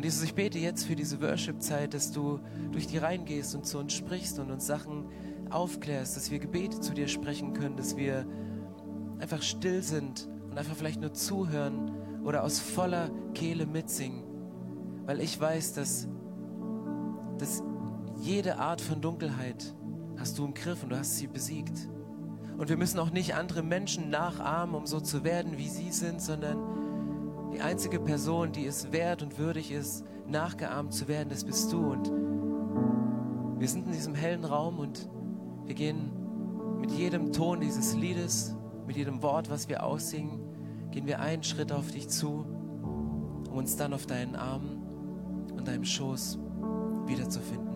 Und 0.00 0.04
Jesus, 0.04 0.22
ich 0.22 0.34
bete 0.34 0.58
jetzt 0.58 0.86
für 0.86 0.96
diese 0.96 1.20
Worship-Zeit, 1.20 1.92
dass 1.92 2.10
du 2.10 2.40
durch 2.72 2.86
die 2.86 2.96
Reihen 2.96 3.26
gehst 3.26 3.54
und 3.54 3.66
zu 3.66 3.78
uns 3.78 3.92
sprichst 3.92 4.38
und 4.38 4.50
uns 4.50 4.66
Sachen 4.66 5.04
aufklärst, 5.50 6.16
dass 6.16 6.30
wir 6.30 6.38
Gebete 6.38 6.80
zu 6.80 6.94
dir 6.94 7.06
sprechen 7.06 7.52
können, 7.52 7.76
dass 7.76 7.98
wir 7.98 8.26
einfach 9.18 9.42
still 9.42 9.82
sind 9.82 10.26
und 10.48 10.56
einfach 10.56 10.74
vielleicht 10.74 11.02
nur 11.02 11.12
zuhören 11.12 11.92
oder 12.24 12.44
aus 12.44 12.60
voller 12.60 13.10
Kehle 13.34 13.66
mitsingen. 13.66 14.24
Weil 15.04 15.20
ich 15.20 15.38
weiß, 15.38 15.74
dass, 15.74 16.08
dass 17.36 17.62
jede 18.22 18.56
Art 18.56 18.80
von 18.80 19.02
Dunkelheit 19.02 19.74
hast 20.16 20.38
du 20.38 20.46
im 20.46 20.54
Griff 20.54 20.82
und 20.82 20.88
du 20.92 20.96
hast 20.96 21.18
sie 21.18 21.26
besiegt. 21.26 21.90
Und 22.56 22.70
wir 22.70 22.78
müssen 22.78 22.98
auch 23.00 23.10
nicht 23.10 23.34
andere 23.34 23.62
Menschen 23.62 24.08
nachahmen, 24.08 24.74
um 24.74 24.86
so 24.86 24.98
zu 24.98 25.24
werden, 25.24 25.58
wie 25.58 25.68
sie 25.68 25.92
sind, 25.92 26.22
sondern 26.22 26.56
die 27.60 27.66
einzige 27.66 28.00
Person, 28.00 28.52
die 28.52 28.64
es 28.64 28.90
wert 28.90 29.22
und 29.22 29.36
würdig 29.38 29.70
ist, 29.70 30.02
nachgeahmt 30.26 30.94
zu 30.94 31.08
werden, 31.08 31.28
das 31.28 31.44
bist 31.44 31.70
du. 31.70 31.90
Und 31.90 32.10
wir 33.60 33.68
sind 33.68 33.86
in 33.86 33.92
diesem 33.92 34.14
hellen 34.14 34.46
Raum 34.46 34.78
und 34.78 35.10
wir 35.66 35.74
gehen 35.74 36.10
mit 36.80 36.90
jedem 36.90 37.34
Ton 37.34 37.60
dieses 37.60 37.94
Liedes, 37.94 38.56
mit 38.86 38.96
jedem 38.96 39.22
Wort, 39.22 39.50
was 39.50 39.68
wir 39.68 39.84
aussingen, 39.84 40.40
gehen 40.90 41.06
wir 41.06 41.20
einen 41.20 41.42
Schritt 41.42 41.70
auf 41.70 41.90
dich 41.90 42.08
zu, 42.08 42.46
um 43.50 43.58
uns 43.58 43.76
dann 43.76 43.92
auf 43.92 44.06
deinen 44.06 44.36
Armen 44.36 44.80
und 45.54 45.68
deinem 45.68 45.84
Schoß 45.84 46.38
wiederzufinden. 47.04 47.69